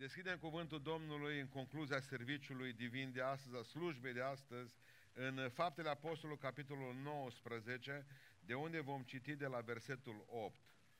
Deschidem 0.00 0.38
cuvântul 0.38 0.82
Domnului 0.82 1.40
în 1.40 1.48
concluzia 1.48 2.00
serviciului 2.00 2.72
divin 2.72 3.12
de 3.12 3.22
astăzi, 3.22 3.56
a 3.56 3.62
slujbei 3.62 4.12
de 4.12 4.22
astăzi, 4.22 4.76
în 5.12 5.48
Faptele 5.52 5.88
Apostolului, 5.88 6.42
capitolul 6.42 6.94
19, 6.94 8.06
de 8.40 8.54
unde 8.54 8.80
vom 8.80 9.02
citi 9.02 9.34
de 9.34 9.46
la 9.46 9.60
versetul 9.60 10.24
8. 10.26 10.56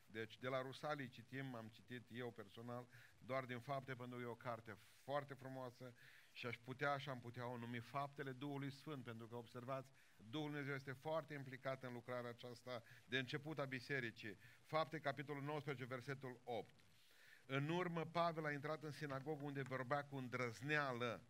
Deci 0.06 0.38
de 0.38 0.48
la 0.48 0.62
Rusalii 0.62 1.08
citim, 1.08 1.54
am 1.54 1.68
citit 1.68 2.02
eu 2.12 2.30
personal, 2.30 2.86
doar 3.18 3.44
din 3.44 3.60
fapte, 3.60 3.94
pentru 3.94 4.16
că 4.16 4.22
e 4.22 4.26
o 4.26 4.34
carte 4.34 4.78
foarte 5.04 5.34
frumoasă 5.34 5.94
și 6.32 6.46
aș 6.46 6.56
putea 6.56 6.96
și 6.96 7.08
am 7.08 7.20
putea 7.20 7.46
o 7.46 7.56
numi 7.56 7.78
Faptele 7.78 8.32
Duhului 8.32 8.70
Sfânt, 8.70 9.04
pentru 9.04 9.26
că 9.26 9.36
observați, 9.36 9.90
Duhul 10.16 10.50
Dumnezeu 10.50 10.74
este 10.74 10.92
foarte 10.92 11.34
implicat 11.34 11.82
în 11.82 11.92
lucrarea 11.92 12.30
aceasta 12.30 12.82
de 13.04 13.18
început 13.18 13.58
a 13.58 13.64
bisericii. 13.64 14.38
Fapte, 14.64 14.98
capitolul 14.98 15.42
19, 15.42 15.84
versetul 15.84 16.40
8. 16.44 16.68
În 17.52 17.68
urmă, 17.68 18.04
Pavel 18.04 18.44
a 18.44 18.52
intrat 18.52 18.82
în 18.82 18.90
sinagogă 18.90 19.44
unde 19.44 19.62
vorbea 19.62 20.04
cu 20.04 20.16
îndrăzneală. 20.16 21.22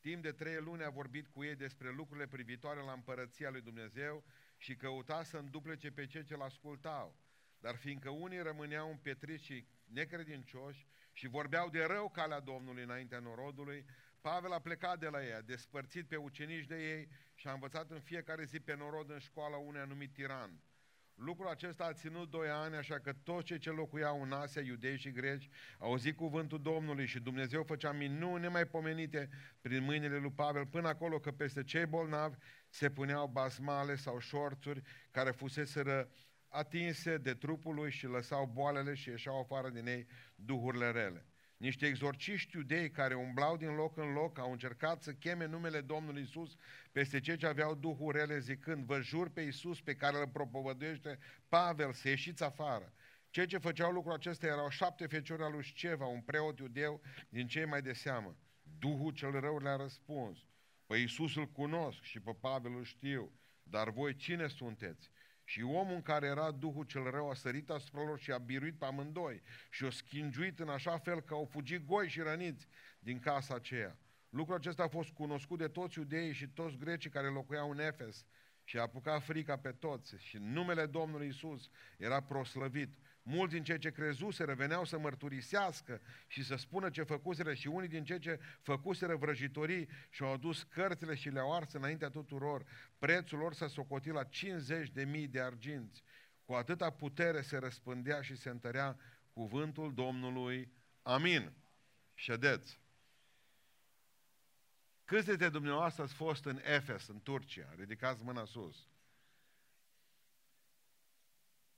Timp 0.00 0.22
de 0.22 0.32
trei 0.32 0.60
luni 0.60 0.84
a 0.84 0.90
vorbit 0.90 1.26
cu 1.26 1.44
ei 1.44 1.54
despre 1.54 1.90
lucrurile 1.90 2.26
privitoare 2.26 2.80
la 2.80 2.92
împărăția 2.92 3.50
lui 3.50 3.60
Dumnezeu 3.60 4.24
și 4.56 4.76
căuta 4.76 5.22
să 5.22 5.36
înduplece 5.36 5.90
pe 5.90 6.06
cei 6.06 6.24
ce-l 6.24 6.40
ascultau. 6.40 7.16
Dar 7.58 7.76
fiindcă 7.76 8.10
unii 8.10 8.42
rămâneau 8.42 8.90
împietriți 8.90 9.44
și 9.44 9.66
necredincioși 9.84 10.86
și 11.12 11.28
vorbeau 11.28 11.68
de 11.70 11.84
rău 11.84 12.08
calea 12.08 12.40
Domnului 12.40 12.82
înaintea 12.82 13.18
norodului, 13.18 13.84
Pavel 14.20 14.52
a 14.52 14.60
plecat 14.60 14.98
de 14.98 15.08
la 15.08 15.24
ei, 15.24 15.32
a 15.32 15.40
despărțit 15.40 16.08
pe 16.08 16.16
ucenici 16.16 16.66
de 16.66 16.92
ei 16.92 17.08
și 17.34 17.48
a 17.48 17.52
învățat 17.52 17.90
în 17.90 18.00
fiecare 18.00 18.44
zi 18.44 18.60
pe 18.60 18.74
norod 18.74 19.10
în 19.10 19.18
școala 19.18 19.56
unui 19.56 19.80
anumit 19.80 20.12
tiran. 20.12 20.60
Lucrul 21.16 21.48
acesta 21.48 21.84
a 21.84 21.92
ținut 21.92 22.30
doi 22.30 22.48
ani, 22.48 22.76
așa 22.76 22.98
că 22.98 23.12
toți 23.12 23.44
cei 23.44 23.58
ce 23.58 23.70
locuiau 23.70 24.22
în 24.22 24.32
Asia, 24.32 24.62
iudei 24.62 24.96
și 24.96 25.10
greci, 25.10 25.48
au 25.78 25.88
auzit 25.88 26.16
cuvântul 26.16 26.62
Domnului 26.62 27.06
și 27.06 27.20
Dumnezeu 27.20 27.62
făcea 27.62 27.92
minuni 27.92 28.40
nemaipomenite 28.40 29.28
prin 29.60 29.82
mâinile 29.82 30.16
lui 30.16 30.32
Pavel, 30.32 30.66
până 30.66 30.88
acolo 30.88 31.18
că 31.18 31.30
peste 31.30 31.62
cei 31.62 31.86
bolnavi 31.86 32.36
se 32.68 32.90
puneau 32.90 33.26
basmale 33.26 33.94
sau 33.94 34.18
șorțuri 34.18 34.82
care 35.10 35.30
fuseseră 35.30 36.10
atinse 36.48 37.16
de 37.16 37.34
trupul 37.34 37.74
lui 37.74 37.90
și 37.90 38.06
lăsau 38.06 38.46
boalele 38.46 38.94
și 38.94 39.08
ieșeau 39.08 39.40
afară 39.40 39.70
din 39.70 39.86
ei 39.86 40.06
duhurile 40.34 40.90
rele. 40.90 41.26
Niște 41.56 41.86
exorciști 41.86 42.56
iudei 42.56 42.90
care 42.90 43.14
umblau 43.14 43.56
din 43.56 43.74
loc 43.74 43.96
în 43.96 44.12
loc 44.12 44.38
au 44.38 44.52
încercat 44.52 45.02
să 45.02 45.12
cheme 45.12 45.46
numele 45.46 45.80
Domnului 45.80 46.22
Isus 46.22 46.56
peste 46.92 47.20
cei 47.20 47.36
ce 47.36 47.46
aveau 47.46 47.74
duhuri 47.74 48.18
rele 48.18 48.38
zicând, 48.38 48.84
vă 48.84 49.00
jur 49.00 49.30
pe 49.30 49.40
Isus 49.40 49.80
pe 49.80 49.94
care 49.94 50.18
îl 50.18 50.28
propovăduiește 50.28 51.18
Pavel 51.48 51.92
să 51.92 52.08
ieșiți 52.08 52.42
afară. 52.42 52.92
Cei 53.30 53.46
ce 53.46 53.58
făceau 53.58 53.92
lucrul 53.92 54.12
acesta 54.12 54.46
erau 54.46 54.68
șapte 54.68 55.06
feciori 55.06 55.42
al 55.42 55.52
lui 55.52 55.64
Sceva, 55.64 56.06
un 56.06 56.20
preot 56.20 56.58
iudeu 56.58 57.00
din 57.28 57.46
cei 57.46 57.64
mai 57.64 57.82
de 57.82 57.92
seamă. 57.92 58.36
Duhul 58.78 59.12
cel 59.12 59.40
rău 59.40 59.58
le-a 59.58 59.76
răspuns, 59.76 60.38
pe 60.86 60.96
Isus 60.96 61.36
îl 61.36 61.46
cunosc 61.46 62.02
și 62.02 62.20
pe 62.20 62.32
Pavel 62.40 62.74
îl 62.76 62.84
știu, 62.84 63.32
dar 63.62 63.90
voi 63.90 64.14
cine 64.14 64.48
sunteți? 64.48 65.10
Și 65.48 65.62
omul 65.62 65.94
în 65.94 66.02
care 66.02 66.26
era 66.26 66.50
Duhul 66.50 66.84
cel 66.84 67.10
rău 67.10 67.30
a 67.30 67.34
sărit 67.34 67.70
asupra 67.70 68.02
lor 68.02 68.18
și 68.18 68.32
a 68.32 68.38
biruit 68.38 68.78
pe 68.78 68.84
amândoi 68.84 69.42
și 69.70 69.84
o 69.84 69.90
schingiuit 69.90 70.60
în 70.60 70.68
așa 70.68 70.98
fel 70.98 71.20
că 71.20 71.34
au 71.34 71.44
fugit 71.44 71.84
goi 71.84 72.08
și 72.08 72.20
răniți 72.20 72.68
din 72.98 73.18
casa 73.18 73.54
aceea. 73.54 73.98
Lucrul 74.28 74.56
acesta 74.56 74.82
a 74.82 74.88
fost 74.88 75.10
cunoscut 75.10 75.58
de 75.58 75.68
toți 75.68 75.98
iudeii 75.98 76.32
și 76.32 76.48
toți 76.48 76.76
grecii 76.76 77.10
care 77.10 77.26
locuiau 77.26 77.70
în 77.70 77.78
Efes 77.78 78.26
și 78.64 78.78
a 78.78 78.80
apucat 78.80 79.22
frica 79.22 79.56
pe 79.58 79.72
toți 79.72 80.14
și 80.18 80.36
numele 80.40 80.86
Domnului 80.86 81.26
Isus 81.26 81.70
era 81.96 82.22
proslăvit. 82.22 82.98
Mulți 83.28 83.54
din 83.54 83.64
cei 83.64 83.78
ce 83.78 83.90
crezuseră 83.90 84.54
veneau 84.54 84.84
să 84.84 84.98
mărturisească 84.98 86.00
și 86.26 86.44
să 86.44 86.56
spună 86.56 86.90
ce 86.90 87.02
făcuseră 87.02 87.54
și 87.54 87.66
unii 87.66 87.88
din 87.88 88.04
cei 88.04 88.18
ce 88.18 88.40
făcuseră 88.62 89.16
vrăjitorii 89.16 89.88
și 90.10 90.22
au 90.22 90.32
adus 90.32 90.62
cărțile 90.62 91.14
și 91.14 91.28
le-au 91.28 91.54
ars 91.54 91.72
înaintea 91.72 92.08
tuturor. 92.10 92.66
Prețul 92.98 93.38
lor 93.38 93.54
s-a 93.54 93.68
socotit 93.68 94.12
la 94.12 94.24
50 94.24 94.90
de 94.90 95.04
mii 95.04 95.26
de 95.26 95.40
arginți. 95.40 96.02
Cu 96.44 96.52
atâta 96.52 96.90
putere 96.90 97.42
se 97.42 97.56
răspândea 97.56 98.22
și 98.22 98.36
se 98.36 98.48
întărea 98.48 98.96
cuvântul 99.32 99.94
Domnului. 99.94 100.72
Amin. 101.02 101.52
Ședeți. 102.14 102.80
Câți 105.04 105.26
dintre 105.26 105.48
dumneavoastră 105.48 106.02
ați 106.02 106.14
fost 106.14 106.44
în 106.44 106.60
Efes, 106.64 107.06
în 107.06 107.22
Turcia? 107.22 107.74
Ridicați 107.76 108.24
mâna 108.24 108.44
sus. 108.44 108.88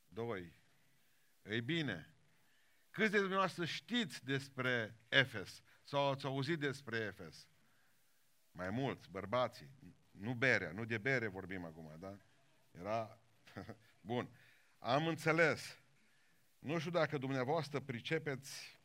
Doi. 0.08 0.57
Ei 1.48 1.60
bine, 1.60 2.14
câți 2.90 3.10
de 3.10 3.18
dumneavoastră 3.18 3.64
știți 3.64 4.24
despre 4.24 4.96
Efes 5.08 5.62
sau 5.84 6.10
ați 6.10 6.24
auzit 6.24 6.58
despre 6.58 6.96
Efes? 6.96 7.48
Mai 8.50 8.70
mulți, 8.70 9.10
bărbații. 9.10 9.70
Nu 10.10 10.34
berea, 10.34 10.72
nu 10.72 10.84
de 10.84 10.98
bere 10.98 11.26
vorbim 11.26 11.64
acum, 11.64 11.96
da? 11.98 12.16
Era... 12.70 13.20
Bun. 14.00 14.30
Am 14.78 15.06
înțeles. 15.06 15.82
Nu 16.58 16.78
știu 16.78 16.90
dacă 16.90 17.18
dumneavoastră 17.18 17.80
pricepeți, 17.80 18.80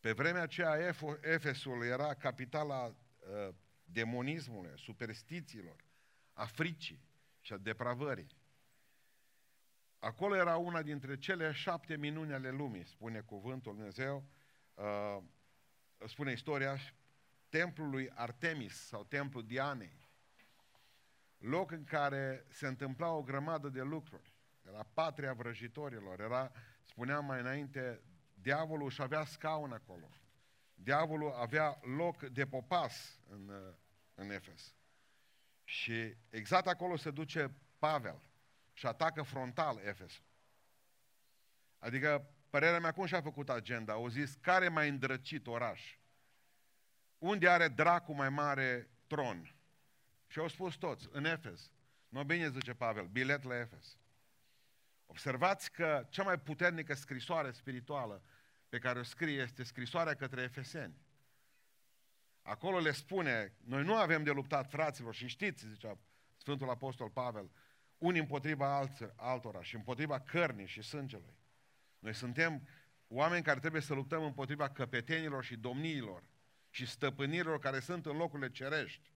pe 0.00 0.12
vremea 0.12 0.42
aceea 0.42 0.94
Efesul 1.20 1.84
era 1.84 2.14
capitala 2.14 2.86
uh, 2.86 3.54
demonismului, 3.84 4.72
superstițiilor, 4.76 5.84
a 6.32 6.44
fricii 6.44 7.08
și 7.40 7.52
a 7.52 7.56
depravării. 7.56 8.38
Acolo 10.00 10.34
era 10.34 10.56
una 10.56 10.82
dintre 10.82 11.18
cele 11.18 11.52
șapte 11.52 11.96
minuni 11.96 12.32
ale 12.32 12.50
lumii, 12.50 12.84
spune 12.84 13.20
cuvântul 13.20 13.74
Dumnezeu, 13.74 14.24
uh, 14.74 15.22
spune 16.06 16.32
istoria, 16.32 16.78
templul 17.48 17.90
lui 17.90 18.10
Artemis 18.14 18.86
sau 18.86 19.04
templul 19.04 19.46
Dianei. 19.46 20.08
Loc 21.38 21.70
în 21.70 21.84
care 21.84 22.44
se 22.48 22.66
întâmpla 22.66 23.12
o 23.12 23.22
grămadă 23.22 23.68
de 23.68 23.82
lucruri. 23.82 24.34
Era 24.66 24.86
patria 24.94 25.32
vrăjitorilor, 25.32 26.20
era, 26.20 26.52
spuneam 26.82 27.24
mai 27.24 27.40
înainte, 27.40 28.00
diavolul 28.34 28.86
își 28.86 29.02
avea 29.02 29.24
scaun 29.24 29.72
acolo. 29.72 30.08
Diavolul 30.74 31.32
avea 31.32 31.78
loc 31.96 32.22
de 32.22 32.46
popas 32.46 33.20
în, 33.28 33.50
în 34.14 34.30
Efes. 34.30 34.74
Și 35.64 36.16
exact 36.30 36.66
acolo 36.66 36.96
se 36.96 37.10
duce 37.10 37.54
Pavel 37.78 38.29
și 38.80 38.86
atacă 38.86 39.22
frontal 39.22 39.78
Efes. 39.84 40.22
Adică, 41.78 42.30
părerea 42.50 42.80
mea, 42.80 42.92
cum 42.92 43.06
și-a 43.06 43.20
făcut 43.20 43.48
agenda? 43.50 43.92
Au 43.92 44.08
zis, 44.08 44.34
care 44.34 44.68
mai 44.68 44.88
îndrăcit 44.88 45.46
oraș? 45.46 45.98
Unde 47.18 47.48
are 47.48 47.68
dracu 47.68 48.12
mai 48.12 48.28
mare 48.28 48.90
tron? 49.06 49.54
Și 50.26 50.38
au 50.38 50.48
spus 50.48 50.74
toți, 50.74 51.08
în 51.12 51.24
Efes. 51.24 51.70
Nu 52.08 52.24
bine, 52.24 52.50
zice 52.50 52.74
Pavel, 52.74 53.06
bilet 53.06 53.42
la 53.42 53.58
Efes. 53.58 53.98
Observați 55.06 55.72
că 55.72 56.06
cea 56.10 56.22
mai 56.22 56.38
puternică 56.38 56.94
scrisoare 56.94 57.50
spirituală 57.50 58.22
pe 58.68 58.78
care 58.78 58.98
o 58.98 59.02
scrie 59.02 59.42
este 59.42 59.62
scrisoarea 59.62 60.14
către 60.14 60.42
Efeseni. 60.42 61.00
Acolo 62.42 62.78
le 62.78 62.92
spune, 62.92 63.54
noi 63.64 63.84
nu 63.84 63.94
avem 63.94 64.22
de 64.22 64.30
luptat 64.30 64.70
fraților 64.70 65.14
și 65.14 65.26
știți, 65.26 65.66
zicea 65.66 65.98
Sfântul 66.36 66.70
Apostol 66.70 67.10
Pavel, 67.10 67.50
unii 68.00 68.20
împotriva 68.20 68.88
altora 69.16 69.62
și 69.62 69.74
împotriva 69.74 70.20
cărnii 70.20 70.66
și 70.66 70.82
sângelui. 70.82 71.38
Noi 71.98 72.14
suntem 72.14 72.68
oameni 73.08 73.42
care 73.42 73.58
trebuie 73.60 73.82
să 73.82 73.94
luptăm 73.94 74.22
împotriva 74.22 74.68
căpetenilor 74.68 75.44
și 75.44 75.56
domniilor 75.56 76.22
și 76.70 76.86
stăpânirilor 76.86 77.58
care 77.58 77.80
sunt 77.80 78.06
în 78.06 78.16
locurile 78.16 78.50
cerești. 78.50 79.12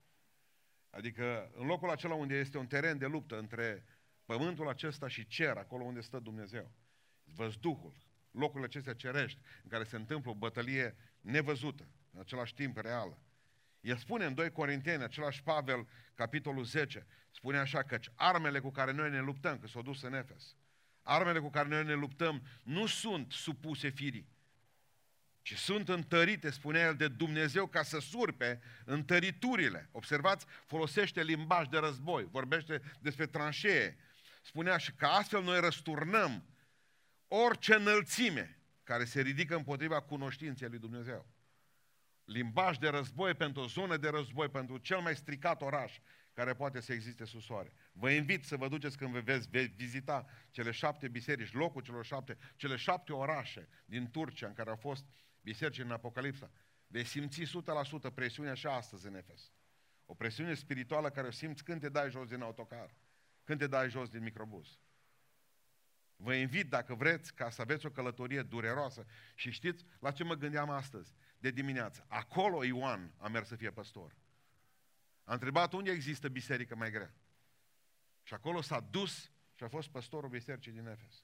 Adică 0.89 1.51
în 1.55 1.65
locul 1.65 1.89
acela 1.89 2.13
unde 2.13 2.35
este 2.35 2.57
un 2.57 2.67
teren 2.67 2.97
de 2.97 3.05
luptă 3.05 3.37
între 3.37 3.85
pământul 4.25 4.67
acesta 4.67 5.07
și 5.07 5.27
cer, 5.27 5.57
acolo 5.57 5.83
unde 5.83 6.01
stă 6.01 6.19
Dumnezeu. 6.19 6.71
Văzduhul, 7.23 7.95
locurile 8.31 8.65
acestea 8.65 8.93
cerești, 8.93 9.39
în 9.63 9.69
care 9.69 9.83
se 9.83 9.95
întâmplă 9.95 10.31
o 10.31 10.35
bătălie 10.35 10.95
nevăzută, 11.21 11.87
în 12.11 12.19
același 12.19 12.53
timp 12.53 12.77
reală. 12.77 13.24
El 13.85 13.97
spune 13.97 14.25
în 14.25 14.33
2 14.33 14.51
Corinteni, 14.51 15.03
același 15.03 15.43
Pavel, 15.43 15.87
capitolul 16.15 16.63
10, 16.63 17.05
spune 17.31 17.57
așa 17.57 17.83
că 17.83 17.99
armele 18.15 18.59
cu 18.59 18.71
care 18.71 18.91
noi 18.91 19.09
ne 19.09 19.19
luptăm, 19.19 19.59
că 19.59 19.67
s-au 19.67 19.81
dus 19.81 20.01
în 20.01 20.13
Efes, 20.13 20.55
armele 21.01 21.39
cu 21.39 21.49
care 21.49 21.67
noi 21.67 21.83
ne 21.83 21.93
luptăm 21.93 22.47
nu 22.63 22.85
sunt 22.85 23.31
supuse 23.31 23.89
firii, 23.89 24.27
ci 25.41 25.57
sunt 25.57 25.89
întărite, 25.89 26.49
spune 26.49 26.79
el, 26.79 26.95
de 26.95 27.07
Dumnezeu 27.07 27.67
ca 27.67 27.83
să 27.83 27.99
surpe 27.99 28.61
întăriturile. 28.85 29.89
Observați, 29.91 30.45
folosește 30.65 31.23
limbaj 31.23 31.67
de 31.67 31.77
război, 31.77 32.27
vorbește 32.31 32.81
despre 32.99 33.25
tranșee. 33.25 33.97
Spunea 34.41 34.77
și 34.77 34.91
că 34.93 35.05
astfel 35.05 35.43
noi 35.43 35.59
răsturnăm 35.59 36.45
orice 37.27 37.75
înălțime 37.75 38.59
care 38.83 39.05
se 39.05 39.21
ridică 39.21 39.55
împotriva 39.55 40.01
cunoștinței 40.01 40.69
lui 40.69 40.79
Dumnezeu 40.79 41.34
limbaj 42.25 42.77
de 42.77 42.87
război 42.87 43.33
pentru 43.33 43.61
o 43.61 43.67
zonă 43.67 43.97
de 43.97 44.09
război, 44.09 44.49
pentru 44.49 44.77
cel 44.77 44.99
mai 44.99 45.15
stricat 45.15 45.61
oraș 45.61 45.99
care 46.33 46.53
poate 46.53 46.79
să 46.79 46.93
existe 46.93 47.25
sub 47.25 47.41
soare. 47.41 47.73
Vă 47.91 48.09
invit 48.09 48.43
să 48.43 48.57
vă 48.57 48.67
duceți 48.67 48.97
când 48.97 49.17
veți, 49.17 49.47
veți 49.49 49.73
vizita 49.75 50.25
cele 50.51 50.71
șapte 50.71 51.07
biserici, 51.07 51.53
locul 51.53 51.81
celor 51.81 52.05
șapte, 52.05 52.37
cele 52.55 52.75
șapte 52.75 53.13
orașe 53.13 53.67
din 53.85 54.11
Turcia 54.11 54.47
în 54.47 54.53
care 54.53 54.69
au 54.69 54.75
fost 54.75 55.05
biserici 55.41 55.79
în 55.79 55.91
Apocalipsa. 55.91 56.51
Veți 56.87 57.09
simți 57.09 57.41
100% 58.09 58.13
presiunea 58.13 58.53
și 58.53 58.67
astăzi 58.67 59.07
în 59.07 59.15
Efes. 59.15 59.51
O 60.05 60.13
presiune 60.13 60.53
spirituală 60.53 61.09
care 61.09 61.27
o 61.27 61.31
simți 61.31 61.63
când 61.63 61.81
te 61.81 61.89
dai 61.89 62.09
jos 62.09 62.27
din 62.27 62.41
autocar, 62.41 62.95
când 63.43 63.59
te 63.59 63.67
dai 63.67 63.89
jos 63.89 64.09
din 64.09 64.23
microbus. 64.23 64.79
Vă 66.15 66.33
invit, 66.33 66.69
dacă 66.69 66.95
vreți, 66.95 67.33
ca 67.33 67.49
să 67.49 67.61
aveți 67.61 67.85
o 67.85 67.89
călătorie 67.89 68.41
dureroasă. 68.41 69.05
Și 69.35 69.51
știți 69.51 69.85
la 69.99 70.11
ce 70.11 70.23
mă 70.23 70.33
gândeam 70.33 70.69
astăzi, 70.69 71.13
de 71.45 71.51
dimineață? 71.51 72.05
Acolo 72.07 72.63
Ioan 72.63 73.13
a 73.17 73.27
mers 73.27 73.47
să 73.47 73.55
fie 73.55 73.71
păstor. 73.71 74.15
A 75.23 75.33
întrebat 75.33 75.73
unde 75.73 75.91
există 75.91 76.27
biserică 76.27 76.75
mai 76.75 76.91
grea. 76.91 77.13
Și 78.23 78.33
acolo 78.33 78.61
s-a 78.61 78.79
dus 78.79 79.31
și 79.53 79.63
a 79.63 79.67
fost 79.67 79.89
păstorul 79.89 80.29
bisericii 80.29 80.71
din 80.71 80.87
Efes. 80.87 81.23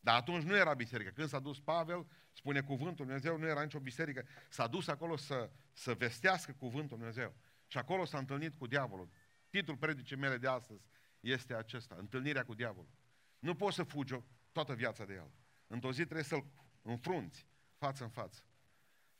Dar 0.00 0.16
atunci 0.16 0.42
nu 0.42 0.56
era 0.56 0.74
biserică. 0.74 1.10
Când 1.10 1.28
s-a 1.28 1.38
dus 1.38 1.60
Pavel, 1.60 2.06
spune 2.32 2.60
cuvântul 2.60 3.04
Dumnezeu, 3.04 3.38
nu 3.38 3.46
era 3.46 3.62
nicio 3.62 3.80
biserică. 3.80 4.26
S-a 4.48 4.66
dus 4.66 4.88
acolo 4.88 5.16
să, 5.16 5.50
să 5.72 5.94
vestească 5.94 6.52
cuvântul 6.52 6.96
Dumnezeu. 6.96 7.34
Și 7.66 7.78
acolo 7.78 8.04
s-a 8.04 8.18
întâlnit 8.18 8.54
cu 8.58 8.66
diavolul. 8.66 9.10
Titlul 9.48 9.76
predicii 9.76 10.16
mele 10.16 10.36
de 10.36 10.48
astăzi 10.48 10.84
este 11.20 11.54
acesta, 11.54 11.96
întâlnirea 11.98 12.44
cu 12.44 12.54
diavolul. 12.54 12.90
Nu 13.38 13.54
poți 13.54 13.76
să 13.76 13.82
fugi 13.82 14.14
toată 14.52 14.74
viața 14.74 15.04
de 15.04 15.14
el. 15.14 15.30
Într-o 15.66 15.92
zi 15.92 16.02
trebuie 16.02 16.24
să-l 16.24 16.44
înfrunți 16.82 17.46
față 17.76 18.04
în 18.04 18.10
față. 18.10 18.42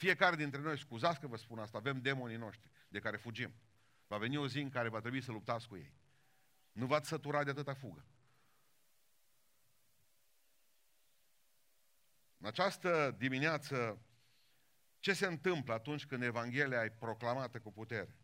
Fiecare 0.00 0.36
dintre 0.36 0.60
noi, 0.60 0.78
scuzați 0.78 1.20
că 1.20 1.26
vă 1.26 1.36
spun 1.36 1.58
asta, 1.58 1.78
avem 1.78 2.00
demonii 2.00 2.36
noștri 2.36 2.70
de 2.88 2.98
care 2.98 3.16
fugim. 3.16 3.54
Va 4.06 4.18
veni 4.18 4.36
o 4.36 4.48
zi 4.48 4.60
în 4.60 4.68
care 4.68 4.88
va 4.88 5.00
trebui 5.00 5.20
să 5.20 5.32
luptați 5.32 5.68
cu 5.68 5.76
ei. 5.76 5.94
Nu 6.72 6.86
v-ați 6.86 7.08
săturat 7.08 7.44
de 7.44 7.50
atâta 7.50 7.74
fugă. 7.74 8.04
În 12.36 12.46
această 12.46 13.14
dimineață, 13.18 14.02
ce 14.98 15.12
se 15.12 15.26
întâmplă 15.26 15.72
atunci 15.72 16.06
când 16.06 16.22
Evanghelia 16.22 16.84
e 16.84 16.90
proclamată 16.90 17.60
cu 17.60 17.72
putere? 17.72 18.16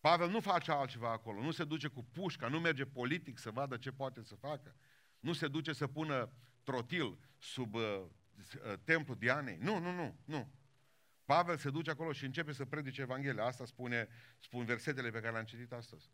Pavel 0.00 0.30
nu 0.30 0.40
face 0.40 0.70
altceva 0.70 1.10
acolo, 1.10 1.42
nu 1.42 1.50
se 1.50 1.64
duce 1.64 1.88
cu 1.88 2.04
pușca, 2.04 2.48
nu 2.48 2.60
merge 2.60 2.84
politic 2.84 3.38
să 3.38 3.50
vadă 3.50 3.76
ce 3.76 3.92
poate 3.92 4.22
să 4.22 4.34
facă, 4.34 4.74
nu 5.18 5.32
se 5.32 5.48
duce 5.48 5.72
să 5.72 5.86
pună 5.86 6.32
trotil 6.62 7.18
sub 7.38 7.74
uh, 7.74 7.82
uh, 7.82 8.06
templul 8.84 9.16
Dianei. 9.16 9.56
Nu, 9.56 9.78
nu, 9.78 9.92
nu, 9.92 10.16
nu. 10.24 10.52
Pavel 11.24 11.56
se 11.56 11.70
duce 11.70 11.90
acolo 11.90 12.12
și 12.12 12.24
începe 12.24 12.52
să 12.52 12.64
predice 12.64 13.00
Evanghelia. 13.00 13.44
Asta 13.44 13.64
spune, 13.64 14.08
spun 14.38 14.64
versetele 14.64 15.10
pe 15.10 15.20
care 15.20 15.32
le-am 15.32 15.44
citit 15.44 15.72
astăzi. 15.72 16.10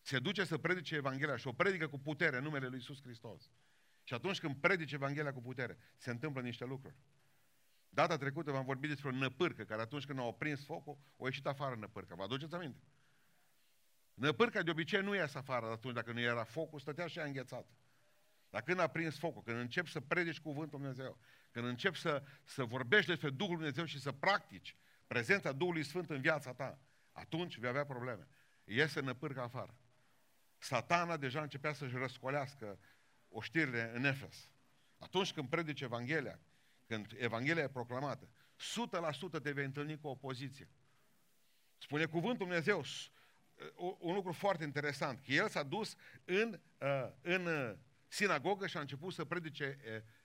Se 0.00 0.18
duce 0.18 0.44
să 0.44 0.58
predice 0.58 0.94
Evanghelia 0.94 1.36
și 1.36 1.46
o 1.46 1.52
predică 1.52 1.88
cu 1.88 1.98
putere 1.98 2.36
în 2.36 2.42
numele 2.42 2.66
Lui 2.66 2.76
Iisus 2.76 3.02
Hristos. 3.02 3.52
Și 4.02 4.14
atunci 4.14 4.40
când 4.40 4.56
predice 4.56 4.94
Evanghelia 4.94 5.32
cu 5.32 5.40
putere, 5.40 5.78
se 5.96 6.10
întâmplă 6.10 6.40
niște 6.40 6.64
lucruri. 6.64 6.96
Data 7.88 8.16
trecută 8.16 8.50
v-am 8.50 8.64
vorbit 8.64 8.88
despre 8.88 9.08
o 9.08 9.12
năpârcă, 9.12 9.64
care 9.64 9.80
atunci 9.80 10.04
când 10.06 10.18
au 10.18 10.34
prins 10.34 10.64
focul, 10.64 10.98
o 11.16 11.26
ieșit 11.26 11.46
afară 11.46 11.74
năpârca. 11.74 12.14
Vă 12.14 12.22
aduceți 12.22 12.54
aminte? 12.54 12.80
Năpârca 14.14 14.62
de 14.62 14.70
obicei 14.70 15.02
nu 15.02 15.14
ies 15.14 15.34
afară 15.34 15.66
atunci 15.66 15.94
dacă 15.94 16.12
nu 16.12 16.20
era 16.20 16.44
focul, 16.44 16.78
stătea 16.80 17.06
și 17.06 17.18
a 17.18 17.24
înghețat. 17.24 17.66
Dar 18.50 18.62
când 18.62 18.80
a 18.80 18.86
prins 18.86 19.18
focul, 19.18 19.42
când 19.42 19.58
începi 19.58 19.90
să 19.90 20.00
predici 20.00 20.40
cuvântul 20.40 20.78
Dumnezeu, 20.78 21.18
când 21.50 21.66
începi 21.66 21.98
să, 21.98 22.22
să 22.44 22.64
vorbești 22.64 23.10
despre 23.10 23.30
Duhul 23.30 23.54
Dumnezeu 23.54 23.84
și 23.84 24.00
să 24.00 24.12
practici 24.12 24.76
prezența 25.06 25.52
Duhului 25.52 25.82
Sfânt 25.82 26.10
în 26.10 26.20
viața 26.20 26.52
ta, 26.52 26.78
atunci 27.12 27.58
vei 27.58 27.68
avea 27.68 27.84
probleme. 27.84 28.28
Iese 28.64 29.00
năpârca 29.00 29.42
afară. 29.42 29.76
Satana 30.58 31.16
deja 31.16 31.42
începea 31.42 31.72
să-și 31.72 31.96
răscolească 31.96 32.78
oștirile 33.28 33.92
în 33.94 34.04
Efes. 34.04 34.50
Atunci 34.98 35.32
când 35.32 35.48
predici 35.48 35.80
Evanghelia, 35.80 36.40
când 36.86 37.14
Evanghelia 37.16 37.62
e 37.62 37.68
proclamată, 37.68 38.28
100% 39.38 39.42
te 39.42 39.50
vei 39.50 39.64
întâlni 39.64 40.00
cu 40.00 40.08
opoziție. 40.08 40.68
Spune 41.78 42.04
cuvântul 42.04 42.46
Dumnezeu, 42.46 42.84
un 43.98 44.14
lucru 44.14 44.32
foarte 44.32 44.64
interesant, 44.64 45.20
că 45.24 45.32
el 45.32 45.48
s-a 45.48 45.62
dus 45.62 45.94
în, 46.24 46.60
uh, 46.78 47.10
în 47.20 47.46
uh, 47.46 47.74
sinagogă 48.08 48.66
și 48.66 48.76
a 48.76 48.80
început 48.80 49.12
să 49.12 49.24
predice 49.24 49.78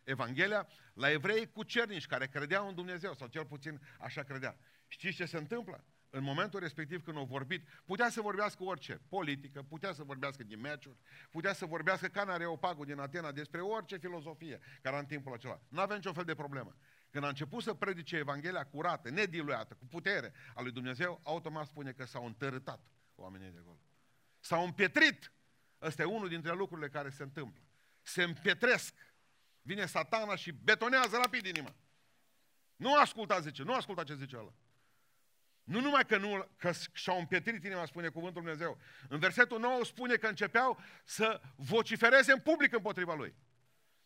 Evanghelia 0.04 0.68
la 0.94 1.12
evrei 1.12 1.52
cu 1.52 1.64
cernici 1.64 2.06
care 2.06 2.28
credeau 2.28 2.68
în 2.68 2.76
Dumnezeu, 2.76 3.14
sau 3.14 3.28
cel 3.28 3.46
puțin 3.46 3.82
așa 4.00 4.24
credea. 4.24 4.58
Știți 4.88 5.16
ce 5.16 5.26
se 5.26 5.38
întâmplă? 5.38 5.86
în 6.16 6.24
momentul 6.24 6.60
respectiv 6.60 7.04
când 7.04 7.18
au 7.18 7.26
vorbit, 7.26 7.68
putea 7.86 8.10
să 8.10 8.22
vorbească 8.22 8.64
orice, 8.64 9.02
politică, 9.10 9.64
putea 9.64 9.94
să 9.94 10.04
vorbească 10.04 10.44
din 10.44 10.60
meciuri, 10.60 10.98
putea 11.30 11.54
să 11.54 11.66
vorbească 11.66 12.08
ca 12.08 12.22
Areopagul 12.22 12.86
din 12.86 13.00
Atena 13.00 13.32
despre 13.32 13.62
orice 13.62 13.98
filozofie 13.98 14.60
care 14.82 14.98
în 14.98 15.06
timpul 15.06 15.34
acela. 15.34 15.62
Nu 15.68 15.80
avea 15.80 15.96
niciun 15.96 16.14
fel 16.14 16.24
de 16.24 16.36
problemă. 16.36 16.76
Când 17.10 17.24
a 17.24 17.28
început 17.28 17.64
să 17.64 17.74
predice 17.74 18.16
Evanghelia 18.16 18.66
curată, 18.66 19.10
nediluată, 19.10 19.74
cu 19.74 19.86
putere 19.86 20.34
a 20.56 20.62
lui 20.62 20.72
Dumnezeu, 20.72 21.20
automat 21.24 21.68
spune 21.68 21.92
că 21.92 22.06
s-au 22.06 22.26
întărâtat 22.26 22.88
oamenii 23.16 23.52
de 23.52 23.58
acolo. 23.60 23.80
S-au 24.40 24.66
împietrit. 24.66 25.32
Ăsta 25.82 26.02
e 26.02 26.06
unul 26.06 26.28
dintre 26.28 26.54
lucrurile 26.54 26.90
care 26.90 27.10
se 27.10 27.24
întâmplă. 27.24 27.62
Se 28.04 28.24
împietresc. 28.24 28.94
Vine 29.62 29.86
satana 29.86 30.36
și 30.36 30.52
betonează 30.52 31.18
rapid 31.18 31.46
inima. 31.46 31.76
Nu 32.76 32.96
asculta, 32.96 33.40
zice, 33.40 33.64
nu 33.64 33.74
asculta 33.74 34.04
ce 34.04 34.16
zice 34.16 34.38
ăla. 34.38 34.54
Nu 35.64 35.80
numai 35.80 36.06
că, 36.06 36.18
nu, 36.18 36.48
că 36.58 36.72
și-au 36.94 37.20
împietrit 37.20 37.64
inima, 37.64 37.86
spune 37.86 38.08
cuvântul 38.08 38.42
Dumnezeu. 38.42 38.78
În 39.10 39.20
versetul 39.20 39.60
9 39.60 39.84
spune 39.84 40.16
că 40.16 40.28
începeau 40.28 40.80
să 41.06 41.42
vocifereze 41.56 42.32
în 42.32 42.40
public 42.40 42.74
împotriva 42.74 43.14
lui. 43.14 43.36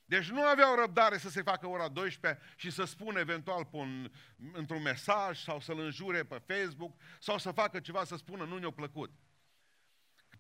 Deci 0.05 0.29
nu 0.29 0.41
aveau 0.41 0.75
răbdare 0.75 1.17
să 1.17 1.29
se 1.29 1.41
facă 1.41 1.67
ora 1.67 1.87
12 1.87 2.41
și 2.55 2.71
să 2.71 2.83
spună 2.83 3.19
eventual 3.19 3.65
pe 3.65 3.75
un, 3.75 4.11
într-un 4.53 4.81
mesaj 4.81 5.39
sau 5.39 5.59
să-l 5.59 5.79
înjure 5.79 6.23
pe 6.23 6.41
Facebook 6.47 6.95
sau 7.19 7.37
să 7.37 7.51
facă 7.51 7.79
ceva 7.79 8.03
să 8.03 8.15
spună 8.15 8.45
nu 8.45 8.57
ne-a 8.57 8.71
plăcut. 8.71 9.11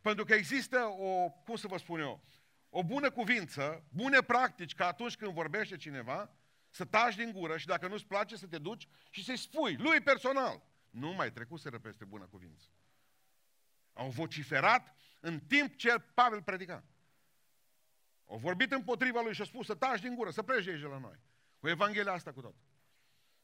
Pentru 0.01 0.25
că 0.25 0.33
există 0.33 0.77
o, 0.77 1.29
cum 1.29 1.55
să 1.55 1.67
vă 1.67 1.77
spun 1.77 1.99
eu, 1.99 2.23
o 2.69 2.83
bună 2.83 3.11
cuvință, 3.11 3.83
bune 3.89 4.21
practici 4.21 4.75
ca 4.75 4.87
atunci 4.87 5.15
când 5.15 5.33
vorbește 5.33 5.77
cineva, 5.77 6.31
să 6.69 6.85
taci 6.85 7.15
din 7.15 7.31
gură 7.31 7.57
și 7.57 7.65
dacă 7.65 7.87
nu-ți 7.87 8.05
place 8.05 8.35
să 8.35 8.47
te 8.47 8.57
duci 8.57 8.87
și 9.09 9.23
să-i 9.23 9.37
spui, 9.37 9.75
lui 9.75 10.01
personal. 10.01 10.63
Nu 10.89 11.11
mai 11.11 11.31
trecuseră 11.31 11.79
peste 11.79 12.05
bună 12.05 12.25
cuvință. 12.25 12.67
Au 13.93 14.09
vociferat 14.09 14.95
în 15.19 15.39
timp 15.39 15.75
ce 15.75 15.99
Pavel 16.13 16.41
predica. 16.41 16.83
Au 18.25 18.37
vorbit 18.37 18.71
împotriva 18.71 19.21
lui 19.21 19.33
și 19.33 19.39
au 19.39 19.45
spus 19.45 19.65
să 19.65 19.75
taci 19.75 20.01
din 20.01 20.15
gură, 20.15 20.29
să 20.29 20.43
pleci 20.43 20.65
de 20.65 20.71
aici 20.71 20.81
la 20.81 20.97
noi. 20.97 21.19
Cu 21.59 21.67
Evanghelia 21.67 22.11
asta 22.11 22.31
cu 22.31 22.41
tot. 22.41 22.55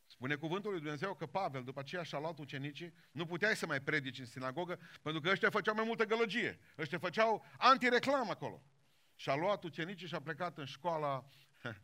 Spune 0.06 0.36
cuvântul 0.36 0.72
lui 0.72 0.80
Dumnezeu 0.80 1.16
că 1.16 1.26
Pavel 1.26 1.64
după 1.64 1.80
aceea 1.80 2.04
și-a 2.04 2.20
luat 2.20 2.40
ucenicii, 2.40 2.94
nu 3.12 3.26
puteai 3.26 3.56
să 3.56 3.66
mai 3.66 3.82
predici 3.82 4.20
în 4.20 4.26
sinagogă, 4.26 4.80
pentru 5.02 5.22
că 5.22 5.30
ăștia 5.30 5.50
făceau 5.50 5.76
mai 5.76 5.86
multă 5.86 6.06
gălăgie. 6.06 6.60
Ăștia 6.78 6.98
făceau 6.98 7.46
antireclamă 7.58 8.32
acolo. 8.32 8.64
Și-a 9.24 9.36
luat 9.36 9.64
ucenicii 9.64 10.08
și 10.08 10.16
a 10.16 10.22
plecat 10.22 10.58
în 10.58 10.66
școala, 10.66 11.30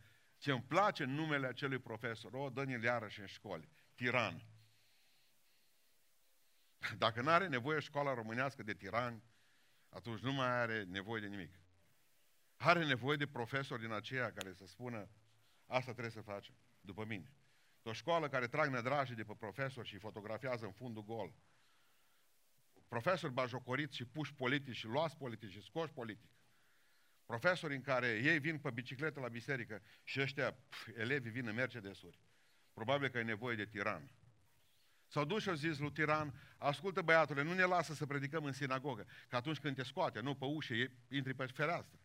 ce 0.43 0.51
îmi 0.51 0.61
place 0.61 1.03
numele 1.03 1.47
acelui 1.47 1.79
profesor, 1.79 2.33
o, 2.33 2.49
dă-ne 2.49 2.79
iarăși 2.83 3.19
în 3.19 3.25
școli, 3.25 3.69
tiran. 3.95 4.45
Dacă 6.97 7.21
nu 7.21 7.29
are 7.29 7.47
nevoie 7.47 7.79
școala 7.79 8.13
românească 8.13 8.63
de 8.63 8.73
tirani, 8.73 9.23
atunci 9.89 10.19
nu 10.19 10.33
mai 10.33 10.47
are 10.47 10.83
nevoie 10.83 11.21
de 11.21 11.27
nimic. 11.27 11.59
Are 12.55 12.85
nevoie 12.85 13.17
de 13.17 13.27
profesori 13.27 13.81
din 13.81 13.91
aceea 13.91 14.31
care 14.31 14.53
să 14.53 14.65
spună 14.65 15.09
asta 15.65 15.91
trebuie 15.91 16.11
să 16.11 16.21
facem, 16.21 16.55
după 16.81 17.05
mine. 17.05 17.33
O 17.83 17.93
școală 17.93 18.29
care 18.29 18.47
trag 18.47 18.69
nădraje 18.69 19.13
de 19.13 19.23
pe 19.23 19.35
profesori 19.35 19.87
și 19.87 19.97
fotografiază 19.97 20.65
în 20.65 20.71
fundul 20.71 21.03
gol. 21.03 21.33
Profesori 22.87 23.33
bajocoriți 23.33 23.95
și 23.95 24.05
puși 24.05 24.33
politici 24.33 24.75
și 24.75 24.85
luați 24.85 25.17
politici 25.17 25.51
și 25.51 25.61
scoși 25.61 25.93
politic. 25.93 26.29
Profesori 27.29 27.75
în 27.75 27.81
care 27.81 28.07
ei 28.23 28.39
vin 28.39 28.57
pe 28.57 28.71
bicicletă 28.71 29.19
la 29.19 29.27
biserică 29.27 29.81
și 30.03 30.21
ăștia, 30.21 30.51
pf, 30.51 30.87
elevii 30.97 31.31
vin 31.31 31.47
în 31.47 31.55
Mercedes-uri. 31.55 32.19
Probabil 32.73 33.09
că 33.09 33.17
e 33.17 33.23
nevoie 33.23 33.55
de 33.55 33.65
tiran. 33.65 34.11
S-au 35.07 35.25
dus 35.25 35.41
și 35.41 35.49
au 35.49 35.55
zis 35.55 35.77
lui 35.77 35.91
Tiran, 35.91 36.33
ascultă 36.57 37.01
băiatule, 37.01 37.43
nu 37.43 37.53
ne 37.53 37.63
lasă 37.63 37.93
să 37.93 38.05
predicăm 38.05 38.43
în 38.43 38.51
sinagogă, 38.51 39.05
că 39.27 39.35
atunci 39.35 39.59
când 39.59 39.75
te 39.75 39.83
scoate, 39.83 40.19
nu 40.19 40.35
pe 40.35 40.45
ușă, 40.45 40.73
intri 41.07 41.33
pe 41.33 41.45
fereastră. 41.45 41.99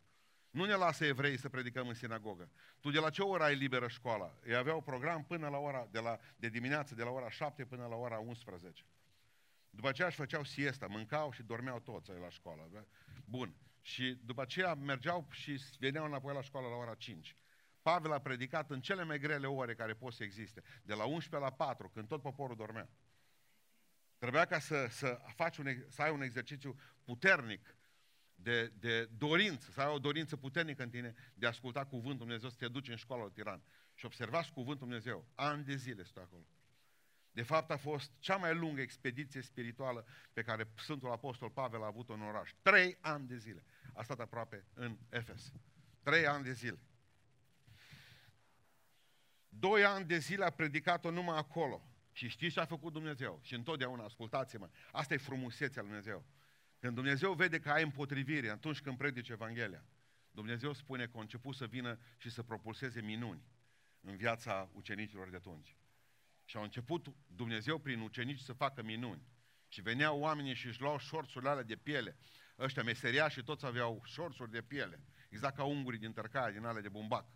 Nu 0.50 0.64
ne 0.64 0.74
lasă 0.74 1.04
evrei 1.04 1.38
să 1.38 1.48
predicăm 1.48 1.88
în 1.88 1.94
sinagogă. 1.94 2.50
Tu 2.80 2.90
de 2.90 2.98
la 2.98 3.10
ce 3.10 3.22
oră 3.22 3.42
ai 3.42 3.54
liberă 3.54 3.88
școala? 3.88 4.38
Ei 4.46 4.54
aveau 4.54 4.82
program 4.82 5.24
până 5.24 5.48
la 5.48 5.58
ora, 5.58 5.88
de, 5.90 5.98
la, 5.98 6.18
de 6.36 6.48
dimineață, 6.48 6.94
de 6.94 7.02
la 7.02 7.10
ora 7.10 7.30
7 7.30 7.64
până 7.64 7.86
la 7.86 7.94
ora 7.94 8.18
11. 8.18 8.84
După 9.70 9.88
aceea 9.88 10.06
își 10.06 10.16
făceau 10.16 10.44
siesta, 10.44 10.86
mâncau 10.86 11.32
și 11.32 11.42
dormeau 11.42 11.80
toți 11.80 12.10
la 12.10 12.28
școală. 12.28 12.68
Da? 12.72 12.84
Bun. 13.24 13.54
Și 13.84 14.18
după 14.24 14.42
aceea 14.42 14.74
mergeau 14.74 15.26
și 15.30 15.60
veneau 15.78 16.04
înapoi 16.04 16.34
la 16.34 16.42
școală 16.42 16.68
la 16.68 16.74
ora 16.74 16.94
5. 16.94 17.36
Pavel 17.82 18.12
a 18.12 18.18
predicat 18.18 18.70
în 18.70 18.80
cele 18.80 19.04
mai 19.04 19.18
grele 19.18 19.46
ore 19.46 19.74
care 19.74 19.94
pot 19.94 20.12
să 20.12 20.22
existe, 20.22 20.62
de 20.82 20.94
la 20.94 21.04
11 21.04 21.50
la 21.50 21.56
4, 21.56 21.88
când 21.88 22.08
tot 22.08 22.22
poporul 22.22 22.56
dormea. 22.56 22.88
Trebuia 24.18 24.44
ca 24.44 24.58
să, 24.58 24.86
să, 24.90 25.20
faci 25.34 25.56
un, 25.56 25.84
să 25.88 26.02
ai 26.02 26.10
un 26.10 26.22
exercițiu 26.22 26.78
puternic 27.04 27.76
de, 28.34 28.66
de 28.66 29.04
dorință, 29.04 29.70
să 29.70 29.80
ai 29.80 29.92
o 29.92 29.98
dorință 29.98 30.36
puternică 30.36 30.82
în 30.82 30.90
tine 30.90 31.14
de 31.34 31.46
a 31.46 31.48
asculta 31.48 31.84
cuvântul 31.84 32.18
Dumnezeu, 32.18 32.48
să 32.48 32.56
te 32.58 32.68
duci 32.68 32.88
în 32.88 32.96
școala 32.96 33.28
tiran. 33.28 33.62
Și 33.94 34.04
observați 34.04 34.52
cuvântul 34.52 34.86
Dumnezeu. 34.86 35.26
Ani 35.34 35.64
de 35.64 35.74
zile 35.74 36.04
stă 36.04 36.20
acolo. 36.20 36.46
De 37.34 37.42
fapt 37.42 37.70
a 37.70 37.76
fost 37.76 38.12
cea 38.18 38.36
mai 38.36 38.54
lungă 38.54 38.80
expediție 38.80 39.40
spirituală 39.40 40.06
pe 40.32 40.42
care 40.42 40.70
Sfântul 40.76 41.10
Apostol 41.10 41.50
Pavel 41.50 41.82
a 41.82 41.86
avut-o 41.86 42.12
în 42.12 42.22
oraș. 42.22 42.50
Trei 42.62 42.98
ani 43.00 43.26
de 43.26 43.36
zile. 43.36 43.64
A 43.94 44.02
stat 44.02 44.20
aproape 44.20 44.64
în 44.74 44.98
Efes. 45.08 45.52
Trei 46.02 46.26
ani 46.26 46.44
de 46.44 46.52
zile. 46.52 46.78
Doi 49.48 49.84
ani 49.84 50.04
de 50.04 50.18
zile 50.18 50.44
a 50.44 50.50
predicat-o 50.50 51.10
numai 51.10 51.36
acolo. 51.36 51.88
Și 52.12 52.28
știți 52.28 52.52
ce 52.52 52.60
a 52.60 52.64
făcut 52.64 52.92
Dumnezeu? 52.92 53.40
Și 53.42 53.54
întotdeauna, 53.54 54.04
ascultați-mă, 54.04 54.68
asta 54.92 55.14
e 55.14 55.16
frumusețea 55.16 55.82
lui 55.82 55.90
Dumnezeu. 55.90 56.24
Când 56.78 56.94
Dumnezeu 56.94 57.32
vede 57.32 57.58
că 57.58 57.70
ai 57.70 57.82
împotrivire 57.82 58.48
atunci 58.48 58.80
când 58.80 58.96
predici 58.96 59.28
Evanghelia, 59.28 59.84
Dumnezeu 60.30 60.72
spune 60.72 61.06
că 61.06 61.16
a 61.16 61.20
început 61.20 61.54
să 61.54 61.66
vină 61.66 61.98
și 62.16 62.30
să 62.30 62.42
propulseze 62.42 63.00
minuni 63.00 63.42
în 64.00 64.16
viața 64.16 64.70
ucenicilor 64.72 65.28
de 65.28 65.36
atunci. 65.36 65.76
Și 66.44 66.56
au 66.56 66.62
început 66.62 67.14
Dumnezeu 67.26 67.78
prin 67.78 68.00
ucenici 68.00 68.40
să 68.40 68.52
facă 68.52 68.82
minuni. 68.82 69.22
Și 69.68 69.80
veneau 69.80 70.18
oamenii 70.18 70.54
și 70.54 70.66
își 70.66 70.80
luau 70.80 70.98
șorțurile 70.98 71.50
alea 71.50 71.62
de 71.62 71.76
piele. 71.76 72.16
Ăștia 72.58 72.82
meseria 72.82 73.28
și 73.28 73.42
toți 73.42 73.66
aveau 73.66 74.02
șorțuri 74.04 74.50
de 74.50 74.62
piele. 74.62 75.00
Exact 75.28 75.56
ca 75.56 75.64
ungurii 75.64 75.98
din 75.98 76.12
tărcaia, 76.12 76.50
din 76.50 76.64
ale 76.64 76.80
de 76.80 76.88
bumbac. 76.88 77.26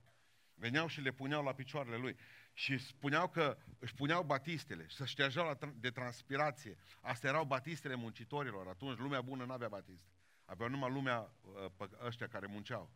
Veneau 0.54 0.87
și 0.87 1.00
le 1.00 1.10
puneau 1.10 1.44
la 1.44 1.52
picioarele 1.52 1.96
lui. 1.96 2.16
Și 2.52 2.78
spuneau 2.78 3.28
că 3.28 3.56
își 3.78 3.94
puneau 3.94 4.22
batistele 4.22 4.87
și 4.87 4.96
să 4.96 5.04
ștergeau 5.04 5.58
de 5.75 5.90
transpirație. 5.90 6.78
Astea 7.00 7.30
erau 7.30 7.44
batistele 7.44 7.94
muncitorilor. 7.94 8.68
Atunci 8.68 8.98
lumea 8.98 9.20
bună 9.20 9.44
nu 9.44 9.52
avea 9.52 9.68
batiste. 9.68 10.12
Aveau 10.44 10.68
numai 10.68 10.90
lumea 10.90 11.32
uh, 11.78 11.88
ăștia 12.04 12.28
care 12.28 12.46
munceau. 12.46 12.90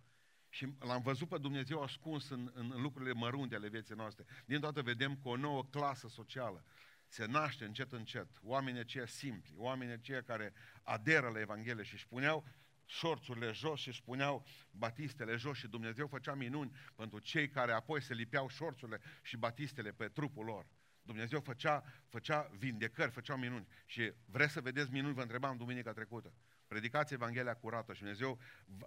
Și 0.49 0.75
l-am 0.79 1.03
văzut 1.03 1.29
pe 1.29 1.39
Dumnezeu 1.39 1.83
ascuns 1.83 2.31
în, 2.31 2.51
în, 2.55 2.71
în 2.75 2.83
lucrurile 2.83 3.13
mărunte 3.13 3.55
ale 3.55 3.69
vieții 3.69 3.95
noastre. 3.95 4.25
Din 4.45 4.61
toată 4.61 4.83
vedem 4.83 5.17
că 5.23 5.29
o 5.29 5.37
nouă 5.37 5.65
clasă 5.65 6.09
socială 6.09 6.65
se 7.13 7.25
naște 7.27 7.65
încet 7.65 7.93
încet. 7.93 8.29
Oamenii 8.43 8.81
aceia 8.81 9.07
simpli, 9.07 9.55
oamenii 9.57 9.95
aceia 9.95 10.23
care 10.23 10.53
aderă 10.83 11.29
la 11.29 11.41
Evanghelie 11.41 11.85
și 11.85 11.95
își 11.95 12.09
puneau 12.09 12.45
șorțurile 12.87 13.53
jos 13.53 13.81
și 13.81 13.89
își 13.89 14.03
puneau 14.03 14.47
batistele 14.71 15.37
jos 15.37 15.57
și 15.57 15.69
Dumnezeu 15.69 16.07
făcea 16.07 16.35
minuni 16.35 16.77
pentru 16.95 17.19
cei 17.19 17.49
care 17.49 17.73
apoi 17.73 18.03
se 18.03 18.15
lipeau 18.15 18.49
șorțurile 18.49 19.01
și 19.23 19.37
batistele 19.37 19.93
pe 19.93 20.09
trupul 20.09 20.45
lor. 20.45 20.67
Dumnezeu 21.03 21.41
făcea, 21.41 21.85
făcea 22.09 22.51
vindecări, 22.59 23.11
făcea 23.11 23.37
minuni. 23.37 23.67
Și 23.87 24.13
vreți 24.25 24.53
să 24.53 24.61
vedeți 24.61 24.91
minuni, 24.91 25.15
vă 25.15 25.23
întrebam 25.23 25.57
duminica 25.57 25.93
trecută. 25.93 26.33
Predicați 26.73 27.13
Evanghelia 27.13 27.55
curată 27.55 27.93
și 27.93 27.99
Dumnezeu 27.99 28.39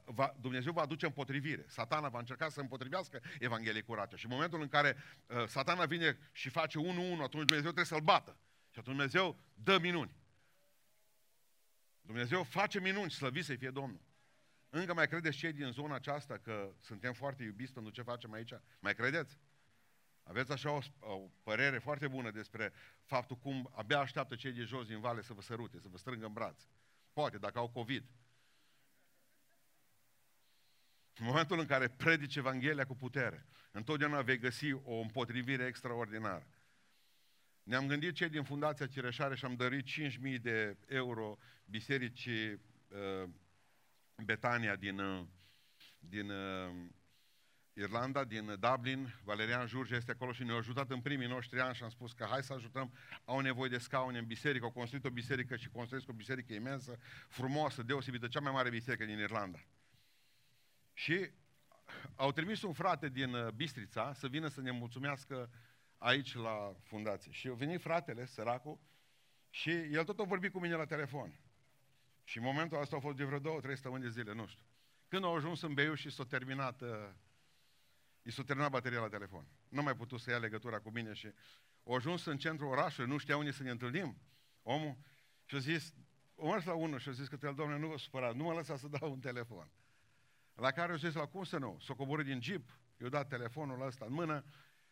va, 0.06 0.36
Dumnezeu 0.39 0.74
va 0.74 0.82
aduce 0.82 1.06
împotrivire. 1.06 1.65
Satana 1.68 2.10
va 2.10 2.20
încerca 2.20 2.50
să 2.50 2.60
împotrivească 2.60 3.22
Evanghelia 3.39 3.84
curată. 3.84 4.15
Și 4.15 4.25
în 4.25 4.32
momentul 4.32 4.62
în 4.62 4.68
care 4.68 4.96
uh, 5.27 5.48
satana 5.48 5.86
vine 5.86 6.18
și 6.32 6.50
face 6.50 6.80
1-1, 6.80 6.82
atunci 6.82 7.30
Dumnezeu 7.30 7.62
trebuie 7.62 7.86
să-l 7.86 8.01
bată. 8.01 8.38
Și 8.70 8.80
atunci 8.80 8.96
Dumnezeu 8.96 9.39
dă 9.54 9.77
minuni. 9.82 10.12
Dumnezeu 12.01 12.44
face 12.44 12.80
minuni, 12.80 13.12
slăvit 13.12 13.46
să 13.46 13.56
fie 13.56 13.70
Domnul. 13.70 14.01
Încă 14.70 14.94
mai 14.94 15.08
credeți 15.08 15.38
cei 15.38 15.54
din 15.54 15.72
zona 15.72 15.96
aceasta 15.96 16.38
că 16.38 16.74
suntem 16.80 17.13
foarte 17.13 17.44
iubiți 17.44 17.74
pentru 17.74 17.92
ce 17.92 18.01
facem 18.01 18.34
aici? 18.34 18.54
Mai 18.80 18.96
credeți? 18.96 19.39
Aveți 20.24 20.51
așa 20.51 20.72
o, 20.72 20.80
o 21.00 21.30
părere 21.44 21.77
foarte 21.77 22.08
bună 22.08 22.32
despre 22.32 22.74
faptul 23.04 23.38
cum 23.38 23.72
abia 23.75 24.00
așteaptă 24.00 24.36
cei 24.36 24.51
de 24.51 24.63
jos 24.63 24.88
din 24.88 25.00
vale 25.00 25.22
să 25.22 25.34
vă 25.34 25.42
sărute, 25.42 25.80
să 25.80 25.88
vă 25.88 25.98
strângă 25.98 26.25
în 26.25 26.34
braț. 26.34 26.68
Poate, 27.16 27.38
dacă 27.38 27.60
au 27.60 27.70
COVID. 27.70 28.04
În 31.18 31.26
momentul 31.26 31.60
în 31.60 31.66
care 31.66 31.88
predici 31.88 32.36
Evanghelia 32.36 32.86
cu 32.86 32.96
putere, 32.96 33.46
întotdeauna 33.72 34.22
vei 34.22 34.38
găsi 34.38 34.72
o 34.72 35.00
împotrivire 35.00 35.66
extraordinară. 35.66 36.48
Ne-am 37.64 37.88
gândit 37.88 38.16
cei 38.16 38.30
din 38.30 38.44
Fundația 38.44 38.88
Cireșare 38.88 39.36
și 39.36 39.46
am 39.46 39.56
dărit 39.56 39.86
5.000 39.86 40.42
de 40.42 40.78
euro 40.88 41.38
bisericii 41.66 42.52
uh, 42.52 43.30
Betania 44.26 44.76
din, 44.76 45.00
uh, 45.00 45.26
din 46.00 46.30
uh, 46.30 46.76
Irlanda, 47.77 48.24
din 48.24 48.58
Dublin, 48.60 49.13
Valerian 49.24 49.67
Jurge 49.67 49.96
este 49.96 50.12
acolo 50.12 50.32
și 50.32 50.44
ne-a 50.44 50.55
ajutat 50.55 50.89
în 50.89 51.01
primii 51.01 51.27
noștri 51.27 51.60
ani 51.60 51.75
și 51.75 51.84
am 51.84 51.89
spus 51.89 52.13
că 52.13 52.25
hai 52.29 52.44
să 52.44 52.53
ajutăm, 52.53 52.94
au 53.25 53.39
nevoie 53.39 53.70
de 53.70 53.77
scaune 53.77 54.17
în 54.17 54.25
biserică, 54.25 54.65
au 54.65 54.72
construit 54.72 55.05
o 55.05 55.10
biserică 55.10 55.55
și 55.55 55.70
construiesc 55.70 56.10
o 56.10 56.13
biserică 56.13 56.53
imensă, 56.53 56.98
frumoasă, 57.27 57.84
deosebită, 57.84 58.27
cea 58.27 58.39
mai 58.39 58.51
mare 58.51 58.70
biserică 58.70 59.05
din 59.05 59.17
Irlanda. 59.17 59.60
Și 60.94 61.29
au 62.15 62.32
trimis 62.32 62.62
un 62.62 62.74
frate 62.74 63.10
din 63.10 63.34
uh, 63.34 63.51
Bistrița 63.51 64.13
să 64.13 64.27
vină 64.27 64.48
să 64.48 64.62
ne 64.62 64.72
mulțumească 64.72 65.50
aici 65.98 66.36
la 66.36 66.75
fundație. 66.84 67.32
Și 67.32 67.48
a 67.48 67.53
venit 67.53 67.82
fratele, 67.82 68.25
săracul, 68.25 68.79
și 69.50 69.70
el 69.72 70.03
tot 70.03 70.20
a 70.20 70.24
vorbit 70.24 70.51
cu 70.51 70.60
mine 70.60 70.75
la 70.75 70.86
telefon. 70.86 71.39
Și 72.24 72.38
în 72.38 72.44
momentul 72.44 72.82
ăsta 72.82 72.96
au 72.96 73.01
fost 73.01 73.17
de 73.17 73.24
vreo 73.24 73.39
două, 73.39 73.60
trei 73.60 73.75
săptămâni 73.75 74.03
de 74.03 74.10
zile, 74.10 74.34
nu 74.34 74.48
știu. 74.48 74.65
Când 75.08 75.24
au 75.24 75.36
ajuns 75.36 75.62
în 75.62 75.74
Beiuș 75.74 76.00
și 76.00 76.10
s-a 76.10 76.24
terminat 76.24 76.82
uh, 76.82 76.89
I 78.27 78.32
s-a 78.32 78.44
terminat 78.44 78.72
bateria 78.72 79.00
la 79.00 79.08
telefon. 79.08 79.48
Nu 79.70 79.82
mai 79.82 79.96
putut 79.96 80.20
să 80.20 80.32
ia 80.32 80.38
legătura 80.38 80.79
cu 80.79 80.89
mine 80.89 81.13
și 81.13 81.34
au 81.84 81.94
ajuns 81.94 82.25
în 82.25 82.38
centrul 82.38 82.70
orașului, 82.70 83.10
nu 83.10 83.17
știa 83.17 83.38
unde 83.38 83.51
să 83.51 83.63
ne 83.63 83.70
întâlnim. 83.70 84.17
Omul 84.62 84.98
și 85.46 85.55
a 85.55 85.60
zis, 85.60 85.94
o 86.36 86.51
mers 86.51 86.65
la 86.65 86.74
unul 86.74 87.00
și 87.00 87.10
a 87.10 87.12
zis 87.12 87.27
că 87.27 87.38
el, 87.41 87.53
domnule, 87.53 87.79
nu 87.79 87.88
vă 87.88 87.98
supărați, 87.98 88.38
nu 88.38 88.44
mă 88.44 88.53
lăsa 88.53 88.77
să 88.77 88.88
dau 88.88 89.12
un 89.12 89.20
telefon. 89.20 89.72
La 90.53 90.72
care 90.72 90.91
au 90.91 90.98
zis, 90.98 91.13
la 91.13 91.25
cum 91.25 91.44
să 91.44 91.58
nu? 91.58 91.77
S-a 91.82 91.94
coborât 91.94 92.25
din 92.25 92.41
jeep, 92.41 92.70
i-a 93.01 93.10
dat 93.10 93.27
telefonul 93.27 93.86
ăsta 93.86 94.05
în 94.05 94.13
mână, 94.13 94.44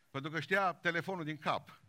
pentru 0.10 0.32
că 0.32 0.40
știa 0.40 0.74
telefonul 0.74 1.24
din 1.24 1.38
cap. 1.38 1.82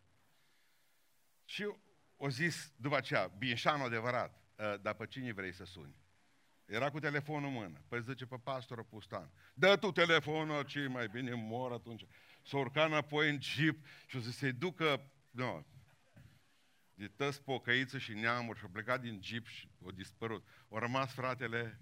Și 1.44 1.74
o 2.16 2.28
zis 2.28 2.72
după 2.76 2.96
aceea, 2.96 3.26
binșanul 3.26 3.86
adevărat, 3.86 4.42
ă, 4.58 4.76
dar 4.76 4.94
pe 4.94 5.06
cine 5.06 5.32
vrei 5.32 5.52
să 5.52 5.64
suni? 5.64 6.03
Era 6.64 6.90
cu 6.90 6.98
telefonul 6.98 7.48
în 7.48 7.54
mână. 7.54 7.80
Păi 7.88 8.02
zice 8.02 8.26
pe 8.26 8.36
pastorul 8.42 8.84
Pustan, 8.84 9.30
dă 9.54 9.76
tu 9.76 9.92
telefonul, 9.92 10.62
ce 10.62 10.86
mai 10.86 11.08
bine 11.08 11.34
mor 11.34 11.72
atunci. 11.72 12.04
S-a 12.42 12.56
urcat 12.56 12.86
înapoi 12.86 13.30
în 13.30 13.40
jeep 13.40 13.84
și 14.06 14.16
o 14.16 14.20
să 14.20 14.30
se 14.30 14.50
ducă, 14.50 15.10
nu, 15.30 15.66
de 16.94 17.08
tăți 17.08 17.42
pocăiță 17.42 17.98
și 17.98 18.12
neamuri 18.12 18.58
și 18.58 18.64
a 18.64 18.68
plecat 18.72 19.00
din 19.00 19.20
jeep 19.22 19.46
și 19.46 19.68
a 19.86 19.90
dispărut. 19.94 20.46
Au 20.68 20.78
rămas 20.78 21.12
fratele, 21.12 21.80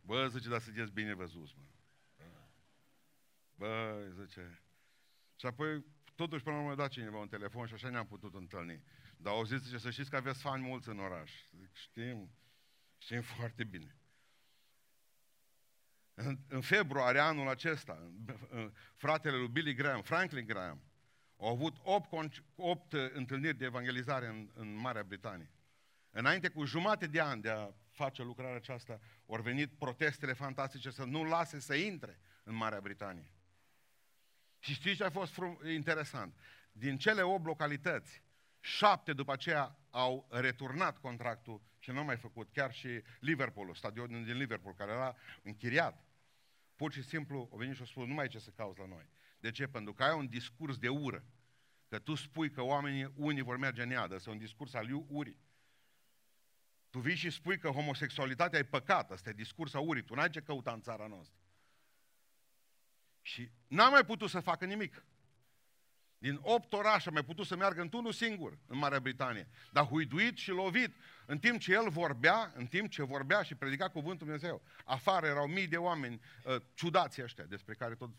bă, 0.00 0.28
zice, 0.28 0.48
dar 0.48 0.60
sunteți 0.60 0.92
bine 0.92 1.14
văzuți, 1.14 1.54
mă. 1.56 1.64
Bă, 3.54 4.02
zice. 4.20 4.62
Și 5.36 5.46
apoi, 5.46 5.84
totuși, 6.14 6.42
până 6.42 6.56
la 6.56 6.62
urmă, 6.62 6.72
a 6.72 6.76
dat 6.76 6.90
cineva 6.90 7.18
un 7.18 7.28
telefon 7.28 7.66
și 7.66 7.74
așa 7.74 7.88
ne-am 7.88 8.06
putut 8.06 8.34
întâlni. 8.34 8.82
Dar 9.16 9.32
au 9.32 9.44
zis, 9.44 9.60
zice, 9.62 9.78
să 9.78 9.90
știți 9.90 10.10
că 10.10 10.16
aveți 10.16 10.40
fani 10.40 10.62
mulți 10.62 10.88
în 10.88 10.98
oraș. 10.98 11.32
Zic, 11.58 11.74
știm, 11.74 12.30
știm 12.98 13.20
foarte 13.36 13.64
bine. 13.64 13.97
În, 16.20 16.38
în 16.48 16.60
februarie 16.60 17.20
anul 17.20 17.48
acesta, 17.48 18.10
fratele 18.96 19.36
lui 19.36 19.48
Billy 19.48 19.74
Graham, 19.74 20.02
Franklin 20.02 20.46
Graham, 20.46 20.80
au 21.36 21.48
avut 21.48 21.76
8, 21.82 22.42
8 22.56 22.92
întâlniri 22.92 23.56
de 23.56 23.64
evangelizare 23.64 24.26
în, 24.26 24.50
în 24.54 24.74
Marea 24.74 25.02
Britanie. 25.02 25.50
Înainte 26.10 26.48
cu 26.48 26.64
jumate 26.64 27.06
de 27.06 27.20
ani 27.20 27.42
de 27.42 27.50
a 27.50 27.70
face 27.90 28.22
lucrarea 28.22 28.56
aceasta, 28.56 29.00
au 29.26 29.40
venit 29.40 29.72
protestele 29.72 30.32
fantastice 30.32 30.90
să 30.90 31.04
nu 31.04 31.24
lase 31.24 31.60
să 31.60 31.74
intre 31.74 32.18
în 32.42 32.54
Marea 32.54 32.80
Britanie. 32.80 33.30
Și 34.58 34.72
știți 34.72 34.96
ce 34.96 35.04
a 35.04 35.10
fost 35.10 35.34
interesant? 35.72 36.34
Din 36.72 36.98
cele 36.98 37.22
8 37.22 37.44
localități, 37.44 38.22
șapte 38.60 39.12
după 39.12 39.32
aceea 39.32 39.76
au 39.90 40.28
returnat 40.30 40.98
contractul 40.98 41.62
și 41.78 41.90
nu 41.90 41.98
au 41.98 42.04
mai 42.04 42.16
făcut. 42.16 42.48
Chiar 42.52 42.72
și 42.72 43.02
Liverpool, 43.20 43.74
stadionul 43.74 44.24
din 44.24 44.36
Liverpool, 44.36 44.74
care 44.74 44.92
era 44.92 45.16
închiriat. 45.42 46.07
Pur 46.78 46.92
și 46.92 47.02
simplu, 47.02 47.48
o 47.50 47.56
venit 47.56 47.74
și 47.74 47.82
o 47.82 47.84
spus, 47.84 48.06
nu 48.06 48.14
mai 48.14 48.28
ce 48.28 48.38
să 48.38 48.50
cauți 48.50 48.78
la 48.78 48.86
noi. 48.86 49.08
De 49.40 49.50
ce? 49.50 49.66
Pentru 49.66 49.92
că 49.92 50.02
ai 50.02 50.16
un 50.16 50.26
discurs 50.26 50.76
de 50.76 50.88
ură. 50.88 51.24
Că 51.88 51.98
tu 51.98 52.14
spui 52.14 52.50
că 52.50 52.62
oamenii, 52.62 53.12
unii 53.14 53.42
vor 53.42 53.56
merge 53.56 53.82
în 53.82 53.90
iadă, 53.90 54.14
este 54.14 54.30
un 54.30 54.38
discurs 54.38 54.74
al 54.74 55.04
urii. 55.08 55.38
Tu 56.90 56.98
vii 56.98 57.14
și 57.14 57.30
spui 57.30 57.58
că 57.58 57.68
homosexualitatea 57.68 58.58
e 58.58 58.62
păcat, 58.62 59.10
ăsta 59.10 59.30
e 59.30 59.32
discursul 59.32 59.88
urii, 59.88 60.02
tu 60.02 60.14
n-ai 60.14 60.30
ce 60.30 60.40
căuta 60.40 60.72
în 60.72 60.80
țara 60.80 61.06
noastră. 61.06 61.38
Și 63.22 63.50
n-am 63.66 63.90
mai 63.90 64.04
putut 64.04 64.30
să 64.30 64.40
facă 64.40 64.64
nimic. 64.64 65.04
Din 66.18 66.38
opt 66.42 66.72
orașe 66.72 67.10
mai 67.10 67.24
putut 67.24 67.46
să 67.46 67.56
meargă 67.56 67.80
într-unul 67.80 68.12
singur 68.12 68.58
în 68.66 68.78
Marea 68.78 69.00
Britanie. 69.00 69.48
Dar 69.72 69.84
huiduit 69.84 70.36
și 70.36 70.50
lovit, 70.50 70.94
în 71.26 71.38
timp 71.38 71.60
ce 71.60 71.72
el 71.72 71.88
vorbea, 71.88 72.52
în 72.54 72.66
timp 72.66 72.90
ce 72.90 73.02
vorbea 73.02 73.42
și 73.42 73.54
predica 73.54 73.88
cuvântul 73.88 74.26
Dumnezeu. 74.26 74.62
Afară 74.84 75.26
erau 75.26 75.46
mii 75.46 75.66
de 75.66 75.76
oameni 75.76 76.20
uh, 76.44 76.56
ciudați 76.74 77.22
ăștia 77.22 77.44
despre 77.44 77.74
care 77.74 77.94
tot 77.94 78.10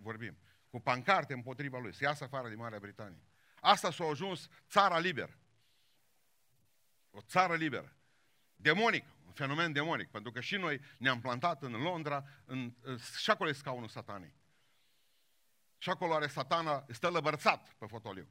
vorbim. 0.00 0.38
Cu 0.70 0.80
pancarte 0.80 1.32
împotriva 1.32 1.78
lui. 1.78 1.94
Să 1.94 2.04
iasă 2.04 2.24
afară 2.24 2.48
din 2.48 2.58
Marea 2.58 2.78
Britanie. 2.78 3.22
Asta 3.60 3.90
s-a 3.90 4.04
ajuns 4.04 4.48
țara 4.68 4.98
liberă. 4.98 5.38
O 7.10 7.20
țară 7.20 7.54
liberă. 7.54 7.96
Demonic, 8.56 9.04
un 9.26 9.32
fenomen 9.32 9.72
demonic, 9.72 10.08
pentru 10.10 10.32
că 10.32 10.40
și 10.40 10.56
noi 10.56 10.80
ne-am 10.98 11.20
plantat 11.20 11.62
în 11.62 11.72
Londra, 11.72 12.24
în, 12.44 12.74
și 13.18 13.30
acolo 13.30 13.48
e 13.48 13.52
scaunul 13.52 13.88
satanei. 13.88 14.37
Și 15.78 15.90
acolo 15.90 16.14
are 16.14 16.26
satana, 16.26 16.84
stă 16.88 17.08
lăbărțat 17.08 17.74
pe 17.78 17.86
fotoliu. 17.86 18.28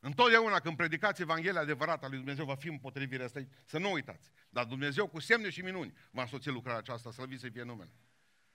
Întotdeauna 0.00 0.60
când 0.60 0.76
predicați 0.76 1.22
Evanghelia 1.22 1.60
adevărată 1.60 2.04
a 2.04 2.08
lui 2.08 2.16
Dumnezeu 2.16 2.44
va 2.44 2.54
fi 2.54 2.68
împotrivirea 2.68 3.24
asta, 3.24 3.40
să 3.64 3.78
nu 3.78 3.90
uitați. 3.90 4.30
Dar 4.48 4.64
Dumnezeu 4.64 5.08
cu 5.08 5.20
semne 5.20 5.50
și 5.50 5.60
minuni 5.60 5.94
va 6.10 6.22
însoți 6.22 6.48
lucrarea 6.48 6.78
aceasta, 6.78 7.10
să 7.10 7.26
să 7.36 7.48
fie 7.48 7.62
numele. 7.62 7.90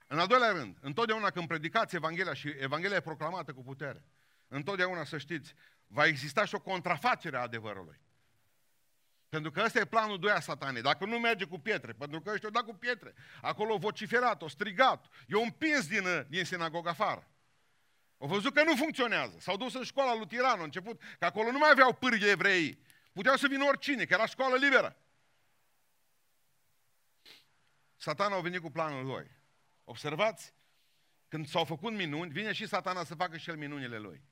În 0.08 0.20
al 0.20 0.28
doilea 0.28 0.52
rând, 0.52 0.78
întotdeauna 0.82 1.30
când 1.30 1.48
predicați 1.48 1.96
Evanghelia 1.96 2.34
și 2.34 2.54
Evanghelia 2.60 2.96
e 2.96 3.02
proclamată 3.02 3.54
cu 3.54 3.64
putere, 3.64 4.04
întotdeauna 4.48 5.04
să 5.04 5.18
știți, 5.18 5.54
va 5.88 6.06
exista 6.06 6.46
și 6.46 6.56
o 6.56 6.60
contrafacere 6.60 7.38
a 7.38 7.42
adevărului. 7.42 8.00
Pentru 9.30 9.52
că 9.52 9.62
ăsta 9.66 9.80
e 9.80 9.86
planul 9.86 10.20
2 10.20 10.32
a 10.32 10.40
satanei. 10.40 10.82
Dacă 10.82 11.06
nu 11.06 11.20
merge 11.20 11.46
cu 11.46 11.60
pietre, 11.60 11.94
pentru 11.94 12.22
că 12.22 12.32
ăștia 12.32 12.48
au 12.48 12.54
dat 12.54 12.64
cu 12.64 12.74
pietre, 12.74 13.14
acolo 13.42 13.72
au 13.72 13.78
vociferat, 13.78 14.42
au 14.42 14.48
strigat, 14.48 15.06
i-au 15.28 15.42
împins 15.42 15.88
din, 15.88 16.26
din 16.30 16.46
sinagoga 16.46 16.90
afară. 16.90 17.28
Au 18.18 18.28
văzut 18.28 18.54
că 18.54 18.64
nu 18.64 18.76
funcționează. 18.76 19.36
S-au 19.40 19.58
dus 19.58 19.74
în 19.74 19.84
școala 19.84 20.16
lui 20.16 20.28
Tiran, 20.28 20.58
au 20.58 20.64
început, 20.64 21.02
că 21.20 21.26
acolo 21.26 21.52
nu 21.52 21.58
mai 21.58 21.70
aveau 21.72 21.94
pârghie 21.94 22.30
evrei. 22.30 22.80
Puteau 23.14 23.36
să 23.36 23.48
vină 23.48 23.64
oricine, 23.64 24.06
că 24.06 24.14
era 24.14 24.26
școală 24.26 24.56
liberă. 24.56 24.98
Satana 27.96 28.36
a 28.36 28.40
venit 28.40 28.62
cu 28.62 28.70
planul 28.70 29.06
lui. 29.06 29.32
Observați? 29.84 30.54
Când 31.28 31.48
s-au 31.48 31.66
făcut 31.66 31.94
minuni, 31.94 32.32
vine 32.32 32.52
și 32.54 32.68
satana 32.68 33.04
să 33.04 33.16
facă 33.16 33.38
și 33.38 33.50
el 33.50 33.56
minunile 33.56 33.98
lui. 33.98 34.24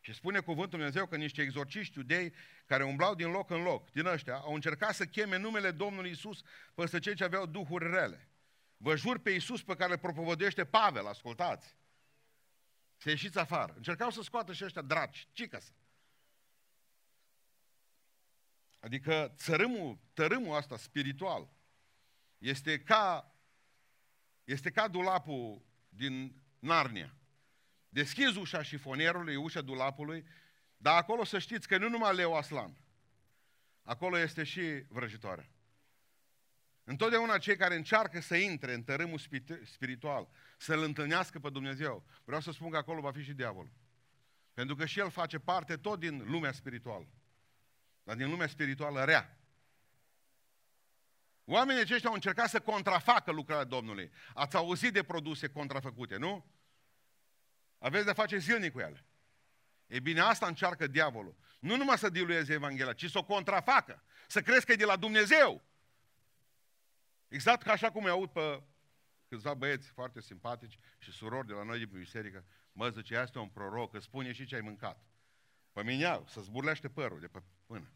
Și 0.00 0.14
spune 0.14 0.40
cuvântul 0.40 0.78
Dumnezeu 0.78 1.06
că 1.06 1.16
niște 1.16 1.42
exorciști 1.42 1.98
iudei 1.98 2.34
care 2.66 2.84
umblau 2.84 3.14
din 3.14 3.30
loc 3.30 3.50
în 3.50 3.62
loc, 3.62 3.90
din 3.90 4.06
ăștia, 4.06 4.34
au 4.34 4.54
încercat 4.54 4.94
să 4.94 5.04
cheme 5.04 5.36
numele 5.36 5.70
Domnului 5.70 6.10
Isus 6.10 6.40
peste 6.74 6.98
cei 6.98 7.14
ce 7.14 7.24
aveau 7.24 7.46
duhuri 7.46 7.90
rele. 7.90 8.28
Vă 8.76 8.96
jur 8.96 9.18
pe 9.18 9.30
Isus 9.30 9.62
pe 9.62 9.76
care 9.76 9.92
îl 9.92 9.98
propovădește 9.98 10.64
Pavel, 10.64 11.06
ascultați. 11.06 11.76
Să 13.02 13.08
ieșiți 13.08 13.38
afară. 13.38 13.74
Încercau 13.76 14.10
să 14.10 14.22
scoată 14.22 14.52
și 14.52 14.64
ăștia 14.64 14.82
draci, 14.82 15.28
să. 15.32 15.74
Adică 18.80 19.34
țărâmul, 19.36 19.98
tărâmul 20.12 20.56
asta 20.56 20.76
spiritual 20.76 21.48
este 22.38 22.80
ca, 22.80 23.34
este 24.44 24.70
ca 24.70 24.88
dulapul 24.88 25.62
din 25.88 26.42
Narnia. 26.58 27.14
Deschizi 27.88 28.38
ușa 28.38 28.62
șifonierului, 28.62 29.36
ușa 29.36 29.60
dulapului, 29.60 30.24
dar 30.76 30.96
acolo 30.96 31.24
să 31.24 31.38
știți 31.38 31.68
că 31.68 31.78
nu 31.78 31.88
numai 31.88 32.14
leu 32.14 32.34
aslan. 32.34 32.76
Acolo 33.82 34.18
este 34.18 34.44
și 34.44 34.84
vrăjitoarea. 34.88 35.50
Întotdeauna 36.84 37.38
cei 37.38 37.56
care 37.56 37.74
încearcă 37.74 38.20
să 38.20 38.36
intre 38.36 38.74
în 38.74 38.82
tărâmul 38.82 39.18
spiritual, 39.64 40.28
să-L 40.60 40.82
întâlnească 40.82 41.38
pe 41.38 41.50
Dumnezeu, 41.50 42.04
vreau 42.24 42.40
să 42.40 42.50
spun 42.50 42.70
că 42.70 42.76
acolo 42.76 43.00
va 43.00 43.12
fi 43.12 43.22
și 43.22 43.32
diavolul. 43.32 43.72
Pentru 44.54 44.76
că 44.76 44.86
și 44.86 44.98
el 44.98 45.10
face 45.10 45.38
parte 45.38 45.76
tot 45.76 45.98
din 45.98 46.24
lumea 46.26 46.52
spirituală. 46.52 47.08
Dar 48.02 48.16
din 48.16 48.30
lumea 48.30 48.46
spirituală 48.46 49.04
rea. 49.04 49.38
Oamenii 51.44 51.82
aceștia 51.82 52.08
au 52.08 52.14
încercat 52.14 52.48
să 52.48 52.60
contrafacă 52.60 53.32
lucrarea 53.32 53.64
Domnului. 53.64 54.10
Ați 54.34 54.56
auzit 54.56 54.92
de 54.92 55.02
produse 55.02 55.48
contrafăcute, 55.48 56.16
nu? 56.16 56.46
Aveți 57.78 58.06
de 58.06 58.12
face 58.12 58.36
zilnic 58.36 58.72
cu 58.72 58.80
ele. 58.80 59.04
E 59.86 60.00
bine, 60.00 60.20
asta 60.20 60.46
încearcă 60.46 60.86
diavolul. 60.86 61.36
Nu 61.58 61.76
numai 61.76 61.98
să 61.98 62.08
dilueze 62.08 62.52
Evanghelia, 62.52 62.92
ci 62.92 63.10
să 63.10 63.18
o 63.18 63.24
contrafacă. 63.24 64.02
Să 64.26 64.40
crezi 64.40 64.66
că 64.66 64.72
e 64.72 64.76
de 64.76 64.84
la 64.84 64.96
Dumnezeu. 64.96 65.62
Exact 67.28 67.62
ca 67.62 67.72
așa 67.72 67.90
cum 67.90 68.04
îi 68.04 68.10
aud 68.10 68.30
pe 68.30 68.62
câțiva 69.30 69.54
băieți 69.54 69.88
foarte 69.88 70.20
simpatici 70.20 70.78
și 70.98 71.12
surori 71.12 71.46
de 71.46 71.52
la 71.52 71.62
noi 71.62 71.78
din 71.78 71.98
biserică, 71.98 72.44
mă 72.72 72.88
zice, 72.88 73.14
este 73.14 73.38
un 73.38 73.48
proroc, 73.48 73.94
îți 73.94 74.04
spune 74.04 74.32
și 74.32 74.46
ce 74.46 74.54
ai 74.54 74.60
mâncat. 74.60 75.04
Pe 75.72 75.82
mine 75.82 76.22
să 76.26 76.40
zburlește 76.40 76.88
părul 76.88 77.20
de 77.20 77.26
pe 77.26 77.42
până. 77.66 77.90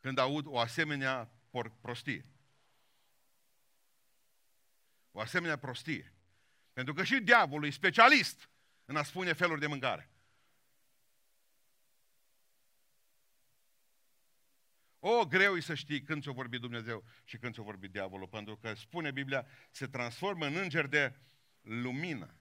Când 0.00 0.18
aud 0.18 0.46
o 0.46 0.58
asemenea 0.58 1.30
prostie. 1.80 2.26
O 5.12 5.20
asemenea 5.20 5.56
prostie. 5.56 6.12
Pentru 6.72 6.94
că 6.94 7.04
și 7.04 7.20
diavolul 7.20 7.66
e 7.66 7.70
specialist 7.70 8.50
în 8.84 8.96
a 8.96 9.02
spune 9.02 9.32
feluri 9.32 9.60
de 9.60 9.66
mâncare. 9.66 10.10
O, 15.08 15.26
greu 15.26 15.56
e 15.56 15.60
să 15.60 15.74
știi 15.74 16.02
când 16.02 16.22
ți-o 16.22 16.32
vorbi 16.32 16.58
Dumnezeu 16.58 17.04
și 17.24 17.36
când 17.36 17.54
ți-o 17.54 17.62
vorbi 17.62 17.88
diavolul, 17.88 18.28
pentru 18.28 18.56
că 18.56 18.74
spune 18.74 19.10
Biblia, 19.10 19.46
se 19.70 19.86
transformă 19.86 20.46
în 20.46 20.56
înger 20.56 20.86
de 20.86 21.14
lumină. 21.60 22.34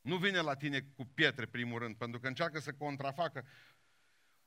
Nu 0.00 0.16
vine 0.16 0.40
la 0.40 0.54
tine 0.54 0.80
cu 0.80 1.04
pietre, 1.04 1.46
primul 1.46 1.78
rând, 1.78 1.96
pentru 1.96 2.20
că 2.20 2.26
încearcă 2.26 2.60
să 2.60 2.72
contrafacă. 2.72 3.44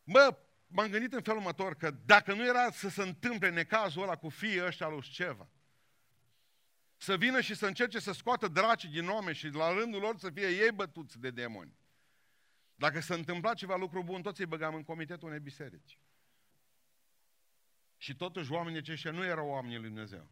Mă, 0.04 0.38
m-am 0.67 0.89
gândit 0.89 1.13
în 1.13 1.22
felul 1.22 1.39
următor 1.39 1.76
că 1.76 1.91
dacă 2.06 2.34
nu 2.34 2.46
era 2.46 2.72
să 2.72 2.89
se 2.89 3.02
întâmple 3.02 3.50
necazul 3.50 4.02
ăla 4.02 4.15
cu 4.15 4.30
fiii 4.30 4.65
ăștia 4.65 4.88
lui 4.88 5.02
ceva, 5.02 5.50
să 6.98 7.17
vină 7.17 7.41
și 7.41 7.56
să 7.56 7.65
încerce 7.65 8.00
să 8.00 8.12
scoată 8.12 8.48
dracii 8.48 8.89
din 8.89 9.08
oameni 9.08 9.36
și 9.36 9.48
la 9.48 9.74
rândul 9.74 10.02
lor 10.02 10.17
să 10.17 10.30
fie 10.30 10.48
ei 10.48 10.72
bătuți 10.72 11.20
de 11.20 11.30
demoni. 11.30 11.78
Dacă 12.76 13.00
se 13.00 13.13
întâmpla 13.13 13.54
ceva 13.54 13.76
lucru 13.76 14.04
bun, 14.04 14.22
toți 14.22 14.41
îi 14.41 14.48
băgam 14.48 14.76
în 14.76 14.84
comitetul 14.84 15.28
unei 15.28 15.39
biserici. 15.39 16.00
Și 17.97 18.15
totuși 18.15 18.51
oamenii 18.51 18.79
aceștia 18.79 19.12
nu 19.12 19.25
erau 19.25 19.47
oamenii 19.47 19.77
lui 19.77 19.88
Dumnezeu. 19.88 20.27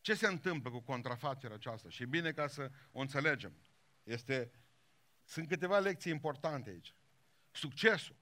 Ce 0.00 0.14
se 0.14 0.26
întâmplă 0.26 0.70
cu 0.70 0.80
contrafacerea 0.80 1.56
aceasta? 1.56 1.88
Și 1.88 2.02
e 2.02 2.06
bine 2.06 2.32
ca 2.32 2.46
să 2.46 2.70
o 2.92 3.00
înțelegem. 3.00 3.56
Este, 4.02 4.52
sunt 5.24 5.48
câteva 5.48 5.78
lecții 5.78 6.12
importante 6.12 6.70
aici. 6.70 6.94
Succesul. 7.50 8.16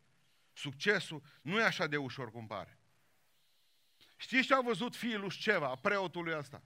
Succesul 0.52 1.22
nu 1.42 1.58
e 1.58 1.64
așa 1.64 1.86
de 1.86 1.96
ușor 1.96 2.30
cum 2.30 2.46
pare. 2.46 2.78
Știți 4.16 4.46
ce 4.46 4.54
au 4.54 4.62
văzut 4.62 4.96
fiul 4.96 5.20
lui 5.20 5.32
Sceva, 5.32 5.74
preotului 5.74 6.36
ăsta? 6.36 6.62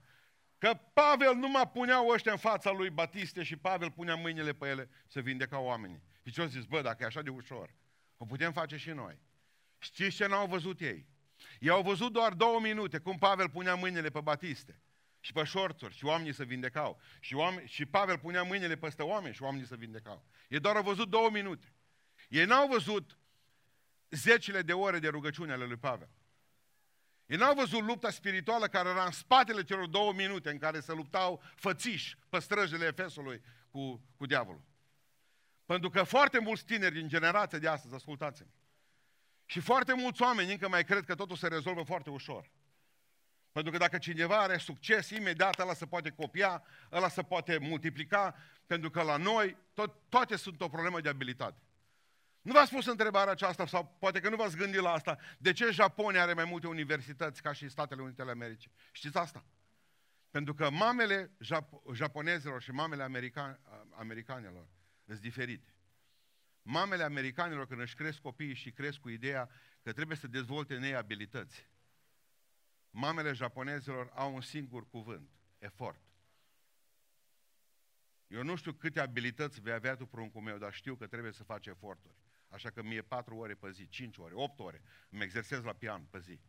Că 0.57 0.79
Pavel 0.93 1.35
nu 1.35 1.49
mai 1.49 1.69
puneau 1.69 2.07
ăștia 2.07 2.31
în 2.31 2.37
fața 2.37 2.71
lui 2.71 2.89
Batiste 2.89 3.43
și 3.43 3.55
Pavel 3.55 3.91
punea 3.91 4.15
mâinile 4.15 4.53
pe 4.53 4.67
ele 4.67 4.89
să 5.07 5.21
vindecau 5.21 5.65
oamenii. 5.65 6.01
Și 6.23 6.33
ce 6.33 6.41
au 6.41 6.47
zis, 6.47 6.65
bă, 6.65 6.81
dacă 6.81 7.03
e 7.03 7.05
așa 7.05 7.21
de 7.21 7.29
ușor, 7.29 7.75
o 8.17 8.25
putem 8.25 8.51
face 8.51 8.77
și 8.77 8.89
noi. 8.89 9.19
Știți 9.77 10.15
ce 10.15 10.27
n-au 10.27 10.47
văzut 10.47 10.81
ei? 10.81 11.07
Ei 11.59 11.69
au 11.69 11.81
văzut 11.81 12.11
doar 12.11 12.33
două 12.33 12.59
minute 12.59 12.97
cum 12.97 13.17
Pavel 13.17 13.49
punea 13.49 13.75
mâinile 13.75 14.09
pe 14.09 14.19
Batiste 14.19 14.81
și 15.19 15.33
pe 15.33 15.43
șorțuri 15.43 15.95
și 15.95 16.05
oamenii 16.05 16.33
se 16.33 16.43
vindecau. 16.43 16.99
Și, 17.19 17.35
oameni, 17.35 17.67
și 17.67 17.85
Pavel 17.85 18.17
punea 18.17 18.43
mâinile 18.43 18.75
peste 18.75 19.03
oameni 19.03 19.33
și 19.33 19.43
oamenii 19.43 19.67
se 19.67 19.75
vindecau. 19.75 20.25
Ei 20.47 20.59
doar 20.59 20.75
au 20.75 20.83
văzut 20.83 21.09
două 21.09 21.29
minute. 21.29 21.73
Ei 22.29 22.45
n-au 22.45 22.67
văzut 22.67 23.17
zecile 24.09 24.61
de 24.61 24.73
ore 24.73 24.99
de 24.99 25.07
rugăciune 25.07 25.51
ale 25.51 25.65
lui 25.65 25.77
Pavel. 25.77 26.09
Ei 27.25 27.37
n-au 27.37 27.55
văzut 27.55 27.81
lupta 27.81 28.09
spirituală 28.09 28.67
care 28.67 28.89
era 28.89 29.05
în 29.05 29.11
spatele 29.11 29.63
celor 29.63 29.87
două 29.87 30.13
minute 30.13 30.49
în 30.49 30.57
care 30.57 30.79
se 30.79 30.93
luptau 30.93 31.41
fățiși 31.55 32.17
pe 32.29 32.39
străjile 32.39 32.85
Efesului 32.85 33.41
cu, 33.69 34.01
cu 34.17 34.25
diavolul. 34.25 34.61
Pentru 35.65 35.89
că 35.89 36.03
foarte 36.03 36.39
mulți 36.39 36.65
tineri 36.65 36.93
din 36.93 37.07
generația 37.07 37.57
de 37.57 37.67
astăzi, 37.67 37.93
ascultați-mă, 37.93 38.49
și 39.49 39.59
foarte 39.59 39.93
mulți 39.93 40.21
oameni 40.21 40.51
încă 40.51 40.69
mai 40.69 40.83
cred 40.83 41.05
că 41.05 41.15
totul 41.15 41.35
se 41.35 41.47
rezolvă 41.47 41.83
foarte 41.83 42.09
ușor. 42.09 42.51
Pentru 43.51 43.71
că 43.71 43.77
dacă 43.77 43.97
cineva 43.97 44.37
are 44.37 44.57
succes, 44.57 45.09
imediat 45.09 45.59
ăla 45.59 45.73
se 45.73 45.85
poate 45.85 46.09
copia, 46.09 46.63
ăla 46.91 47.09
se 47.09 47.21
poate 47.21 47.57
multiplica, 47.57 48.35
pentru 48.65 48.89
că 48.89 49.01
la 49.01 49.17
noi 49.17 49.57
tot, 49.73 49.95
toate 50.09 50.35
sunt 50.35 50.61
o 50.61 50.67
problemă 50.67 51.01
de 51.01 51.09
abilitate. 51.09 51.61
Nu 52.41 52.53
v-ați 52.53 52.73
pus 52.73 52.85
întrebarea 52.85 53.31
aceasta 53.31 53.65
sau 53.65 53.95
poate 53.99 54.19
că 54.19 54.29
nu 54.29 54.35
v-ați 54.35 54.57
gândit 54.57 54.79
la 54.79 54.91
asta. 54.91 55.17
De 55.37 55.51
ce 55.51 55.71
Japonia 55.71 56.21
are 56.21 56.33
mai 56.33 56.45
multe 56.45 56.67
universități 56.67 57.41
ca 57.41 57.53
și 57.53 57.69
Statele 57.69 58.01
Unite 58.01 58.21
ale 58.21 58.31
Americii? 58.31 58.71
Știți 58.91 59.17
asta? 59.17 59.45
Pentru 60.31 60.53
că 60.53 60.69
mamele 60.69 61.31
Jap- 61.45 61.93
japonezilor 61.93 62.61
și 62.61 62.71
mamele 62.71 63.03
american- 63.03 63.59
americanelor 63.97 64.67
sunt 65.05 65.19
diferite. 65.19 65.76
Mamele 66.69 67.03
americanilor 67.03 67.67
când 67.67 67.81
își 67.81 67.95
cresc 67.95 68.19
copiii 68.19 68.53
și 68.53 68.71
cresc 68.71 68.99
cu 68.99 69.09
ideea 69.09 69.49
că 69.81 69.93
trebuie 69.93 70.17
să 70.17 70.27
dezvolte 70.27 70.75
în 70.75 70.83
ei 70.83 70.95
abilități. 70.95 71.67
Mamele 72.89 73.33
japonezilor 73.33 74.11
au 74.13 74.33
un 74.33 74.41
singur 74.41 74.89
cuvânt, 74.89 75.29
efort. 75.57 76.01
Eu 78.27 78.43
nu 78.43 78.55
știu 78.55 78.73
câte 78.73 78.99
abilități 78.99 79.61
vei 79.61 79.73
avea 79.73 79.95
tu 79.95 80.05
pruncul 80.05 80.41
meu, 80.41 80.57
dar 80.57 80.73
știu 80.73 80.95
că 80.95 81.07
trebuie 81.07 81.31
să 81.31 81.43
faci 81.43 81.67
eforturi. 81.67 82.15
Așa 82.47 82.69
că 82.69 82.83
mie 82.83 83.01
patru 83.01 83.35
ore 83.35 83.53
pe 83.53 83.71
zi, 83.71 83.87
cinci 83.87 84.17
ore, 84.17 84.33
opt 84.33 84.59
ore, 84.59 84.81
îmi 85.09 85.23
exersez 85.23 85.63
la 85.63 85.73
pian 85.73 86.03
pe 86.09 86.19
zi. 86.19 86.39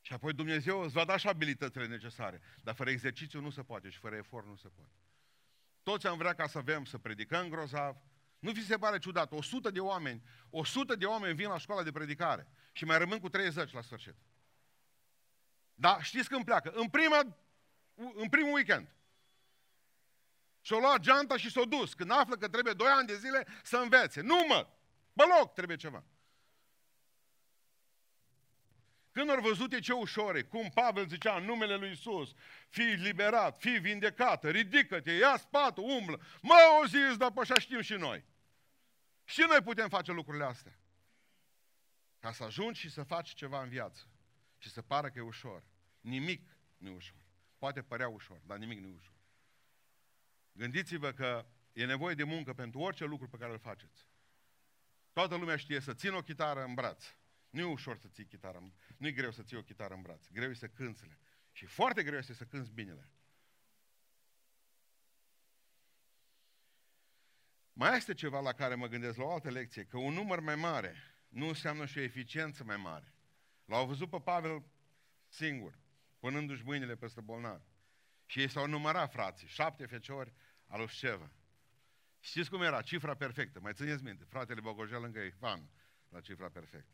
Și 0.00 0.12
apoi 0.12 0.32
Dumnezeu 0.32 0.80
îți 0.80 0.92
va 0.92 1.04
da 1.04 1.16
și 1.16 1.28
abilitățile 1.28 1.86
necesare. 1.86 2.40
Dar 2.62 2.74
fără 2.74 2.90
exercițiu 2.90 3.40
nu 3.40 3.50
se 3.50 3.62
poate 3.62 3.88
și 3.88 3.98
fără 3.98 4.16
efort 4.16 4.46
nu 4.46 4.56
se 4.56 4.68
poate. 4.68 4.92
Toți 5.82 6.06
am 6.06 6.18
vrea 6.18 6.34
ca 6.34 6.46
să 6.46 6.58
avem, 6.58 6.84
să 6.84 6.98
predicăm 6.98 7.48
grozav, 7.48 7.96
Nu 8.44 8.50
vi 8.50 8.64
se 8.64 8.78
pare 8.78 8.98
ciudat? 8.98 9.32
100 9.32 9.70
de 9.70 9.80
oameni, 9.80 10.22
100 10.50 10.94
de 10.94 11.06
oameni 11.06 11.34
vin 11.34 11.48
la 11.48 11.58
școala 11.58 11.82
de 11.82 11.92
predicare 11.92 12.48
și 12.72 12.84
mai 12.84 12.98
rămân 12.98 13.18
cu 13.18 13.28
30 13.28 13.72
la 13.72 13.82
sfârșit. 13.82 14.14
Da, 15.74 16.02
știți 16.02 16.28
când 16.28 16.44
pleacă? 16.44 16.70
În, 16.70 16.88
prima, 16.88 17.36
în 18.14 18.28
primul 18.28 18.52
weekend. 18.52 18.94
Și-o 20.60 20.78
luat 20.78 21.00
geanta 21.00 21.36
și 21.36 21.50
s-o 21.50 21.64
dus. 21.64 21.94
Când 21.94 22.10
află 22.10 22.36
că 22.36 22.48
trebuie 22.48 22.72
2 22.72 22.86
ani 22.86 23.06
de 23.06 23.16
zile 23.16 23.46
să 23.62 23.76
învețe. 23.76 24.20
Nu 24.20 24.44
mă! 24.48 24.68
Bă 25.12 25.24
loc, 25.38 25.54
trebuie 25.54 25.76
ceva. 25.76 26.04
Când 29.10 29.30
au 29.30 29.40
văzut 29.40 29.72
e 29.72 29.78
ce 29.78 29.92
ușor 29.92 30.36
e, 30.36 30.42
cum 30.42 30.70
Pavel 30.74 31.06
zicea 31.06 31.36
în 31.36 31.44
numele 31.44 31.76
lui 31.76 31.90
Isus, 31.90 32.32
fii 32.68 32.94
liberat, 32.94 33.58
fii 33.58 33.78
vindecată, 33.78 34.50
ridică-te, 34.50 35.12
ia 35.12 35.36
spatul, 35.36 35.84
umblă. 35.84 36.20
Mă, 36.42 36.54
o 36.82 36.86
zis, 36.86 37.16
dar 37.16 37.30
pe 37.30 37.40
așa 37.40 37.58
știm 37.58 37.80
și 37.80 37.94
noi. 37.94 38.24
Și 39.24 39.44
noi 39.48 39.62
putem 39.62 39.88
face 39.88 40.12
lucrurile 40.12 40.44
astea. 40.44 40.78
Ca 42.18 42.32
să 42.32 42.44
ajungi 42.44 42.80
și 42.80 42.90
să 42.90 43.02
faci 43.02 43.34
ceva 43.34 43.62
în 43.62 43.68
viață. 43.68 44.08
Și 44.58 44.70
să 44.70 44.82
pară 44.82 45.10
că 45.10 45.18
e 45.18 45.22
ușor. 45.22 45.64
Nimic 46.00 46.56
nu 46.76 46.88
e 46.88 46.94
ușor. 46.94 47.22
Poate 47.58 47.82
părea 47.82 48.08
ușor, 48.08 48.40
dar 48.46 48.58
nimic 48.58 48.80
nu 48.80 48.86
e 48.86 48.94
ușor. 48.96 49.14
Gândiți-vă 50.52 51.12
că 51.12 51.46
e 51.72 51.84
nevoie 51.84 52.14
de 52.14 52.24
muncă 52.24 52.52
pentru 52.52 52.78
orice 52.78 53.04
lucru 53.04 53.28
pe 53.28 53.36
care 53.36 53.52
îl 53.52 53.58
faceți. 53.58 54.06
Toată 55.12 55.36
lumea 55.36 55.56
știe 55.56 55.80
să 55.80 55.94
țin 55.94 56.12
o 56.12 56.22
chitară 56.22 56.64
în 56.64 56.74
braț. 56.74 57.04
Nu 57.50 57.60
e 57.60 57.64
ușor 57.64 57.96
să 57.96 58.08
ții 58.08 58.24
chitară, 58.24 58.72
nu 58.96 59.06
e 59.06 59.12
greu 59.12 59.30
să 59.30 59.42
ții 59.42 59.56
o 59.56 59.62
chitară 59.62 59.94
în 59.94 60.02
braț. 60.02 60.28
Greu 60.28 60.50
e 60.50 60.54
să 60.54 60.68
cânți 60.68 61.04
Și 61.52 61.66
foarte 61.66 62.02
greu 62.02 62.18
este 62.18 62.34
să 62.34 62.44
cânți 62.44 62.70
binele. 62.70 63.10
Mai 67.76 67.96
este 67.96 68.14
ceva 68.14 68.40
la 68.40 68.52
care 68.52 68.74
mă 68.74 68.86
gândesc 68.86 69.16
la 69.16 69.24
o 69.24 69.32
altă 69.32 69.50
lecție, 69.50 69.84
că 69.84 69.98
un 69.98 70.12
număr 70.12 70.40
mai 70.40 70.56
mare 70.56 70.94
nu 71.28 71.46
înseamnă 71.46 71.86
și 71.86 71.98
o 71.98 72.02
eficiență 72.02 72.64
mai 72.64 72.76
mare. 72.76 73.14
L-au 73.64 73.86
văzut 73.86 74.10
pe 74.10 74.20
Pavel 74.20 74.62
singur, 75.28 75.78
punându-și 76.18 76.64
mâinile 76.64 76.96
peste 76.96 77.20
bolnav. 77.20 77.60
Și 78.26 78.40
ei 78.40 78.48
s-au 78.48 78.66
numărat, 78.66 79.12
frații, 79.12 79.48
șapte 79.48 79.86
feciori 79.86 80.32
al 80.66 80.78
lui 80.78 80.88
Șeva. 80.88 81.30
Știți 82.20 82.50
cum 82.50 82.62
era? 82.62 82.82
Cifra 82.82 83.14
perfectă. 83.14 83.60
Mai 83.60 83.72
țineți 83.72 84.02
minte? 84.02 84.24
Fratele 84.28 84.60
Bogojel 84.60 85.00
lângă 85.00 85.20
Ivan 85.20 85.70
la 86.08 86.20
cifra 86.20 86.48
perfectă. 86.48 86.92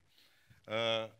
Uh, 0.67 1.13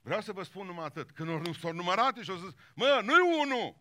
vreau 0.00 0.20
să 0.20 0.32
vă 0.32 0.42
spun 0.42 0.66
numai 0.66 0.84
atât. 0.84 1.10
Când 1.10 1.56
s-au 1.56 1.72
numărat 1.72 2.16
și 2.16 2.30
au 2.30 2.36
zis, 2.36 2.52
mă, 2.74 3.00
nu-i 3.04 3.40
unul, 3.40 3.76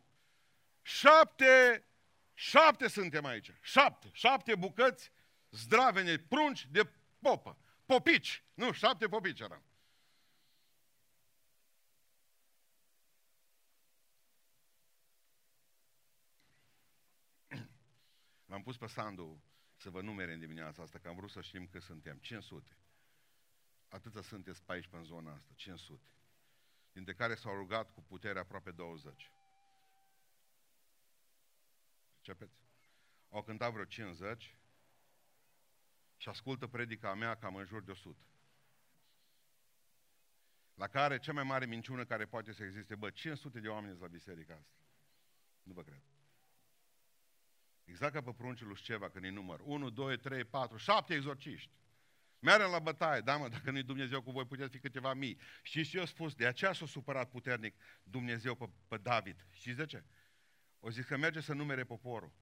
șapte, 0.82 1.86
șapte 2.34 2.88
suntem 2.88 3.26
aici. 3.26 3.52
Șapte, 3.62 4.10
șapte 4.12 4.56
bucăți 4.56 5.12
zdravene, 5.58 6.18
prunci 6.18 6.68
de 6.72 6.92
popă. 7.20 7.58
Popici. 7.86 8.44
Nu, 8.54 8.72
șapte 8.72 9.08
popici 9.08 9.40
eram. 9.40 9.64
L-am 18.46 18.64
pus 18.64 18.78
pe 18.78 18.88
Sandu 18.88 19.44
să 19.76 19.90
vă 19.90 20.02
numere 20.02 20.34
în 20.34 20.40
dimineața 20.40 20.82
asta, 20.82 21.00
că 21.00 21.08
am 21.08 21.16
vrut 21.16 21.30
să 21.30 21.42
știm 21.42 21.68
cât 21.68 21.82
suntem. 21.82 22.18
500. 22.18 22.78
Atâta 23.88 24.22
sunteți 24.22 24.64
pe 24.64 24.72
aici, 24.72 24.88
pe 24.88 24.96
în 24.96 25.04
zona 25.04 25.34
asta. 25.34 25.54
500. 25.56 26.02
Dintre 26.92 27.14
care 27.14 27.36
s-au 27.36 27.56
rugat 27.56 27.94
cu 27.94 28.02
putere 28.02 28.40
aproape 28.40 28.72
20. 28.72 29.32
Începeți? 32.18 32.56
Au 33.30 33.44
cântat 33.44 33.72
vreo 33.72 33.86
50 33.86 34.58
și 36.18 36.30
ascultă 36.30 36.68
predica 36.68 37.14
mea 37.14 37.36
cam 37.36 37.56
în 37.56 37.66
jur 37.66 37.84
de 37.84 37.92
100. 37.92 38.18
La 40.74 40.88
care 40.88 41.20
cea 41.20 41.34
mai 41.34 41.44
mare 41.44 41.66
minciună 41.66 42.06
care 42.06 42.26
poate 42.26 42.52
să 42.52 42.64
existe, 42.64 42.96
bă, 42.96 43.10
500 43.10 43.60
de 43.60 43.68
oameni 43.68 44.00
la 44.00 44.08
biserica 44.08 44.54
asta. 44.54 44.76
Nu 45.64 45.74
vă 45.74 45.84
cred. 45.84 46.02
Exact 47.84 48.14
ca 48.14 48.22
pe 48.22 48.34
pruncul 48.34 48.68
lui 48.68 48.76
șceva 48.76 49.10
când 49.10 49.26
e 49.26 49.30
număr. 49.30 49.60
1, 49.64 49.90
2, 49.90 50.18
3, 50.18 50.44
4, 50.44 50.78
7 50.78 51.14
exorciști. 51.14 51.72
Merem 52.40 52.70
la 52.72 52.80
bătaie, 52.80 53.22
da 53.22 53.38
mă, 53.38 53.48
dacă 53.50 53.72
nu-i 53.72 53.84
Dumnezeu 53.84 54.22
cu 54.22 54.32
voi, 54.32 54.46
puteți 54.46 54.72
fi 54.72 54.80
câteva 54.80 55.14
mii. 55.14 55.40
Știți 55.62 55.90
ce 55.90 55.98
eu 55.98 56.06
spus? 56.06 56.36
De 56.36 56.48
aceea 56.48 56.74
s-a 56.74 56.86
supărat 56.86 57.30
puternic 57.30 57.76
Dumnezeu 58.04 58.56
pe, 58.56 58.70
pe 58.88 58.98
David. 58.98 59.46
Știți 59.50 59.78
de 59.78 59.86
ce? 59.86 60.04
O 60.80 60.90
zis 60.90 61.06
că 61.06 61.18
merge 61.18 61.40
să 61.40 61.54
numere 61.54 61.84
poporul. 61.84 62.34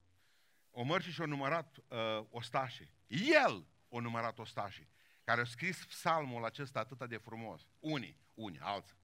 O 0.77 0.83
mărși 0.83 1.11
și-o 1.11 1.25
numărat 1.25 1.77
uh, 1.87 2.25
ostașii. 2.29 2.93
El 3.07 3.67
o 3.89 3.99
numărat 3.99 4.39
ostașii, 4.39 4.89
care 5.23 5.39
au 5.39 5.45
scris 5.45 5.85
psalmul 5.85 6.45
acesta 6.45 6.79
atât 6.79 7.09
de 7.09 7.17
frumos. 7.17 7.67
Unii, 7.79 8.17
unii, 8.33 8.59
alții. 8.59 8.97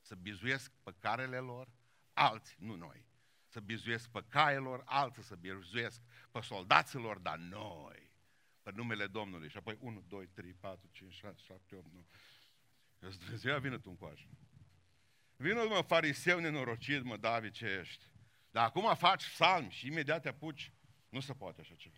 Să 0.00 0.14
bizuiesc 0.14 0.72
pe 0.82 0.94
carele 0.98 1.38
lor, 1.38 1.68
alții, 2.12 2.56
nu 2.58 2.74
noi 2.74 3.06
să 3.48 3.60
bizuiesc 3.60 4.08
pe 4.08 4.24
cailor, 4.28 4.82
alții 4.84 5.22
să 5.22 5.34
bizuiesc 5.34 6.00
pe 6.30 6.40
soldaților, 6.40 7.18
dar 7.18 7.36
noi, 7.36 8.10
pe 8.62 8.70
numele 8.74 9.06
Domnului. 9.06 9.48
Și 9.48 9.56
apoi 9.56 9.76
1, 9.80 10.04
2, 10.08 10.26
3, 10.26 10.54
4, 10.60 10.88
5, 10.90 11.14
6, 11.14 11.34
7, 11.36 11.74
8, 11.74 11.86
9. 11.92 12.04
Eu 13.02 13.08
zic, 13.08 13.20
Dumnezeu, 13.20 13.58
vină 13.58 13.78
tu 13.78 13.90
încoace. 13.90 14.28
Vină, 15.36 15.64
mă, 15.68 15.84
fariseu 15.86 16.38
nenorocit, 16.38 17.02
mă, 17.02 17.16
David, 17.16 17.52
ce 17.52 17.66
ești. 17.66 18.04
Dar 18.50 18.64
acum 18.64 18.94
faci 18.94 19.28
psalm 19.28 19.68
și 19.68 19.86
imediat 19.86 20.22
te 20.22 20.28
apuci. 20.28 20.72
Nu 21.08 21.20
se 21.20 21.32
poate 21.34 21.60
așa 21.60 21.74
ceva. 21.74 21.96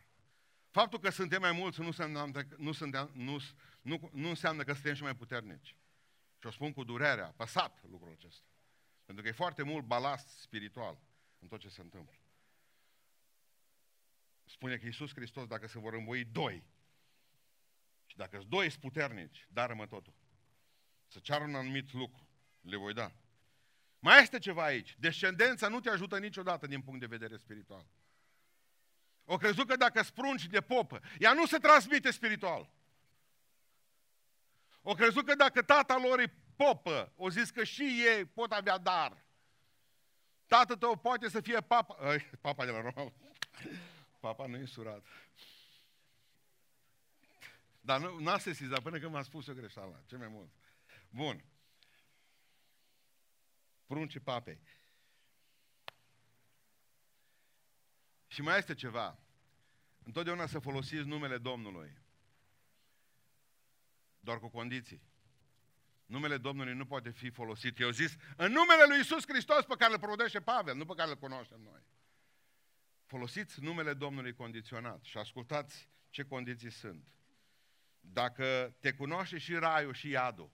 Faptul 0.71 0.99
că 0.99 1.11
suntem 1.11 1.41
mai 1.41 1.53
mulți 1.53 1.81
nu 1.81 1.87
înseamnă, 1.87 2.31
nu, 2.57 2.73
suntem, 2.73 3.11
nu, 3.15 3.39
nu, 3.81 4.11
nu 4.13 4.29
înseamnă 4.29 4.63
că 4.63 4.73
suntem 4.73 4.95
și 4.95 5.03
mai 5.03 5.17
puternici. 5.17 5.77
Și 6.39 6.47
o 6.47 6.51
spun 6.51 6.73
cu 6.73 6.85
durerea, 6.85 7.33
păsat 7.37 7.83
lucrul 7.91 8.13
acesta. 8.13 8.47
Pentru 9.05 9.23
că 9.23 9.29
e 9.29 9.33
foarte 9.33 9.63
mult 9.63 9.85
balast 9.85 10.29
spiritual 10.29 10.99
în 11.39 11.49
tot 11.49 11.61
ce 11.61 11.69
se 11.69 11.81
întâmplă. 11.81 12.15
Spune 14.45 14.77
că 14.77 14.87
Iisus 14.87 15.15
Hristos, 15.15 15.47
dacă 15.47 15.67
se 15.67 15.79
vor 15.79 15.95
învoi 15.95 16.25
doi, 16.25 16.65
și 18.07 18.17
dacă 18.17 18.43
doi 18.49 18.71
sunt 18.71 18.81
puternici, 18.81 19.47
dară-mă 19.53 19.87
totul. 19.87 20.15
Să 21.07 21.19
ceară 21.19 21.45
un 21.45 21.55
anumit 21.55 21.93
lucru, 21.93 22.29
le 22.61 22.77
voi 22.77 22.95
da. 22.95 23.13
Mai 23.99 24.23
este 24.23 24.39
ceva 24.39 24.65
aici. 24.65 24.97
Descendența 24.99 25.69
nu 25.69 25.81
te 25.81 25.91
ajută 25.91 26.19
niciodată 26.19 26.67
din 26.67 26.83
punct 26.83 27.01
de 27.01 27.07
vedere 27.07 27.37
spiritual. 27.37 27.87
O 29.33 29.37
crezut 29.37 29.69
că 29.69 29.77
dacă 29.77 30.03
sprunci 30.03 30.47
de 30.47 30.61
popă, 30.61 31.01
ea 31.19 31.33
nu 31.33 31.47
se 31.47 31.59
transmite 31.59 32.11
spiritual. 32.11 32.71
O 34.83 34.95
crezut 34.95 35.27
că 35.27 35.35
dacă 35.35 35.63
tata 35.63 35.99
lor 35.99 36.19
e 36.21 36.35
popă, 36.57 37.13
o 37.17 37.31
zis 37.31 37.51
că 37.51 37.65
și 37.65 37.83
ei 37.83 38.25
pot 38.25 38.53
avea 38.53 38.79
dar. 38.79 39.25
Tatăl 40.47 40.77
tău 40.77 40.97
poate 40.97 41.29
să 41.29 41.41
fie 41.41 41.61
papa. 41.61 42.09
Ai, 42.09 42.31
papa 42.41 42.65
de 42.65 42.71
la 42.71 42.81
Roma. 42.81 43.13
Papa 44.21 44.47
nu 44.47 44.57
e 44.57 44.65
surat. 44.65 45.05
Dar 47.81 48.01
nu, 48.01 48.19
n-a 48.19 48.39
sesizat 48.39 48.81
până 48.83 48.99
când 48.99 49.13
m-a 49.13 49.23
spus 49.23 49.47
o 49.47 49.55
greșeală. 49.55 50.03
Ce 50.07 50.17
mai 50.17 50.29
mult. 50.29 50.51
Bun. 51.11 51.45
Pruncii 53.87 54.21
papei. 54.21 54.61
Și 58.31 58.43
mai 58.43 58.59
este 58.59 58.75
ceva. 58.75 59.19
Întotdeauna 60.03 60.47
să 60.47 60.59
folosiți 60.59 61.07
numele 61.07 61.39
Domnului. 61.39 61.99
Doar 64.21 64.39
cu 64.39 64.49
condiții. 64.49 65.03
Numele 66.07 66.37
Domnului 66.39 66.75
nu 66.75 66.87
poate 66.87 67.11
fi 67.11 67.31
folosit. 67.31 67.81
Eu 67.81 67.91
zis, 67.91 68.17
în 68.37 68.53
numele 68.53 68.85
lui 68.89 69.01
Isus 69.01 69.25
Hristos 69.27 69.65
pe 69.65 69.75
care 69.79 69.93
îl 69.93 69.99
provedește 69.99 70.41
Pavel, 70.41 70.77
nu 70.77 70.85
pe 70.85 70.95
care 70.97 71.11
îl 71.11 71.17
cunoaștem 71.17 71.61
noi. 71.61 71.81
Folosiți 73.07 73.63
numele 73.63 73.95
Domnului 73.95 74.35
condiționat 74.35 75.03
și 75.03 75.19
ascultați 75.19 75.89
ce 76.11 76.23
condiții 76.23 76.71
sunt. 76.71 77.05
Dacă 78.01 78.77
te 78.81 78.93
cunoaște 78.93 79.39
și 79.39 79.55
raiul 79.55 79.95
și 79.95 80.09
iadul, 80.09 80.51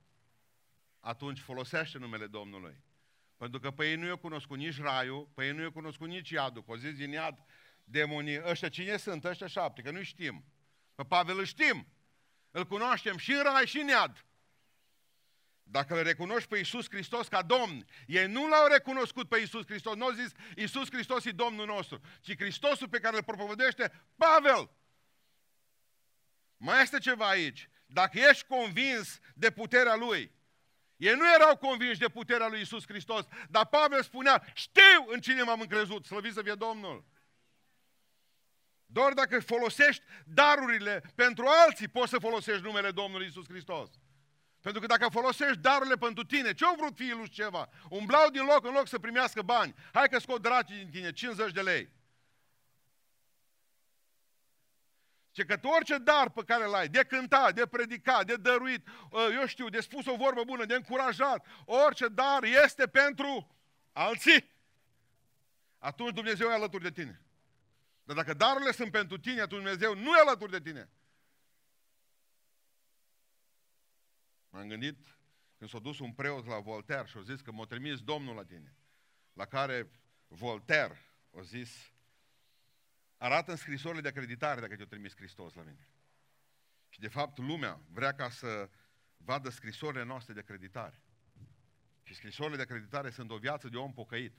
atunci 1.01 1.41
folosește 1.41 1.99
numele 1.99 2.27
Domnului. 2.27 2.85
Pentru 3.37 3.61
că 3.61 3.71
pe 3.71 3.91
ei 3.91 3.97
nu 3.97 4.07
i-a 4.07 4.17
cunoscut 4.17 4.59
nici 4.59 4.79
raiul, 4.79 5.29
pe 5.35 5.47
ei 5.47 5.53
nu 5.53 5.62
i-a 5.62 5.71
cunoscut 5.71 6.09
nici 6.09 6.31
iadul. 6.31 6.65
Că 6.65 6.71
o 6.71 6.77
zis 6.77 6.95
din 6.95 7.11
iad, 7.11 7.45
demonii, 7.88 8.42
ăștia 8.44 8.68
cine 8.68 8.96
sunt? 8.96 9.25
Ăștia 9.25 9.46
șapte, 9.46 9.83
că 9.83 9.90
nu 9.90 10.03
știm. 10.03 10.44
Pe 10.94 11.05
Pavel 11.05 11.38
îl 11.38 11.44
știm. 11.44 11.87
Îl 12.51 12.66
cunoaștem 12.66 13.16
și 13.16 13.33
în 13.33 13.42
rai 13.42 13.66
și 13.66 13.79
în 13.79 13.88
iad. 13.88 14.25
Dacă 15.62 15.96
îl 15.96 16.03
recunoști 16.03 16.49
pe 16.49 16.57
Iisus 16.57 16.87
Hristos 16.90 17.29
ca 17.29 17.42
Domn, 17.42 17.87
ei 18.07 18.27
nu 18.27 18.49
l-au 18.49 18.66
recunoscut 18.66 19.29
pe 19.29 19.38
Iisus 19.38 19.64
Hristos, 19.66 19.94
nu 19.94 20.05
au 20.05 20.11
zis 20.11 20.33
Iisus 20.57 20.90
Hristos 20.90 21.25
e 21.25 21.31
Domnul 21.31 21.66
nostru, 21.66 22.01
ci 22.20 22.37
Hristosul 22.37 22.88
pe 22.88 22.99
care 22.99 23.16
îl 23.16 23.25
propovădește 23.25 24.07
Pavel. 24.16 24.70
Mai 26.57 26.83
este 26.83 26.99
ceva 26.99 27.29
aici. 27.29 27.68
Dacă 27.87 28.18
ești 28.18 28.46
convins 28.46 29.18
de 29.35 29.51
puterea 29.51 29.94
Lui, 29.94 30.33
ei 30.96 31.14
nu 31.14 31.35
erau 31.35 31.57
convinși 31.57 31.99
de 31.99 32.09
puterea 32.09 32.49
lui 32.49 32.59
Iisus 32.59 32.87
Hristos, 32.87 33.27
dar 33.51 33.66
Pavel 33.66 34.03
spunea, 34.03 34.44
știu 34.55 35.07
în 35.07 35.20
cine 35.20 35.42
m-am 35.42 35.61
încrezut, 35.61 36.05
slăvit 36.05 36.33
să 36.33 36.42
fie 36.42 36.55
Domnul. 36.55 37.05
Doar 38.87 39.12
dacă 39.12 39.40
folosești 39.40 40.05
darurile 40.25 41.03
pentru 41.14 41.46
alții, 41.66 41.88
poți 41.88 42.11
să 42.11 42.18
folosești 42.18 42.62
numele 42.62 42.90
Domnului 42.90 43.27
Isus 43.27 43.44
Hristos. 43.49 43.90
Pentru 44.61 44.81
că 44.81 44.87
dacă 44.96 45.09
folosești 45.09 45.59
darurile 45.59 45.96
pentru 45.96 46.25
tine, 46.25 46.55
ce-au 46.55 46.75
vrut 46.75 46.96
fiul 46.96 47.27
ceva? 47.27 47.68
Umblau 47.88 48.31
din 48.31 48.44
loc 48.44 48.64
în 48.64 48.72
loc 48.72 48.88
să 48.88 48.99
primească 48.99 49.42
bani. 49.42 49.75
Hai 49.92 50.09
că 50.09 50.18
scot 50.18 50.42
dracii 50.42 50.77
din 50.77 50.90
tine, 50.90 51.12
50 51.12 51.53
de 51.53 51.61
lei. 51.61 51.90
Ce 55.31 55.44
că 55.44 55.57
tu 55.57 55.68
orice 55.68 55.99
dar 55.99 56.31
pe 56.31 56.42
care 56.46 56.64
l-ai, 56.64 56.88
de 56.88 57.05
cântat, 57.05 57.55
de 57.55 57.66
predicat, 57.66 58.27
de 58.27 58.35
dăruit, 58.37 58.87
ă, 59.12 59.33
eu 59.33 59.46
știu, 59.46 59.68
de 59.68 59.81
spus 59.81 60.07
o 60.07 60.16
vorbă 60.16 60.44
bună, 60.44 60.64
de 60.64 60.75
încurajat, 60.75 61.46
orice 61.64 62.09
dar 62.09 62.42
este 62.42 62.87
pentru 62.87 63.57
alții, 63.92 64.51
atunci 65.79 66.14
Dumnezeu 66.14 66.49
e 66.49 66.53
alături 66.53 66.83
de 66.83 66.90
tine. 66.90 67.26
Dar 68.07 68.16
dacă 68.16 68.35
darurile 68.35 68.73
sunt 68.73 68.90
pentru 68.90 69.19
tine, 69.19 69.40
atunci 69.40 69.62
Dumnezeu 69.62 69.95
nu 69.95 70.16
e 70.16 70.21
alături 70.21 70.51
de 70.51 70.61
tine. 70.61 70.90
M-am 74.49 74.69
gândit 74.69 75.19
când 75.57 75.71
s-a 75.71 75.79
dus 75.79 75.99
un 75.99 76.12
preot 76.12 76.47
la 76.47 76.59
Voltaire 76.59 77.07
și 77.07 77.16
a 77.16 77.23
zis 77.23 77.40
că 77.40 77.53
m-a 77.53 77.64
trimis 77.64 78.01
Domnul 78.01 78.35
la 78.35 78.45
tine. 78.45 78.77
La 79.33 79.47
care 79.47 79.90
Voltaire 80.29 80.99
a 81.37 81.42
zis, 81.42 81.92
arată 83.16 83.51
în 83.51 83.57
scrisorile 83.57 84.01
de 84.01 84.09
acreditare 84.09 84.61
dacă 84.61 84.77
te-a 84.77 84.87
trimis 84.87 85.14
Hristos 85.16 85.55
la 85.55 85.62
mine. 85.62 85.88
Și 86.88 87.01
de 87.01 87.09
fapt 87.09 87.38
lumea 87.38 87.81
vrea 87.90 88.14
ca 88.14 88.31
să 88.31 88.71
vadă 89.16 89.51
scrisorile 89.51 90.03
noastre 90.03 90.33
de 90.33 90.40
acreditare. 90.40 91.03
Și 92.03 92.14
scrisorile 92.14 92.57
de 92.57 92.62
acreditare 92.62 93.11
sunt 93.11 93.31
o 93.31 93.38
viață 93.38 93.69
de 93.69 93.77
om 93.77 93.92
pocăit, 93.92 94.37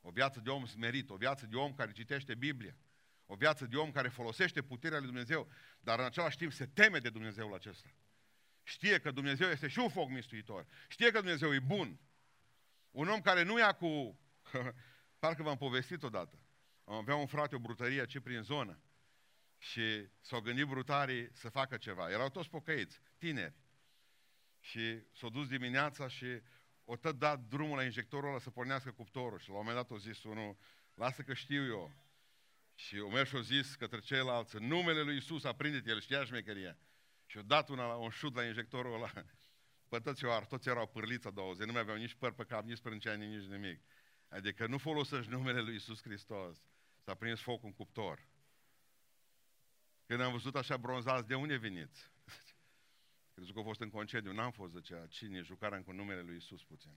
o 0.00 0.10
viață 0.10 0.40
de 0.40 0.50
om 0.50 0.66
smerit, 0.66 1.10
o 1.10 1.16
viață 1.16 1.46
de 1.46 1.56
om 1.56 1.74
care 1.74 1.92
citește 1.92 2.34
Biblia, 2.34 2.76
o 3.26 3.34
viață 3.34 3.66
de 3.66 3.76
om 3.76 3.90
care 3.90 4.08
folosește 4.08 4.62
puterea 4.62 4.98
lui 4.98 5.06
Dumnezeu, 5.06 5.48
dar 5.80 5.98
în 5.98 6.04
același 6.04 6.36
timp 6.36 6.52
se 6.52 6.66
teme 6.66 6.98
de 6.98 7.10
Dumnezeul 7.10 7.54
acesta. 7.54 7.88
Știe 8.62 8.98
că 8.98 9.10
Dumnezeu 9.10 9.48
este 9.48 9.68
și 9.68 9.78
un 9.78 9.88
foc 9.88 10.10
mistuitor. 10.10 10.66
Știe 10.88 11.10
că 11.10 11.18
Dumnezeu 11.18 11.54
e 11.54 11.60
bun. 11.60 12.00
Un 12.90 13.08
om 13.08 13.20
care 13.20 13.42
nu 13.42 13.58
ia 13.58 13.72
cu... 13.72 14.18
Parcă 15.18 15.42
v-am 15.42 15.56
povestit 15.56 16.02
odată. 16.02 16.38
Avea 16.84 17.14
un 17.14 17.26
frate 17.26 17.54
o 17.54 17.58
brutărie 17.58 18.06
ce 18.06 18.20
prin 18.20 18.42
zonă. 18.42 18.80
Și 19.58 20.08
s-au 20.20 20.40
gândit 20.40 20.66
brutarii 20.66 21.28
să 21.32 21.48
facă 21.48 21.76
ceva. 21.76 22.10
Erau 22.10 22.30
toți 22.30 22.48
pocăiți, 22.48 23.00
tineri. 23.18 23.54
Și 24.60 25.02
s-au 25.12 25.30
dus 25.30 25.48
dimineața 25.48 26.08
și 26.08 26.26
o 26.84 26.96
tot 26.96 27.18
dat 27.18 27.40
drumul 27.40 27.76
la 27.76 27.84
injectorul 27.84 28.28
ăla 28.28 28.38
să 28.38 28.50
pornească 28.50 28.92
cuptorul. 28.92 29.38
Și 29.38 29.48
la 29.48 29.54
un 29.54 29.64
moment 29.64 29.76
dat 29.76 29.96
o 29.96 29.98
zis 29.98 30.22
unul, 30.22 30.56
lasă 30.94 31.22
că 31.22 31.34
știu 31.34 31.66
eu. 31.66 31.92
Și 32.78 32.98
o 32.98 33.08
mers 33.08 33.28
și-o 33.28 33.40
zis 33.40 33.74
către 33.74 34.00
ceilalți, 34.00 34.56
în 34.56 34.66
numele 34.66 35.02
lui 35.02 35.16
Isus 35.16 35.44
aprinde 35.44 35.82
el, 35.90 36.00
știa 36.00 36.24
șmecheria. 36.24 36.78
Și-o 37.26 37.42
dat 37.42 37.68
una, 37.68 37.86
un 37.86 38.10
șut 38.10 38.34
la 38.34 38.44
injectorul 38.44 38.94
ăla. 38.94 39.10
Pe 39.88 39.98
toți, 39.98 40.24
eu, 40.24 40.46
toți 40.48 40.68
erau 40.68 40.86
pârliță 40.86 41.30
două 41.30 41.52
zi, 41.52 41.62
nu 41.62 41.72
mai 41.72 41.80
aveau 41.80 41.96
nici 41.96 42.14
păr 42.14 42.32
pe 42.32 42.44
cap, 42.44 42.64
nici 42.64 42.76
sprânceani, 42.76 43.26
nici 43.26 43.44
nimic. 43.44 43.80
Adică 44.28 44.66
nu 44.66 44.78
folosești 44.78 45.30
numele 45.30 45.60
lui 45.60 45.74
Isus 45.74 46.02
Hristos. 46.02 46.64
S-a 47.04 47.14
prins 47.14 47.40
foc 47.40 47.62
în 47.62 47.72
cuptor. 47.72 48.28
Când 50.06 50.20
am 50.20 50.32
văzut 50.32 50.56
așa 50.56 50.76
bronzați, 50.76 51.26
de 51.26 51.34
unde 51.34 51.56
veniți? 51.56 52.10
Crezut 53.34 53.52
că 53.52 53.58
au 53.58 53.64
fost 53.64 53.80
în 53.80 53.90
concediu. 53.90 54.32
N-am 54.32 54.50
fost, 54.50 54.72
zicea. 54.72 55.06
Cine? 55.06 55.40
Jucarea 55.40 55.82
cu 55.82 55.92
numele 55.92 56.20
lui 56.20 56.36
Isus 56.36 56.64
puțin. 56.64 56.96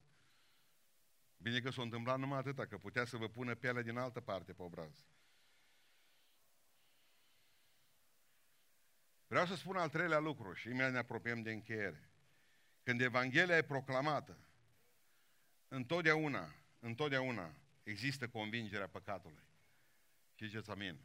Bine 1.37 1.59
că 1.59 1.69
s-a 1.69 1.81
întâmplat 1.81 2.19
numai 2.19 2.37
atâta, 2.37 2.65
că 2.65 2.77
putea 2.77 3.05
să 3.05 3.17
vă 3.17 3.27
pună 3.27 3.55
pielea 3.55 3.81
din 3.81 3.97
altă 3.97 4.19
parte 4.19 4.53
pe 4.53 4.61
obraz. 4.61 5.05
Vreau 9.29 9.45
să 9.45 9.55
spun 9.55 9.75
al 9.75 9.89
treilea 9.89 10.19
lucru 10.19 10.53
și 10.53 10.67
imediat 10.67 10.91
ne 10.91 10.97
apropiem 10.97 11.41
de 11.41 11.51
încheiere. 11.51 12.09
Când 12.83 13.01
Evanghelia 13.01 13.57
e 13.57 13.61
proclamată, 13.61 14.37
întotdeauna, 15.67 16.55
întotdeauna 16.79 17.55
există 17.83 18.27
convingerea 18.27 18.87
păcatului. 18.87 19.43
Și 20.35 20.45
ziceți 20.45 20.69
amin. 20.69 20.99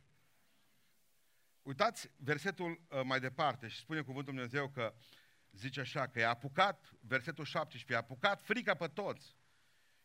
Uitați 1.63 2.11
versetul 2.17 2.71
uh, 2.89 3.01
mai 3.05 3.21
departe 3.21 3.69
și 3.69 3.79
spune 3.79 4.01
cuvântul 4.01 4.35
Dumnezeu 4.35 4.69
că 4.69 4.95
zice 5.53 5.81
așa, 5.81 6.07
că 6.07 6.19
i-a 6.19 6.29
apucat, 6.29 6.93
versetul 7.01 7.45
17, 7.45 7.93
i-a 7.93 7.99
apucat 7.99 8.43
frica 8.43 8.75
pe 8.75 8.87
toți. 8.87 9.37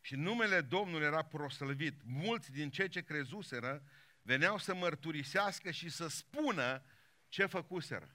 Și 0.00 0.14
numele 0.14 0.60
Domnului 0.60 1.06
era 1.06 1.22
proslăvit. 1.24 2.00
Mulți 2.04 2.50
din 2.50 2.70
cei 2.70 2.88
ce 2.88 3.00
crezuseră 3.02 3.82
veneau 4.22 4.58
să 4.58 4.74
mărturisească 4.74 5.70
și 5.70 5.88
să 5.88 6.08
spună 6.08 6.82
ce 7.30 7.46
făcuseră. 7.46 8.14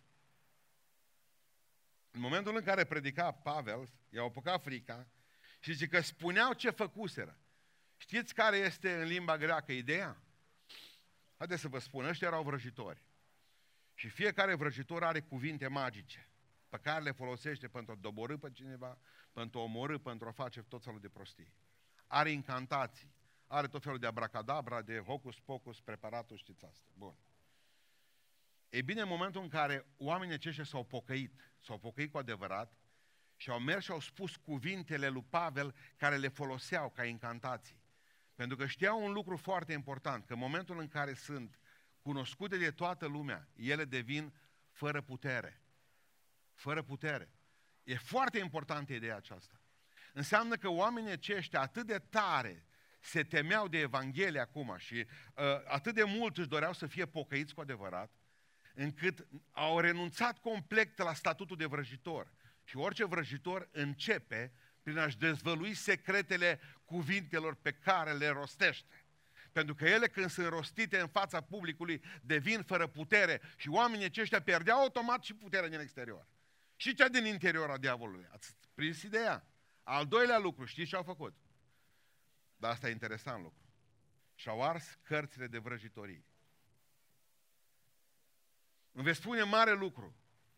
În 2.11 2.19
momentul 2.19 2.55
în 2.55 2.63
care 2.63 2.83
predica 2.83 3.31
Pavel, 3.31 3.89
i-a 4.09 4.21
apucat 4.21 4.61
frica 4.61 5.07
și 5.59 5.73
zice 5.73 5.87
că 5.87 6.01
spuneau 6.01 6.53
ce 6.53 6.69
făcuseră. 6.69 7.37
Știți 7.97 8.33
care 8.33 8.57
este 8.57 9.01
în 9.01 9.07
limba 9.07 9.37
greacă 9.37 9.71
ideea? 9.71 10.17
Haideți 11.37 11.61
să 11.61 11.67
vă 11.67 11.79
spun, 11.79 12.05
ăștia 12.05 12.27
erau 12.27 12.43
vrăjitori. 12.43 13.03
Și 13.93 14.09
fiecare 14.09 14.55
vrăjitor 14.55 15.03
are 15.03 15.21
cuvinte 15.21 15.67
magice 15.67 16.29
pe 16.69 16.77
care 16.77 17.03
le 17.03 17.11
folosește 17.11 17.67
pentru 17.67 17.91
a 17.91 17.95
doborâ 18.01 18.37
pe 18.37 18.51
cineva, 18.51 18.97
pentru 19.31 19.59
a 19.59 19.63
omorâ, 19.63 19.97
pentru 19.97 20.27
a 20.27 20.31
face 20.31 20.61
tot 20.61 20.83
felul 20.83 20.99
de 20.99 21.09
prostii. 21.09 21.53
Are 22.07 22.29
incantații, 22.29 23.13
are 23.47 23.67
tot 23.67 23.83
felul 23.83 23.99
de 23.99 24.07
abracadabra, 24.07 24.81
de 24.81 24.99
hocus-pocus, 24.99 25.81
preparatul, 25.81 26.37
știți 26.37 26.65
asta. 26.65 26.89
Bun. 26.93 27.15
E 28.75 28.81
bine, 28.81 29.01
în 29.01 29.07
momentul 29.07 29.41
în 29.41 29.47
care 29.47 29.85
oamenii 29.97 30.33
aceștia 30.33 30.63
s-au 30.63 30.83
pocăit, 30.83 31.33
s-au 31.59 31.77
pocăit 31.77 32.11
cu 32.11 32.17
adevărat 32.17 32.73
și 33.35 33.49
au 33.49 33.59
mers 33.59 33.83
și 33.83 33.91
au 33.91 33.99
spus 33.99 34.35
cuvintele 34.35 35.07
lui 35.07 35.25
Pavel 35.29 35.75
care 35.97 36.17
le 36.17 36.27
foloseau 36.27 36.89
ca 36.89 37.05
incantații. 37.05 37.83
Pentru 38.33 38.57
că 38.57 38.65
știau 38.65 39.05
un 39.05 39.11
lucru 39.11 39.37
foarte 39.37 39.73
important, 39.73 40.25
că 40.25 40.33
în 40.33 40.39
momentul 40.39 40.79
în 40.79 40.87
care 40.87 41.13
sunt 41.13 41.59
cunoscute 42.01 42.57
de 42.57 42.71
toată 42.71 43.05
lumea, 43.05 43.47
ele 43.55 43.85
devin 43.85 44.33
fără 44.71 45.01
putere. 45.01 45.61
Fără 46.53 46.81
putere. 46.83 47.31
E 47.83 47.95
foarte 47.95 48.39
importantă 48.39 48.93
ideea 48.93 49.15
aceasta. 49.15 49.61
Înseamnă 50.13 50.55
că 50.55 50.69
oamenii 50.69 51.11
aceștia 51.11 51.61
atât 51.61 51.85
de 51.85 51.97
tare 52.09 52.65
se 52.99 53.23
temeau 53.23 53.67
de 53.67 53.79
Evanghelie 53.79 54.39
acum 54.39 54.75
și 54.77 54.95
uh, 54.95 55.43
atât 55.65 55.93
de 55.93 56.03
mult 56.03 56.37
își 56.37 56.47
doreau 56.47 56.73
să 56.73 56.87
fie 56.87 57.05
pocăiți 57.05 57.53
cu 57.53 57.61
adevărat, 57.61 58.11
încât 58.75 59.27
au 59.51 59.79
renunțat 59.79 60.39
complet 60.39 60.97
la 60.97 61.13
statutul 61.13 61.57
de 61.57 61.65
vrăjitor. 61.65 62.31
Și 62.63 62.77
orice 62.77 63.05
vrăjitor 63.05 63.69
începe 63.71 64.53
prin 64.83 64.97
a-și 64.97 65.17
dezvălui 65.17 65.73
secretele 65.73 66.59
cuvintelor 66.85 67.55
pe 67.55 67.71
care 67.71 68.13
le 68.13 68.27
rostește. 68.27 69.05
Pentru 69.51 69.75
că 69.75 69.85
ele 69.85 70.07
când 70.07 70.29
sunt 70.29 70.47
rostite 70.47 70.99
în 70.99 71.07
fața 71.07 71.41
publicului 71.41 72.03
devin 72.21 72.61
fără 72.61 72.87
putere 72.87 73.41
și 73.57 73.69
oamenii 73.69 74.05
aceștia 74.05 74.41
pierdeau 74.41 74.79
automat 74.79 75.23
și 75.23 75.33
puterea 75.33 75.69
din 75.69 75.79
exterior. 75.79 76.27
Și 76.75 76.93
cea 76.93 77.07
din 77.07 77.25
interior 77.25 77.69
a 77.69 77.77
diavolului. 77.77 78.27
Ați 78.31 78.55
prins 78.73 79.01
ideea? 79.01 79.47
Al 79.83 80.05
doilea 80.05 80.37
lucru, 80.37 80.65
știți 80.65 80.89
ce 80.89 80.95
au 80.95 81.03
făcut? 81.03 81.35
Dar 82.55 82.71
asta 82.71 82.87
e 82.87 82.91
interesant 82.91 83.43
lucru. 83.43 83.63
Și-au 84.35 84.63
ars 84.63 84.97
cărțile 85.01 85.47
de 85.47 85.57
vrăjitorie. 85.57 86.25
Îmi 88.95 89.03
veți 89.03 89.19
spune 89.19 89.43
mare 89.43 89.73
lucru. 89.73 90.15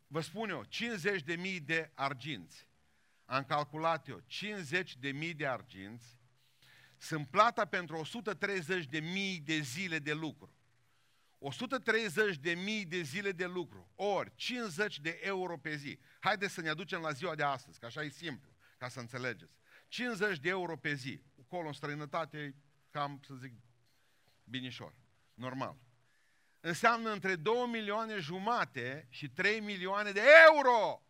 Vă 0.08 0.21
spun 0.21 0.50
eu, 0.50 0.63
50 0.63 1.23
de 1.23 1.36
mii 1.36 1.60
de 1.60 1.91
arginți. 1.93 2.67
Am 3.26 3.43
calculat 3.43 4.08
eu, 4.08 4.23
50 4.26 4.97
de 4.97 5.12
mii 5.12 5.34
de 5.34 5.47
arginți 5.47 6.17
sunt 6.97 7.28
plata 7.28 7.65
pentru 7.65 7.97
130 7.97 8.86
de 8.86 9.00
mii 9.00 9.39
de 9.39 9.60
zile 9.60 10.00
de 10.00 10.13
lucru. 10.13 10.56
130 11.38 12.38
de 12.38 12.54
mii 12.54 12.86
de 12.86 13.02
zile 13.02 13.32
de 13.32 13.45
lucru, 13.45 13.91
ori 13.95 14.36
50 14.36 15.00
de 15.00 15.19
euro 15.21 15.58
pe 15.58 15.76
zi. 15.76 16.00
Haideți 16.19 16.54
să 16.54 16.62
ne 16.62 16.69
aducem 16.69 17.02
la 17.02 17.12
ziua 17.12 17.36
de 17.36 17.43
astăzi, 17.43 17.80
că 17.80 17.86
așa 17.86 18.02
e 18.02 18.10
simplu, 18.10 18.56
ca 18.78 18.88
să 18.88 19.00
înțelegeți. 19.00 19.58
50 19.88 20.39
de 20.39 20.50
euro 20.50 20.78
pe 20.78 20.93
zi. 20.93 21.21
Acolo 21.39 21.67
în 21.67 21.73
străinătate, 21.73 22.56
cam, 22.89 23.19
să 23.26 23.34
zic, 23.36 23.54
binișor, 24.43 24.95
normal 25.34 25.87
înseamnă 26.68 27.12
între 27.12 27.36
2 27.36 27.68
milioane 27.68 28.18
jumate 28.18 29.08
și 29.10 29.30
3 29.30 29.60
milioane 29.60 30.12
de 30.12 30.22
euro. 30.54 31.04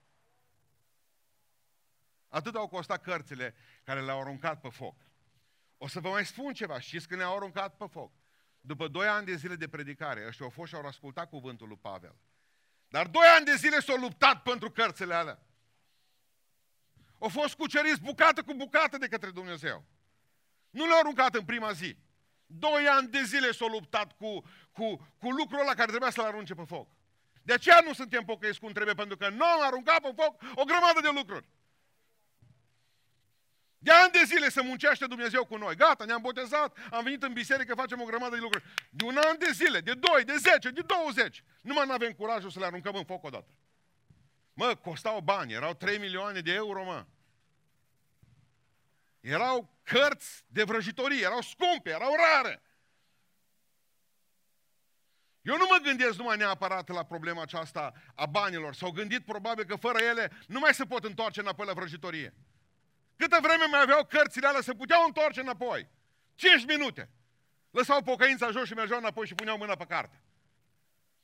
Atât 2.28 2.56
au 2.56 2.67
costat 2.67 3.02
cărțile 3.02 3.56
care 3.84 4.02
le-au 4.02 4.20
aruncat 4.20 4.60
pe 4.62 4.70
foc. 4.70 4.96
O 5.78 5.88
să 5.88 6.00
vă 6.00 6.10
mai 6.10 6.26
spun 6.26 6.54
ceva. 6.54 6.80
Știți 6.80 7.08
că 7.08 7.15
ne-au 7.15 7.36
aruncat 7.36 7.76
pe 7.76 7.86
foc? 7.88 8.12
După 8.62 8.88
2 8.88 9.08
ani 9.08 9.26
de 9.26 9.36
zile 9.36 9.56
de 9.56 9.67
predicare, 9.67 10.26
ăștia 10.28 10.46
au 10.46 10.52
fost 10.52 10.70
și 10.70 10.76
au 10.76 10.86
ascultat 10.86 11.30
cuvântul 11.30 11.67
lui 11.67 11.78
Pavel. 11.78 12.15
Dar 12.88 13.08
2 13.08 13.22
ani 13.36 13.46
de 13.46 13.56
zile 13.56 13.80
s-au 13.80 13.98
luptat 13.98 14.41
pentru 14.41 14.72
cărțile 14.72 15.13
alea. 15.13 15.39
Au 17.20 17.30
fost 17.30 17.56
cuceriți 17.56 18.02
bucată 18.02 18.43
cu 18.43 18.54
bucată 18.54 18.98
de 18.98 19.08
către 19.08 19.32
Dumnezeu. 19.32 19.86
Nu 20.70 20.86
le-au 20.86 21.00
aruncat 21.00 21.36
în 21.36 21.46
prima 21.46 21.72
zi. 21.72 21.98
Doi 22.46 22.88
ani 22.88 23.08
de 23.08 23.24
zile 23.24 23.52
s-au 23.52 23.67
luptat 23.67 24.17
cu, 24.17 24.43
cu, 24.77 25.07
cu 25.17 25.29
lucrul 25.29 25.59
ăla 25.59 25.73
care 25.73 25.89
trebuia 25.89 26.09
să-l 26.09 26.25
arunce 26.25 26.53
pe 26.53 26.63
foc. 26.63 26.87
De 27.43 27.53
aceea 27.53 27.79
nu 27.85 27.93
suntem 27.93 28.23
pocăiți 28.23 28.59
cum 28.59 28.71
trebuie, 28.71 28.95
pentru 28.95 29.17
că 29.17 29.29
nu 29.29 29.45
am 29.45 29.61
aruncat 29.61 29.99
pe 29.99 30.11
foc 30.15 30.41
o 30.55 30.63
grămadă 30.63 30.99
de 31.01 31.09
lucruri. 31.13 31.47
De 33.77 33.91
ani 33.91 34.11
de 34.11 34.23
zile 34.25 34.49
să 34.49 34.61
muncește 34.61 35.05
Dumnezeu 35.05 35.45
cu 35.45 35.57
noi. 35.57 35.75
Gata, 35.75 36.05
ne-am 36.05 36.21
botezat, 36.21 36.77
am 36.91 37.03
venit 37.03 37.23
în 37.23 37.33
biserică, 37.33 37.75
facem 37.75 38.01
o 38.01 38.05
grămadă 38.05 38.35
de 38.35 38.41
lucruri. 38.41 38.65
De 38.89 39.05
un 39.05 39.17
an 39.17 39.37
de 39.37 39.51
zile, 39.51 39.79
de 39.79 39.93
doi, 39.93 40.23
de 40.23 40.35
zece, 40.35 40.69
de 40.69 40.81
douăzeci. 40.81 41.43
Numai 41.61 41.85
nu 41.85 41.93
avem 41.93 42.11
curajul 42.11 42.49
să 42.49 42.59
le 42.59 42.65
aruncăm 42.65 42.95
în 42.95 43.03
foc 43.03 43.23
odată. 43.23 43.47
Mă, 44.53 44.75
costau 44.75 45.19
bani, 45.19 45.53
erau 45.53 45.73
3 45.73 45.97
milioane 45.97 46.39
de 46.39 46.53
euro, 46.53 46.83
mă. 46.83 47.05
Erau 49.19 49.69
cărți 49.83 50.43
de 50.47 50.63
vrăjitorie, 50.63 51.21
erau 51.21 51.41
scumpe, 51.41 51.89
erau 51.89 52.11
rare. 52.15 52.61
Eu 55.47 55.57
nu 55.57 55.65
mă 55.69 55.77
gândesc 55.83 56.17
numai 56.17 56.38
neapărat 56.38 56.88
la 56.88 57.03
problema 57.03 57.41
aceasta 57.41 57.93
a 58.15 58.25
banilor. 58.25 58.75
S-au 58.75 58.91
gândit 58.91 59.25
probabil 59.25 59.65
că 59.65 59.75
fără 59.75 59.99
ele 59.99 60.31
nu 60.47 60.60
mai 60.60 60.73
se 60.73 60.86
pot 60.86 61.03
întoarce 61.03 61.39
înapoi 61.39 61.65
la 61.65 61.73
vrăjitorie. 61.73 62.33
Câtă 63.17 63.38
vreme 63.41 63.65
mai 63.71 63.81
aveau 63.81 64.05
cărțile 64.05 64.47
alea, 64.47 64.62
se 64.62 64.73
puteau 64.73 65.03
întoarce 65.05 65.39
înapoi. 65.39 65.89
5 66.36 66.65
minute. 66.65 67.10
Lăsau 67.71 68.01
pocăința 68.01 68.51
jos 68.51 68.67
și 68.67 68.73
mergeau 68.73 68.99
înapoi 68.99 69.27
și 69.27 69.36
puneau 69.36 69.57
mâna 69.57 69.75
pe 69.75 69.86
carte. 69.86 70.21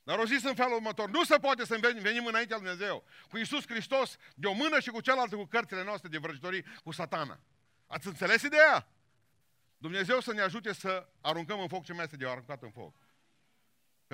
Dar 0.02 0.18
au 0.18 0.24
zis 0.24 0.44
în 0.44 0.54
felul 0.54 0.74
următor, 0.74 1.08
nu 1.08 1.24
se 1.24 1.36
poate 1.36 1.64
să 1.64 1.78
venim 1.80 2.26
înaintea 2.26 2.56
lui 2.56 2.66
Dumnezeu 2.66 3.04
cu 3.28 3.36
Iisus 3.36 3.66
Hristos 3.66 4.16
de 4.34 4.46
o 4.46 4.52
mână 4.52 4.80
și 4.80 4.90
cu 4.90 5.00
cealaltă 5.00 5.36
cu 5.36 5.44
cărțile 5.44 5.84
noastre 5.84 6.08
de 6.08 6.18
vrăjitorii 6.18 6.64
cu 6.84 6.92
satana. 6.92 7.40
Ați 7.86 8.06
înțeles 8.06 8.42
ideea? 8.42 8.88
Dumnezeu 9.76 10.20
să 10.20 10.32
ne 10.32 10.40
ajute 10.40 10.72
să 10.72 11.08
aruncăm 11.20 11.60
în 11.60 11.68
foc 11.68 11.84
ce 11.84 11.92
mai 11.92 12.04
este 12.04 12.16
de 12.16 12.28
aruncat 12.28 12.62
în 12.62 12.70
foc. 12.70 12.94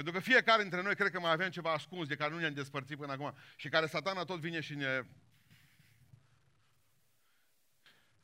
Pentru 0.03 0.21
că 0.21 0.27
fiecare 0.29 0.63
dintre 0.63 0.83
noi 0.83 0.95
cred 0.95 1.11
că 1.11 1.21
mai 1.21 1.33
avem 1.33 1.51
ceva 1.51 1.73
ascuns 1.73 2.09
de 2.09 2.15
care 2.15 2.31
nu 2.31 2.39
ne-am 2.39 2.53
despărțit 2.53 2.97
până 2.97 3.13
acum 3.13 3.35
și 3.57 3.69
care 3.69 3.87
satana 3.87 4.25
tot 4.25 4.41
vine 4.41 4.61
și 4.61 4.75
ne... 4.75 5.03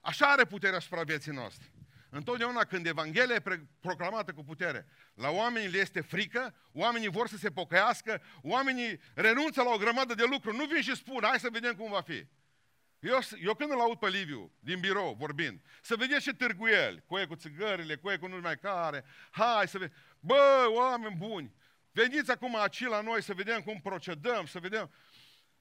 Așa 0.00 0.26
are 0.26 0.44
puterea 0.44 0.76
asupra 0.76 1.02
vieții 1.02 1.32
noastre. 1.32 1.72
Întotdeauna 2.08 2.64
când 2.64 2.86
Evanghelia 2.86 3.34
e 3.34 3.66
proclamată 3.80 4.32
cu 4.32 4.44
putere, 4.44 4.86
la 5.14 5.28
oamenii 5.28 5.68
le 5.68 5.78
este 5.78 6.00
frică, 6.00 6.54
oamenii 6.72 7.08
vor 7.08 7.28
să 7.28 7.36
se 7.36 7.50
pocăiască, 7.50 8.22
oamenii 8.42 9.00
renunță 9.14 9.62
la 9.62 9.70
o 9.70 9.78
grămadă 9.78 10.14
de 10.14 10.24
lucruri, 10.30 10.56
nu 10.56 10.64
vin 10.64 10.82
și 10.82 10.96
spun, 10.96 11.22
hai 11.22 11.38
să 11.38 11.48
vedem 11.50 11.74
cum 11.74 11.90
va 11.90 12.00
fi. 12.00 12.26
Eu, 12.98 13.18
eu 13.42 13.54
când 13.54 13.70
îl 13.70 13.80
aud 13.80 13.98
pe 13.98 14.08
Liviu, 14.08 14.52
din 14.60 14.80
birou, 14.80 15.14
vorbind, 15.18 15.60
să 15.82 15.96
vedeți 15.96 16.22
ce 16.22 16.34
târguieli, 16.34 17.02
cu 17.06 17.24
cu 17.28 17.34
țigările, 17.34 17.96
cu 17.96 18.12
cu 18.20 18.26
nu 18.26 18.40
mai 18.40 18.58
care, 18.58 19.04
hai 19.30 19.68
să 19.68 19.78
vedem, 19.78 19.96
bă, 20.20 20.66
oameni 20.68 21.16
buni, 21.16 21.54
veniți 21.96 22.30
acum 22.30 22.56
aici 22.56 22.86
la 22.86 23.00
noi 23.00 23.22
să 23.22 23.34
vedem 23.34 23.60
cum 23.60 23.80
procedăm, 23.80 24.46
să 24.46 24.58
vedem, 24.58 24.90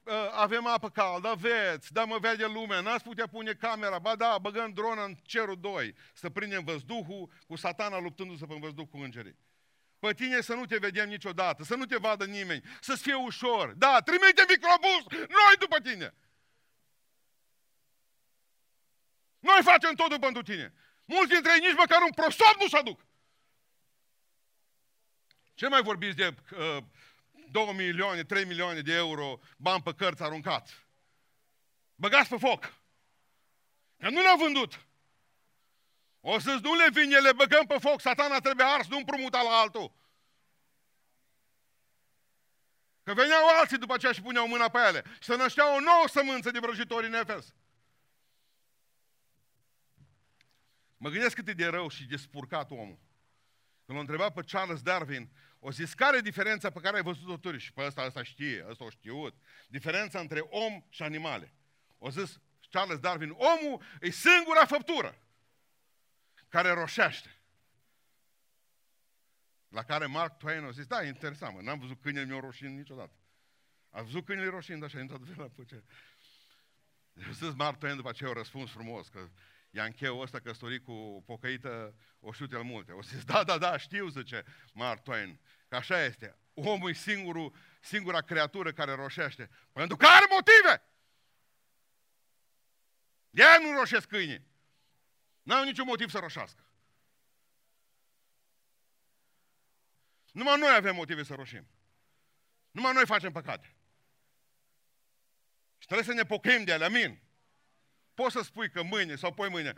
uh, 0.02 0.12
avem 0.32 0.66
apă 0.66 0.90
caldă, 0.90 1.28
aveți, 1.28 1.92
da 1.92 2.04
mă 2.04 2.18
vede 2.18 2.46
lumea, 2.46 2.80
n-ați 2.80 3.04
putea 3.04 3.26
pune 3.26 3.52
camera, 3.52 3.98
ba 3.98 4.16
da, 4.16 4.38
băgăm 4.40 4.72
drona 4.72 5.04
în 5.04 5.14
cerul 5.22 5.60
2, 5.60 5.94
să 6.14 6.30
prindem 6.30 6.64
văzduhul 6.64 7.30
cu 7.46 7.56
satana 7.56 7.98
luptându-se 7.98 8.46
pe 8.46 8.56
văzduh 8.60 8.86
cu 8.90 8.98
îngerii. 8.98 9.38
Pe 9.98 10.14
tine 10.14 10.40
să 10.40 10.54
nu 10.54 10.66
te 10.66 10.76
vedem 10.76 11.08
niciodată, 11.08 11.64
să 11.64 11.74
nu 11.74 11.84
te 11.84 11.96
vadă 11.96 12.24
nimeni, 12.24 12.62
să-ți 12.80 13.02
fie 13.02 13.14
ușor. 13.14 13.74
Da, 13.76 14.00
trimite 14.00 14.44
microbus, 14.48 15.04
noi 15.10 15.54
după 15.58 15.78
tine. 15.80 16.14
Noi 19.38 19.60
facem 19.62 19.94
totul 19.94 20.18
pentru 20.18 20.42
tine. 20.42 20.74
Mulți 21.04 21.32
dintre 21.32 21.52
ei 21.54 21.66
nici 21.66 21.76
măcar 21.76 22.02
un 22.02 22.12
prosop 22.12 22.56
nu-și 22.60 22.76
aduc. 22.76 23.05
Ce 25.56 25.68
mai 25.68 25.82
vorbiți 25.82 26.16
de 26.16 26.34
uh, 26.58 26.84
2 27.50 27.72
milioane, 27.72 28.24
3 28.24 28.44
milioane 28.44 28.80
de 28.80 28.94
euro 28.94 29.38
bani 29.56 29.82
pe 29.82 29.94
cărți 29.94 30.22
aruncați? 30.22 30.74
Băgați 31.94 32.28
pe 32.28 32.36
foc. 32.36 32.74
Că 33.98 34.08
nu 34.10 34.20
le-au 34.20 34.36
vândut. 34.36 34.86
O 36.20 36.38
să 36.38 36.58
nu 36.62 36.74
le 36.74 36.90
vine, 36.92 37.18
le 37.18 37.32
băgăm 37.32 37.66
pe 37.66 37.78
foc, 37.78 38.00
satana 38.00 38.38
trebuie 38.38 38.66
ars, 38.66 38.88
nu 38.88 38.96
împrumuta 38.96 39.42
la 39.42 39.50
altul. 39.50 39.92
Că 43.02 43.14
veneau 43.14 43.48
alții 43.48 43.78
după 43.78 43.94
aceea 43.94 44.12
și 44.12 44.22
puneau 44.22 44.48
mâna 44.48 44.68
pe 44.68 44.78
ele. 44.78 45.04
Și 45.04 45.22
să 45.22 45.36
năștea 45.36 45.74
o 45.74 45.80
nouă 45.80 46.04
sămânță 46.08 46.50
de 46.50 46.58
vrăjitori 46.58 47.06
în 47.06 47.14
Efes. 47.14 47.54
Mă 50.96 51.08
gândesc 51.08 51.34
cât 51.34 51.48
e 51.48 51.52
de 51.52 51.66
rău 51.66 51.88
și 51.88 52.04
de 52.04 52.16
spurcat 52.16 52.70
omul. 52.70 52.98
Când 53.84 53.98
l-a 53.98 54.04
întrebat 54.04 54.32
pe 54.32 54.42
Charles 54.42 54.82
Darwin, 54.82 55.30
o 55.66 55.70
zis, 55.70 55.94
care 55.94 56.16
e 56.16 56.20
diferența 56.20 56.70
pe 56.70 56.80
care 56.80 56.96
ai 56.96 57.02
văzut-o 57.02 57.36
tu? 57.36 57.58
Și 57.58 57.72
pe 57.72 57.82
ăsta, 57.82 58.04
ăsta 58.04 58.22
știe, 58.22 58.66
ăsta 58.68 58.84
o 58.84 58.90
știut. 58.90 59.34
Diferența 59.68 60.20
între 60.20 60.40
om 60.40 60.84
și 60.88 61.02
animale. 61.02 61.54
O 61.98 62.10
zis 62.10 62.40
Charles 62.70 62.98
Darwin, 62.98 63.30
omul 63.30 63.82
e 64.00 64.10
singura 64.10 64.66
făptură 64.66 65.18
care 66.48 66.70
roșește. 66.70 67.40
La 69.68 69.82
care 69.82 70.06
Mark 70.06 70.38
Twain 70.38 70.64
a 70.64 70.70
zis, 70.70 70.86
da, 70.86 71.02
e 71.02 71.06
interesant, 71.06 71.54
mă, 71.54 71.60
n-am 71.60 71.78
văzut 71.78 72.00
câinele 72.00 72.26
meu 72.26 72.40
roșind 72.40 72.76
niciodată. 72.76 73.14
A 73.90 74.02
văzut 74.02 74.24
câinele 74.24 74.48
roșind 74.48 74.84
așa, 74.84 74.98
în 74.98 75.06
toată 75.06 75.24
la 75.36 75.48
puce. 75.48 75.84
Eu 77.12 77.32
zis 77.32 77.54
Mark 77.54 77.78
Twain 77.78 77.96
după 77.96 78.08
aceea 78.08 78.30
a 78.30 78.32
răspuns 78.32 78.70
frumos, 78.70 79.08
că 79.08 79.28
Iancheu 79.70 80.18
ăsta 80.18 80.40
căsătorit 80.40 80.84
cu 80.84 80.92
o 80.92 81.20
pocăită, 81.20 81.94
o 82.20 82.32
știu 82.32 82.46
el 82.50 82.62
multe. 82.62 82.92
O 82.92 83.02
zis, 83.02 83.24
da, 83.24 83.44
da, 83.44 83.58
da, 83.58 83.76
știu, 83.76 84.08
zice 84.08 84.44
Mark 84.72 85.02
Twain, 85.02 85.40
că 85.68 85.76
așa 85.76 86.02
este. 86.04 86.38
Omul 86.54 86.90
e 86.90 86.92
singurul, 86.92 87.54
singura 87.80 88.20
creatură 88.20 88.72
care 88.72 88.92
roșește. 88.92 89.50
Pentru 89.72 89.96
că 89.96 90.06
are 90.06 90.26
motive! 90.30 90.82
de 93.30 93.42
nu 93.60 93.78
roșesc 93.78 94.08
câinii. 94.08 94.46
N-au 95.42 95.64
niciun 95.64 95.86
motiv 95.86 96.10
să 96.10 96.18
roșească. 96.18 96.66
Numai 100.32 100.58
noi 100.58 100.74
avem 100.74 100.94
motive 100.94 101.22
să 101.22 101.34
roșim. 101.34 101.68
Numai 102.70 102.92
noi 102.92 103.06
facem 103.06 103.32
păcate. 103.32 103.76
Și 105.78 105.86
trebuie 105.86 106.06
să 106.06 106.12
ne 106.12 106.24
pocăim 106.24 106.64
de 106.64 106.72
ele, 106.72 106.84
amin. 106.84 107.22
Poți 108.14 108.32
să 108.32 108.40
spui 108.42 108.70
că 108.70 108.82
mâine 108.82 109.16
sau 109.16 109.34
poi 109.34 109.48
mâine. 109.48 109.74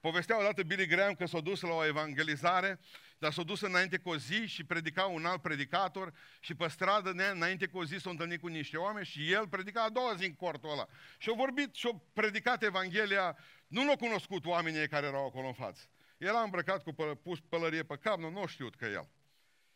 Povestea 0.00 0.38
odată 0.38 0.62
Billy 0.62 0.86
Graham 0.86 1.14
că 1.14 1.26
s-a 1.26 1.40
dus 1.40 1.60
la 1.60 1.72
o 1.72 1.86
evangelizare, 1.86 2.80
dar 3.18 3.32
s-a 3.32 3.42
dus 3.42 3.60
înainte 3.60 3.98
cu 3.98 4.08
o 4.08 4.16
zi 4.16 4.46
și 4.46 4.64
predica 4.64 5.04
un 5.04 5.24
alt 5.24 5.42
predicator 5.42 6.12
și 6.40 6.54
pe 6.54 6.68
stradă, 6.68 7.10
înainte 7.10 7.66
cu 7.66 7.78
o 7.78 7.84
zi 7.84 7.96
s-a 7.96 8.10
întâlnit 8.10 8.40
cu 8.40 8.46
niște 8.46 8.76
oameni 8.76 9.06
și 9.06 9.32
el 9.32 9.48
predica 9.48 9.82
a 9.82 9.88
doua 9.88 10.14
zi 10.14 10.26
în 10.26 10.34
cortul 10.34 10.70
ăla. 10.70 10.86
Și 11.18 11.30
a 11.32 11.36
vorbit 11.36 11.74
și 11.74 11.88
a 11.92 12.02
predicat 12.12 12.62
Evanghelia, 12.62 13.36
nu 13.66 13.84
l-au 13.84 13.96
cunoscut 13.96 14.44
oamenii 14.44 14.88
care 14.88 15.06
erau 15.06 15.26
acolo 15.26 15.46
în 15.46 15.52
față. 15.52 15.82
Era 16.18 16.40
îmbrăcat 16.40 16.82
cu 16.82 16.92
pă, 16.92 17.04
pus 17.22 17.38
pălărie 17.48 17.82
pe 17.82 17.96
cap, 17.96 18.18
nu, 18.18 18.30
nu 18.30 18.46
știut 18.46 18.74
că 18.74 18.84
el. 18.84 19.08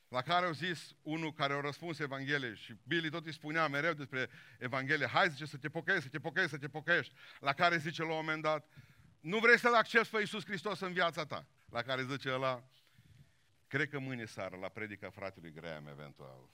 La 0.09 0.23
care 0.23 0.47
au 0.47 0.53
zis 0.53 0.95
unul 1.03 1.33
care 1.33 1.53
a 1.53 1.61
răspuns 1.61 1.99
Evanghelie 1.99 2.55
și 2.55 2.75
Billy 2.87 3.11
tot 3.11 3.27
îi 3.27 3.33
spunea 3.33 3.69
mereu 3.69 3.93
despre 3.93 4.29
Evanghelie, 4.59 5.07
hai 5.07 5.31
zice 5.31 5.45
să 5.45 5.57
te 5.57 5.69
pocăiești, 5.69 6.05
să 6.05 6.11
te 6.11 6.19
pocăiești, 6.19 6.55
să 6.55 6.61
te 6.61 6.69
pocăiești. 6.69 7.13
La 7.41 7.53
care 7.53 7.77
zice 7.77 8.03
la 8.03 8.09
un 8.09 8.15
moment 8.15 8.43
dat, 8.43 8.69
nu 9.23 9.39
vrei 9.39 9.59
să-L 9.59 9.75
accepti 9.75 10.11
pe 10.11 10.19
Iisus 10.19 10.45
Hristos 10.45 10.81
în 10.81 10.93
viața 10.93 11.27
ta. 11.27 11.47
La 11.71 11.83
care 11.83 12.05
zice 12.05 12.33
ăla, 12.33 12.65
cred 13.67 13.89
că 13.89 13.99
mâine 13.99 14.25
seară 14.25 14.57
la 14.57 14.69
predica 14.69 15.11
fratelui 15.11 15.53
Graham 15.53 15.87
eventual. 15.87 16.51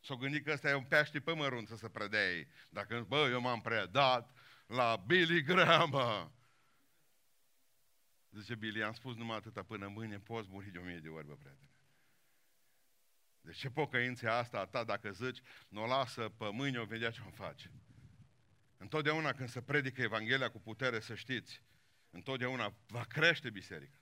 S-o 0.00 0.16
gândit 0.16 0.44
că 0.44 0.52
ăsta 0.52 0.68
e 0.68 0.74
un 0.74 0.84
pește 0.84 1.20
pe 1.20 1.32
mărunt 1.32 1.68
să 1.68 1.76
se 1.76 1.88
predei. 1.88 2.48
Dacă, 2.68 3.04
bă, 3.08 3.28
eu 3.30 3.40
m-am 3.40 3.60
predat 3.60 4.34
la 4.66 4.96
Billy 5.06 5.42
Graham, 5.42 5.90
bă. 5.90 6.28
Zice 8.30 8.54
Billy, 8.54 8.82
am 8.82 8.92
spus 8.92 9.16
numai 9.16 9.36
atâta 9.36 9.62
până 9.62 9.88
mâine 9.88 10.18
poți 10.18 10.48
muri 10.50 10.70
de 10.70 10.78
o 10.78 10.82
mie 10.82 10.98
de 10.98 11.08
ori, 11.08 11.26
bă, 11.26 11.34
prietene. 11.34 11.70
De 13.40 13.52
ce 13.52 13.70
pocăință 13.70 14.26
e 14.26 14.30
asta 14.30 14.58
a 14.58 14.66
ta 14.66 14.84
dacă 14.84 15.10
zici, 15.10 15.40
nu 15.68 15.82
o 15.82 15.86
lasă 15.86 16.28
pe 16.28 16.50
mâine, 16.50 16.78
o 16.78 16.84
vedea 16.84 17.10
ce 17.10 17.20
o 17.26 17.30
face. 17.30 17.70
Întotdeauna 18.82 19.32
când 19.32 19.48
se 19.48 19.62
predică 19.62 20.02
Evanghelia 20.02 20.50
cu 20.50 20.60
putere, 20.60 21.00
să 21.00 21.14
știți, 21.14 21.62
întotdeauna 22.10 22.74
va 22.86 23.04
crește 23.04 23.50
biserica. 23.50 23.98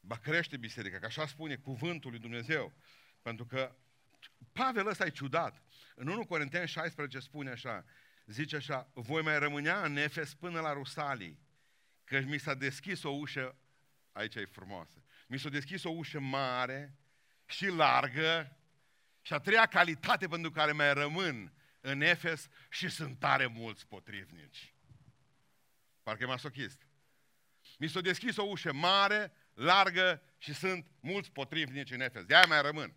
Va 0.00 0.16
crește 0.16 0.56
biserica, 0.56 0.98
că 0.98 1.06
așa 1.06 1.26
spune 1.26 1.56
cuvântul 1.56 2.10
lui 2.10 2.20
Dumnezeu. 2.20 2.72
Pentru 3.22 3.46
că 3.46 3.76
Pavel 4.52 4.86
ăsta 4.86 5.04
e 5.04 5.10
ciudat. 5.10 5.62
În 5.94 6.08
1 6.08 6.26
Corinteni 6.26 6.68
16 6.68 7.18
spune 7.18 7.50
așa, 7.50 7.84
zice 8.26 8.56
așa, 8.56 8.90
voi 8.94 9.22
mai 9.22 9.38
rămânea 9.38 9.84
în 9.84 9.96
Efes 9.96 10.34
până 10.34 10.60
la 10.60 10.72
Rusalii 10.72 11.38
că 12.04 12.20
mi 12.20 12.38
s-a 12.38 12.54
deschis 12.54 13.02
o 13.02 13.10
ușă, 13.10 13.56
aici 14.12 14.34
e 14.34 14.44
frumoasă, 14.44 15.02
mi 15.26 15.38
s-a 15.38 15.48
deschis 15.48 15.84
o 15.84 15.90
ușă 15.90 16.20
mare 16.20 16.96
și 17.46 17.66
largă 17.66 18.56
și 19.22 19.32
a 19.32 19.38
treia 19.38 19.66
calitate 19.66 20.28
pentru 20.28 20.50
care 20.50 20.72
mai 20.72 20.94
rămân 20.94 21.52
în 21.84 22.00
Efes 22.00 22.48
și 22.68 22.88
sunt 22.88 23.18
tare 23.18 23.46
mulți 23.46 23.86
potrivnici. 23.86 24.74
Parcă 26.02 26.22
e 26.22 26.26
masochist. 26.26 26.86
Mi 27.78 27.88
s-a 27.88 28.00
deschis 28.00 28.36
o 28.36 28.42
ușă 28.42 28.72
mare, 28.72 29.32
largă 29.54 30.22
și 30.38 30.54
sunt 30.54 30.86
mulți 31.00 31.30
potrivnici 31.30 31.90
în 31.90 32.00
Efes. 32.00 32.24
De-aia 32.24 32.46
mai 32.48 32.62
rămân. 32.62 32.94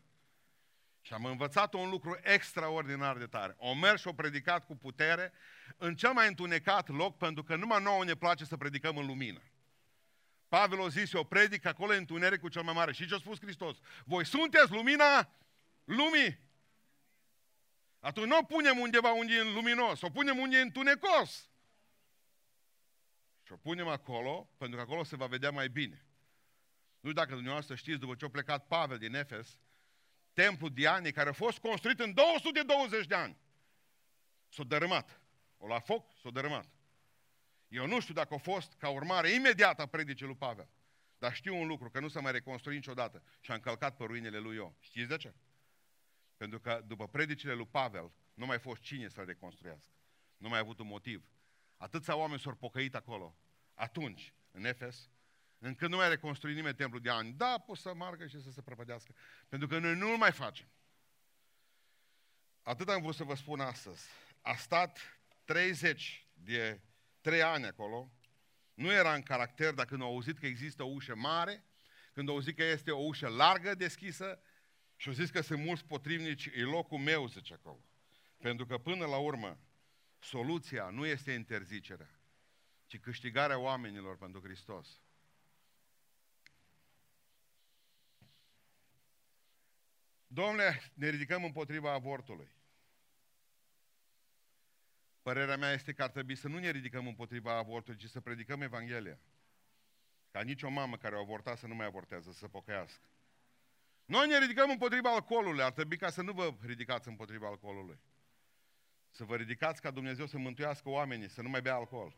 Și 1.02 1.14
am 1.14 1.26
învățat 1.26 1.74
un 1.74 1.90
lucru 1.90 2.20
extraordinar 2.22 3.18
de 3.18 3.26
tare. 3.26 3.56
O 3.58 3.74
mers 3.74 4.02
și 4.02 4.08
o 4.08 4.14
predicat 4.14 4.66
cu 4.66 4.76
putere 4.76 5.34
în 5.78 5.96
cel 5.96 6.14
mai 6.14 6.28
întunecat 6.28 6.90
loc, 6.90 7.18
pentru 7.18 7.44
că 7.44 7.56
numai 7.56 7.82
nouă 7.82 8.04
ne 8.04 8.16
place 8.16 8.46
să 8.46 8.58
predicăm 8.58 8.98
în 8.98 9.06
lumină. 9.06 9.42
Pavel 10.48 10.84
a 10.84 10.88
zis, 10.88 11.14
eu 11.14 11.24
predic 11.24 11.66
acolo 11.66 11.92
în 11.92 11.98
întunericul 11.98 12.50
cel 12.50 12.62
mai 12.62 12.74
mare. 12.74 12.92
Și 12.94 13.08
ce 13.08 13.14
a 13.14 13.18
spus 13.18 13.40
Hristos? 13.40 13.78
Voi 14.06 14.26
sunteți 14.26 14.72
lumina 14.72 15.30
lumii. 15.84 16.45
Atunci 18.06 18.28
nu 18.28 18.38
o 18.38 18.44
punem 18.44 18.78
undeva 18.78 19.12
unde 19.12 19.34
e 19.34 19.44
luminos, 19.44 20.02
o 20.02 20.10
punem 20.10 20.38
unde 20.38 20.58
e 20.58 20.62
întunecos. 20.62 21.50
Și 23.44 23.52
o 23.52 23.56
punem 23.56 23.88
acolo, 23.88 24.50
pentru 24.58 24.78
că 24.78 24.84
acolo 24.84 25.04
se 25.04 25.16
va 25.16 25.26
vedea 25.26 25.52
mai 25.52 25.70
bine. 25.70 26.06
Nu 27.00 27.10
știu 27.10 27.22
dacă 27.22 27.34
dumneavoastră 27.34 27.76
știți, 27.76 28.00
după 28.00 28.16
ce 28.16 28.26
a 28.26 28.30
plecat 28.30 28.68
Pavel 28.68 28.98
din 28.98 29.16
Efes, 29.16 29.60
templul 30.34 30.70
Dianei, 30.74 31.12
care 31.12 31.30
a 31.30 31.34
fost 31.34 31.58
construit 31.58 32.00
în 32.00 32.14
220 32.14 33.06
de 33.06 33.16
ani, 33.16 33.38
s-a 34.48 34.64
dărâmat. 34.64 35.22
O 35.58 35.68
la 35.68 35.80
foc, 35.80 36.12
s-a 36.22 36.30
dărâmat. 36.30 36.68
Eu 37.68 37.88
nu 37.88 38.00
știu 38.00 38.14
dacă 38.14 38.34
a 38.34 38.38
fost 38.38 38.74
ca 38.74 38.90
urmare 38.90 39.30
imediată 39.30 39.82
a 39.82 39.86
predicii 39.86 40.26
lui 40.26 40.36
Pavel. 40.36 40.70
Dar 41.18 41.34
știu 41.34 41.56
un 41.56 41.68
lucru, 41.68 41.90
că 41.90 42.00
nu 42.00 42.08
s-a 42.08 42.20
mai 42.20 42.32
reconstruit 42.32 42.78
niciodată 42.78 43.24
și 43.40 43.52
a 43.52 43.54
încălcat 43.54 43.96
pe 43.96 44.04
ruinele 44.04 44.38
lui 44.38 44.56
Ion. 44.56 44.76
Știți 44.80 45.08
de 45.08 45.18
ce? 45.18 45.34
Pentru 46.38 46.60
că 46.60 46.84
după 46.88 47.08
predicile 47.08 47.54
lui 47.54 47.68
Pavel, 47.68 48.12
nu 48.34 48.46
mai 48.46 48.60
fost 48.60 48.82
cine 48.82 49.08
să-l 49.08 49.26
reconstruiască. 49.26 49.92
Nu 50.38 50.50
mai 50.50 50.58
a 50.58 50.62
avut 50.62 50.80
un 50.80 50.88
motiv. 50.88 51.30
Atâția 51.78 52.16
oameni 52.16 52.40
s-au 52.40 52.56
pocăit 52.56 52.96
acolo. 52.96 53.38
Atunci, 53.74 54.34
în 54.52 54.66
Efes, 54.66 55.10
încât 55.58 55.90
nu 55.90 55.96
mai 55.96 56.10
reconstruit 56.10 56.56
nimeni 56.56 56.76
templul 56.76 57.02
de 57.02 57.10
ani. 57.10 57.34
Da, 57.34 57.58
pot 57.66 57.78
să 57.78 57.94
margă 57.94 58.28
și 58.28 58.42
să 58.42 58.52
se 58.52 58.62
prăpădească. 58.62 59.16
Pentru 59.50 59.68
că 59.68 59.80
noi 59.80 59.96
nu-l 59.96 60.18
mai 60.18 60.32
facem. 60.32 60.68
Atât 62.62 62.90
am 62.90 63.02
vrut 63.02 63.16
să 63.16 63.24
vă 63.24 63.36
spun 63.36 63.60
astăzi. 63.60 64.08
A 64.42 64.56
stat 64.56 65.00
30 65.44 66.28
de 66.34 66.82
3 67.22 67.42
ani 67.42 67.66
acolo. 67.66 68.12
Nu 68.74 68.92
era 68.92 69.14
în 69.14 69.22
caracter, 69.22 69.74
dacă 69.74 69.90
când 69.90 70.02
au 70.02 70.08
auzit 70.08 70.40
că 70.40 70.46
există 70.46 70.84
o 70.84 70.88
ușă 70.88 71.16
mare, 71.16 71.64
când 72.14 72.30
au 72.30 72.34
auzit 72.34 72.56
că 72.56 72.64
este 72.64 72.92
o 72.92 73.04
ușă 73.04 73.28
largă 73.28 73.76
deschisă, 73.76 74.40
și 74.96 75.08
au 75.08 75.14
zis 75.14 75.30
că 75.30 75.42
sunt 75.42 75.64
mulți 75.64 75.86
potrivnici, 75.86 76.46
e 76.46 76.62
locul 76.62 76.98
meu, 76.98 77.28
zice 77.28 77.54
acolo. 77.54 77.84
Pentru 78.38 78.66
că 78.66 78.78
până 78.78 79.06
la 79.06 79.18
urmă, 79.18 79.60
soluția 80.20 80.90
nu 80.90 81.06
este 81.06 81.32
interzicerea, 81.32 82.20
ci 82.86 83.00
câștigarea 83.00 83.60
oamenilor 83.60 84.18
pentru 84.18 84.42
Hristos. 84.42 85.00
Domnule, 90.28 90.92
ne 90.94 91.10
ridicăm 91.10 91.44
împotriva 91.44 91.92
avortului. 91.94 92.52
Părerea 95.22 95.58
mea 95.58 95.72
este 95.72 95.94
că 95.94 96.04
ar 96.04 96.10
trebui 96.10 96.36
să 96.36 96.48
nu 96.48 96.60
ne 96.60 96.70
ridicăm 96.70 97.08
împotriva 97.08 97.58
avortului, 97.58 98.00
ci 98.00 98.10
să 98.10 98.22
predicăm 98.22 98.62
Evanghelia. 98.62 99.20
Ca 100.32 100.42
nicio 100.42 100.70
mamă 100.70 100.98
care 100.98 101.16
a 101.16 101.20
avortat 101.20 101.58
să 101.58 101.68
nu 101.68 101.76
mai 101.76 101.86
avortează, 101.86 102.32
să 102.32 102.48
pocăiască. 102.48 103.04
Noi 104.06 104.28
ne 104.28 104.40
ridicăm 104.40 104.70
împotriva 104.70 105.14
alcoolului, 105.14 105.64
ar 105.64 105.72
trebui 105.72 105.98
ca 105.98 106.10
să 106.10 106.22
nu 106.22 106.32
vă 106.32 106.54
ridicați 106.62 107.08
împotriva 107.08 107.48
alcoolului. 107.48 108.00
Să 109.10 109.24
vă 109.24 109.36
ridicați 109.36 109.82
ca 109.82 109.92
Dumnezeu 109.92 110.26
să 110.26 110.38
mântuiască 110.38 110.90
oamenii, 110.90 111.30
să 111.30 111.42
nu 111.42 111.50
mai 111.50 111.62
bea 111.62 111.76
alcool. 111.76 112.16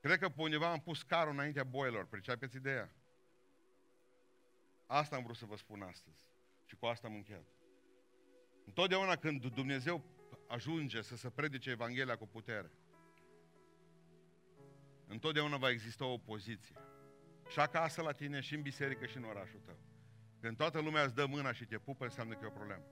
Cred 0.00 0.18
că 0.18 0.28
pe 0.28 0.42
undeva 0.42 0.70
am 0.70 0.80
pus 0.80 1.02
carul 1.02 1.32
înaintea 1.32 1.64
boilor, 1.64 2.06
pricepeți 2.06 2.56
ideea? 2.56 2.94
Asta 4.86 5.16
am 5.16 5.22
vrut 5.22 5.36
să 5.36 5.44
vă 5.44 5.56
spun 5.56 5.82
astăzi. 5.82 6.26
Și 6.64 6.76
cu 6.76 6.86
asta 6.86 7.06
am 7.06 7.14
încheiat. 7.14 7.46
Întotdeauna 8.64 9.16
când 9.16 9.46
Dumnezeu 9.46 10.04
ajunge 10.48 11.02
să 11.02 11.16
se 11.16 11.30
predice 11.30 11.70
Evanghelia 11.70 12.16
cu 12.16 12.26
putere, 12.26 12.70
întotdeauna 15.06 15.56
va 15.56 15.70
exista 15.70 16.04
o 16.04 16.12
opoziție. 16.12 16.76
Și 17.48 17.60
acasă 17.60 18.02
la 18.02 18.12
tine, 18.12 18.40
și 18.40 18.54
în 18.54 18.62
biserică, 18.62 19.06
și 19.06 19.16
în 19.16 19.24
orașul 19.24 19.60
tău. 19.64 19.78
Când 20.44 20.56
toată 20.56 20.80
lumea 20.80 21.02
îți 21.02 21.14
dă 21.14 21.26
mâna 21.26 21.52
și 21.52 21.64
te 21.64 21.78
pupă, 21.78 22.04
înseamnă 22.04 22.34
că 22.34 22.40
e 22.42 22.46
o 22.46 22.50
problemă. 22.50 22.82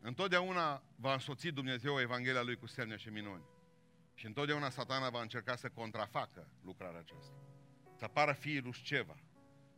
Întotdeauna 0.00 0.82
va 0.96 1.12
însoți 1.12 1.48
Dumnezeu 1.48 2.00
Evanghelia 2.00 2.42
Lui 2.42 2.56
cu 2.56 2.66
semne 2.66 2.96
și 2.96 3.08
minuni. 3.08 3.44
Și 4.14 4.26
întotdeauna 4.26 4.70
satana 4.70 5.10
va 5.10 5.20
încerca 5.20 5.56
să 5.56 5.68
contrafacă 5.68 6.48
lucrarea 6.64 6.98
aceasta. 6.98 7.34
Să 7.96 8.04
apară 8.04 8.32
fiii 8.32 8.60
lui 8.60 8.74
Sceva. 8.74 9.16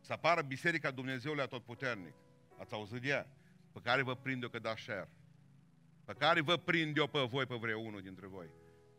Să 0.01 0.13
apară 0.13 0.41
Biserica 0.41 0.91
Dumnezeului 0.91 1.43
Atotputernic. 1.43 2.13
Ați 2.59 2.73
auzit 2.73 3.01
de 3.01 3.07
ea? 3.07 3.27
Pe 3.71 3.79
care 3.83 4.01
vă 4.01 4.15
prind 4.15 4.43
eu 4.43 4.49
că 4.49 4.59
da 4.59 4.75
share. 4.75 5.09
Pe 6.03 6.13
care 6.13 6.41
vă 6.41 6.57
prind 6.57 6.97
eu 6.97 7.07
pe 7.07 7.19
voi, 7.19 7.45
pe 7.45 7.55
vreunul 7.55 8.01
dintre 8.01 8.27
voi. 8.27 8.49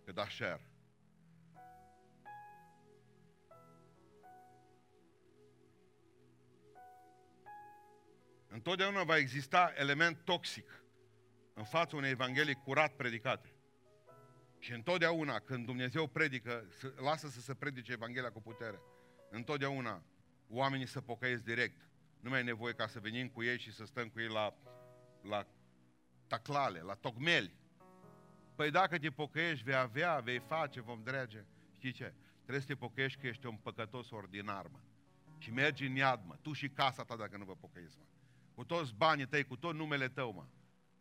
Că 0.05 0.12
da 0.12 0.29
share. 0.29 0.71
Întotdeauna 8.57 9.05
va 9.05 9.17
exista 9.17 9.73
element 9.75 10.25
toxic 10.25 10.85
în 11.55 11.65
fața 11.65 11.97
unei 11.97 12.11
evanghelii 12.11 12.55
curat 12.55 12.93
predicate. 12.93 13.55
Și 14.59 14.73
întotdeauna 14.73 15.39
când 15.39 15.67
Dumnezeu 15.67 16.07
predică, 16.07 16.69
lasă 16.97 17.29
să 17.29 17.41
se 17.41 17.55
predice 17.55 17.93
Evanghelia 17.93 18.31
cu 18.31 18.41
putere, 18.41 18.81
întotdeauna 19.31 20.05
oamenii 20.49 20.87
să 20.87 21.01
pocăiesc 21.01 21.43
direct. 21.43 21.89
Nu 22.21 22.31
mai 22.31 22.41
e 22.41 22.43
nevoie 22.43 22.73
ca 22.73 22.87
să 22.87 23.01
venim 23.01 23.29
cu 23.29 23.43
ei 23.43 23.59
și 23.59 23.73
să 23.73 23.85
stăm 23.85 24.09
cu 24.09 24.21
ei 24.21 24.29
la, 24.29 24.55
la 25.23 25.47
taclale, 26.27 26.81
la 26.81 26.95
tocmeli. 26.95 27.55
Păi 28.55 28.71
dacă 28.71 28.99
te 28.99 29.11
pocăiești, 29.11 29.65
vei 29.65 29.75
avea, 29.75 30.19
vei 30.19 30.39
face, 30.39 30.81
vom 30.81 31.03
drege. 31.03 31.45
Știi 31.73 31.93
ce? 31.93 32.15
Trebuie 32.37 32.61
să 32.61 32.67
te 32.67 32.75
pocăiești 32.75 33.21
că 33.21 33.27
ești 33.27 33.47
un 33.47 33.57
păcătos 33.57 34.11
ordinar, 34.11 34.67
mă. 34.67 34.79
Și 35.39 35.51
mergi 35.51 35.87
în 35.87 35.95
iad, 35.95 36.21
mă. 36.25 36.37
Tu 36.43 36.53
și 36.53 36.69
casa 36.69 37.05
ta 37.05 37.17
dacă 37.17 37.37
nu 37.37 37.45
vă 37.45 37.55
pocăiți, 37.55 37.97
mă 37.99 38.05
cu 38.57 38.65
toți 38.65 38.95
banii 38.95 39.27
tăi, 39.27 39.45
cu 39.45 39.57
tot 39.57 39.75
numele 39.75 40.09
tău, 40.09 40.33
mă. 40.33 40.47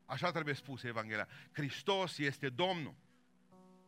Așa 0.05 0.31
trebuie 0.31 0.53
spus 0.53 0.83
Evanghelia. 0.83 1.27
Hristos 1.51 2.17
este 2.17 2.49
Domnul. 2.49 2.95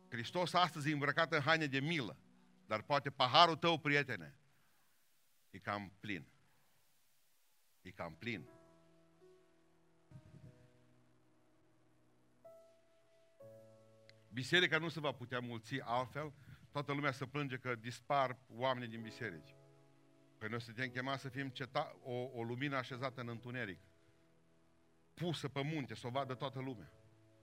Hristos 0.08 0.52
astăzi 0.52 0.90
e 0.90 0.92
îmbrăcat 0.92 1.32
în 1.32 1.40
haine 1.40 1.66
de 1.66 1.80
milă. 1.80 2.16
Dar 2.66 2.82
poate 2.82 3.10
paharul 3.10 3.56
tău, 3.56 3.78
prietene, 3.78 4.38
e 5.50 5.58
cam 5.58 5.92
plin. 6.00 6.26
E 7.82 7.90
cam 7.90 8.14
plin. 8.14 8.48
Biserica 14.28 14.78
nu 14.78 14.88
se 14.88 15.00
va 15.00 15.12
putea 15.12 15.40
mulți 15.40 15.80
altfel, 15.80 16.32
toată 16.70 16.92
lumea 16.92 17.12
să 17.12 17.26
plânge 17.26 17.56
că 17.56 17.74
dispar 17.74 18.38
oamenii 18.48 18.88
din 18.88 19.02
biserici. 19.02 19.57
Păi 20.38 20.48
noi 20.48 20.60
suntem 20.60 20.88
chemați 20.88 21.22
să 21.22 21.28
fim 21.28 21.48
ceta, 21.48 21.96
o, 22.02 22.12
o 22.12 22.42
lumină 22.42 22.76
așezată 22.76 23.20
în 23.20 23.28
întuneric. 23.28 23.80
Pusă 25.14 25.48
pe 25.48 25.62
munte, 25.62 25.94
să 25.94 26.06
o 26.06 26.10
vadă 26.10 26.34
toată 26.34 26.60
lumea. 26.60 26.92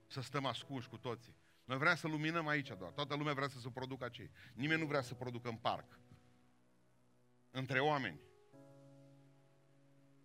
Să 0.07 0.21
stăm 0.21 0.45
ascunși 0.45 0.89
cu 0.89 0.97
toții. 0.97 1.35
Noi 1.65 1.77
vrem 1.77 1.95
să 1.95 2.07
luminăm 2.07 2.47
aici 2.47 2.67
doar. 2.67 2.91
Toată 2.91 3.15
lumea 3.15 3.33
vrea 3.33 3.47
să 3.47 3.59
se 3.59 3.69
producă 3.69 4.03
aici. 4.03 4.29
Nimeni 4.53 4.81
nu 4.81 4.87
vrea 4.87 5.01
să 5.01 5.13
producă 5.13 5.49
în 5.49 5.57
parc. 5.57 5.99
Între 7.51 7.79
oameni. 7.79 8.19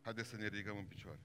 Haideți 0.01 0.29
să 0.29 0.37
ne 0.37 0.47
ridicăm 0.47 0.77
în 0.77 0.85
picioare. 0.85 1.21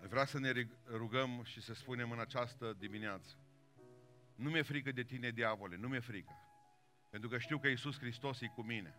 Vreau 0.00 0.24
să 0.24 0.38
ne 0.38 0.68
rugăm 0.86 1.42
și 1.44 1.60
să 1.60 1.74
spunem 1.74 2.10
în 2.10 2.20
această 2.20 2.72
dimineață 2.78 3.36
nu 4.38 4.50
mi-e 4.50 4.62
frică 4.62 4.92
de 4.92 5.02
tine, 5.02 5.30
diavole, 5.30 5.76
nu 5.76 5.88
mi-e 5.88 6.00
frică. 6.00 6.32
Pentru 7.10 7.28
că 7.28 7.38
știu 7.38 7.58
că 7.58 7.68
Iisus 7.68 7.98
Hristos 7.98 8.40
e 8.40 8.46
cu 8.46 8.62
mine. 8.62 8.94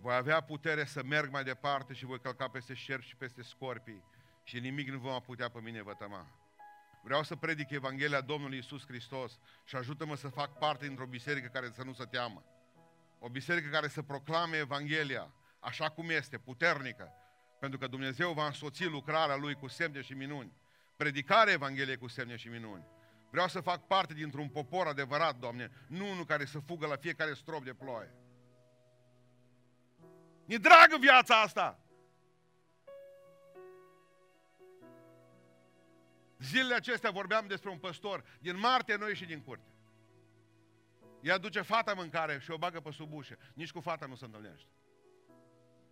Voi 0.00 0.14
avea 0.14 0.40
putere 0.40 0.84
să 0.84 1.02
merg 1.02 1.30
mai 1.30 1.44
departe 1.44 1.92
și 1.94 2.04
voi 2.04 2.20
călca 2.20 2.48
peste 2.48 2.74
șerpi 2.74 3.06
și 3.06 3.16
peste 3.16 3.42
scorpii 3.42 4.04
și 4.42 4.60
nimic 4.60 4.88
nu 4.88 4.98
va 4.98 5.18
putea 5.18 5.48
pe 5.48 5.60
mine 5.60 5.82
vătăma. 5.82 6.26
Vreau 7.02 7.22
să 7.22 7.36
predic 7.36 7.70
Evanghelia 7.70 8.20
Domnului 8.20 8.56
Iisus 8.56 8.86
Hristos 8.86 9.38
și 9.64 9.76
ajută-mă 9.76 10.16
să 10.16 10.28
fac 10.28 10.58
parte 10.58 10.86
dintr-o 10.86 11.06
biserică 11.06 11.48
care 11.48 11.70
să 11.72 11.82
nu 11.82 11.92
se 11.92 12.04
teamă. 12.04 12.44
O 13.18 13.28
biserică 13.28 13.68
care 13.68 13.88
să 13.88 14.02
proclame 14.02 14.56
Evanghelia 14.56 15.32
așa 15.60 15.90
cum 15.90 16.10
este, 16.10 16.38
puternică, 16.38 17.12
pentru 17.60 17.78
că 17.78 17.86
Dumnezeu 17.86 18.32
va 18.32 18.46
însoți 18.46 18.84
lucrarea 18.84 19.36
Lui 19.36 19.54
cu 19.54 19.66
semne 19.66 20.00
și 20.00 20.12
minuni. 20.12 20.52
Predicarea 20.96 21.52
Evangheliei 21.52 21.96
cu 21.96 22.08
semne 22.08 22.36
și 22.36 22.48
minuni. 22.48 22.84
Vreau 23.30 23.48
să 23.48 23.60
fac 23.60 23.86
parte 23.86 24.14
dintr-un 24.14 24.48
popor 24.48 24.86
adevărat, 24.86 25.38
Doamne, 25.38 25.70
nu 25.86 26.10
unul 26.10 26.24
care 26.24 26.44
să 26.44 26.58
fugă 26.58 26.86
la 26.86 26.96
fiecare 26.96 27.34
strop 27.34 27.64
de 27.64 27.74
ploaie. 27.74 28.14
E 30.46 30.56
dragă 30.56 30.96
viața 31.00 31.40
asta! 31.40 31.82
Zilele 36.38 36.74
acestea 36.74 37.10
vorbeam 37.10 37.46
despre 37.46 37.70
un 37.70 37.78
păstor. 37.78 38.24
Din 38.40 38.58
martie 38.58 38.96
noi 38.96 39.14
și 39.14 39.24
din 39.24 39.40
curte. 39.40 39.72
Ea 41.20 41.38
duce 41.38 41.60
fata 41.60 41.94
mâncare 41.94 42.38
și 42.38 42.50
o 42.50 42.58
bagă 42.58 42.80
pe 42.80 42.90
sub 42.90 43.12
ușă. 43.12 43.38
Nici 43.54 43.72
cu 43.72 43.80
fata 43.80 44.06
nu 44.06 44.14
se 44.14 44.24
întâlnește. 44.24 44.68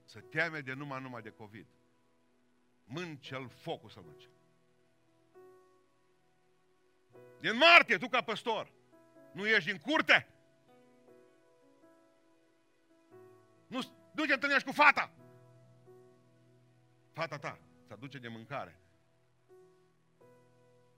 Să 0.05 0.20
teme 0.20 0.61
de 0.61 0.72
numai 0.72 1.01
numai 1.01 1.22
de 1.22 1.30
COVID. 1.30 1.66
Mânce-l 2.84 3.49
focul 3.49 3.89
să 3.89 4.01
mânce. 4.05 4.28
Din 7.41 7.57
martie, 7.57 7.99
tu 7.99 8.09
ca 8.09 8.22
păstor, 8.22 8.72
nu 9.32 9.47
ieși 9.47 9.66
din 9.66 9.78
curte? 9.78 10.28
Nu, 13.66 13.80
nu 14.12 14.24
te 14.24 14.32
întâlnești 14.32 14.66
cu 14.66 14.72
fata. 14.72 15.12
Fata 17.12 17.39
ta 17.39 17.59
să 17.87 17.93
aduce 17.93 18.18
de 18.18 18.28
mâncare. 18.28 18.80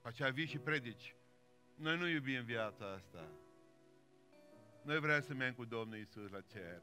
Aceea 0.02 0.30
vii 0.30 0.46
și 0.46 0.58
predici. 0.58 1.14
Noi 1.74 1.96
nu 1.96 2.08
iubim 2.08 2.44
viața 2.44 2.92
asta. 2.92 3.28
Noi 4.82 4.98
vrem 4.98 5.20
să 5.20 5.34
mergem 5.34 5.54
cu 5.54 5.64
Domnul 5.64 5.98
Isus 5.98 6.30
la 6.30 6.40
cer. 6.40 6.82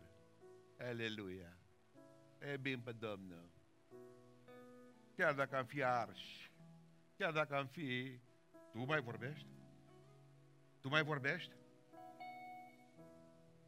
Aleluia. 0.79 1.57
E 2.39 2.57
bine 2.57 2.81
pe 2.83 2.91
Domnul. 2.91 3.49
Chiar 5.15 5.33
dacă 5.33 5.57
am 5.57 5.65
fi 5.65 5.83
arși, 5.83 6.51
chiar 7.17 7.31
dacă 7.31 7.55
am 7.55 7.67
fi... 7.67 8.19
Tu 8.75 8.85
mai 8.85 9.01
vorbești? 9.01 9.47
Tu 10.79 10.87
mai 10.87 11.03
vorbești? 11.03 11.51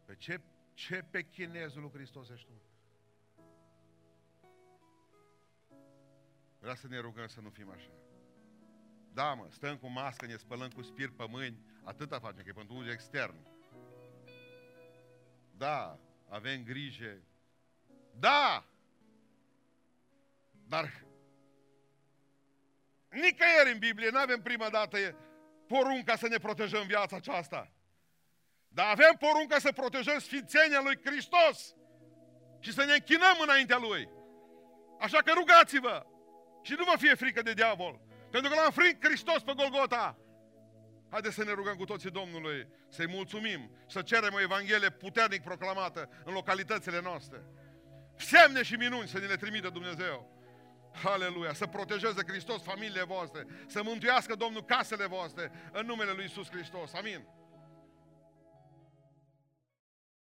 Pe 0.05 0.15
ce, 0.15 0.41
ce 0.73 1.03
pe 1.11 1.21
chinezul 1.23 1.81
lui 1.81 1.91
Hristos 1.91 2.29
ești 2.29 2.47
tu? 2.47 2.53
Vreau 6.59 6.75
să 6.75 6.87
ne 6.87 6.99
rugăm 6.99 7.27
să 7.27 7.41
nu 7.41 7.49
fim 7.49 7.69
așa. 7.69 7.91
Da, 9.13 9.33
mă, 9.33 9.47
stăm 9.49 9.77
cu 9.77 9.87
mască, 9.87 10.25
ne 10.25 10.35
spălăm 10.35 10.69
cu 10.69 10.81
spirit 10.81 11.15
pe 11.15 11.25
mâini, 11.27 11.59
atâta 11.83 12.19
facem, 12.19 12.43
că 12.43 12.49
e 12.49 12.53
pentru 12.53 12.75
unul 12.75 12.89
extern. 12.89 13.35
Da, 15.51 15.99
avem 16.29 16.63
grijă. 16.63 17.21
Da! 18.19 18.65
Dar 20.67 21.06
nicăieri 23.19 23.71
în 23.71 23.77
Biblie 23.79 24.09
nu 24.09 24.19
avem 24.19 24.41
prima 24.41 24.69
dată 24.69 24.97
porunca 25.67 26.15
să 26.15 26.27
ne 26.27 26.37
protejăm 26.37 26.85
viața 26.87 27.15
aceasta. 27.15 27.71
Dar 28.67 28.85
avem 28.91 29.15
porunca 29.19 29.59
să 29.59 29.71
protejăm 29.71 30.19
sfințenia 30.19 30.81
lui 30.81 30.99
Hristos 31.03 31.75
și 32.59 32.73
să 32.73 32.83
ne 32.83 32.93
închinăm 32.93 33.37
înaintea 33.41 33.77
Lui. 33.77 34.09
Așa 34.99 35.17
că 35.17 35.31
rugați-vă 35.35 36.05
și 36.61 36.73
nu 36.77 36.83
vă 36.83 36.97
fie 36.97 37.15
frică 37.15 37.41
de 37.41 37.53
diavol. 37.53 38.01
Pentru 38.31 38.49
că 38.49 38.55
l-a 38.55 38.65
înfrânt 38.65 38.97
Hristos 39.05 39.41
pe 39.43 39.53
Golgota. 39.55 40.17
Haideți 41.09 41.35
să 41.35 41.43
ne 41.43 41.51
rugăm 41.51 41.75
cu 41.75 41.85
toții 41.85 42.11
Domnului, 42.11 42.67
să-i 42.89 43.07
mulțumim, 43.07 43.71
să 43.87 44.01
cerem 44.01 44.33
o 44.33 44.41
Evanghelie 44.41 44.89
puternic 44.89 45.43
proclamată 45.43 46.09
în 46.25 46.33
localitățile 46.33 47.01
noastre. 47.01 47.43
Semne 48.15 48.63
și 48.63 48.75
minuni 48.75 49.07
să 49.07 49.19
ne 49.19 49.25
le 49.25 49.35
trimită 49.35 49.69
Dumnezeu. 49.69 50.36
Aleluia! 51.03 51.53
Să 51.53 51.65
protejeze 51.65 52.23
Hristos 52.27 52.61
familiile 52.61 53.03
voastre, 53.03 53.45
să 53.67 53.83
mântuiască 53.83 54.35
Domnul 54.35 54.63
casele 54.63 55.05
voastre 55.05 55.51
în 55.71 55.85
numele 55.85 56.11
Lui 56.11 56.23
Iisus 56.23 56.49
Hristos. 56.49 56.93
Amin. 56.93 57.27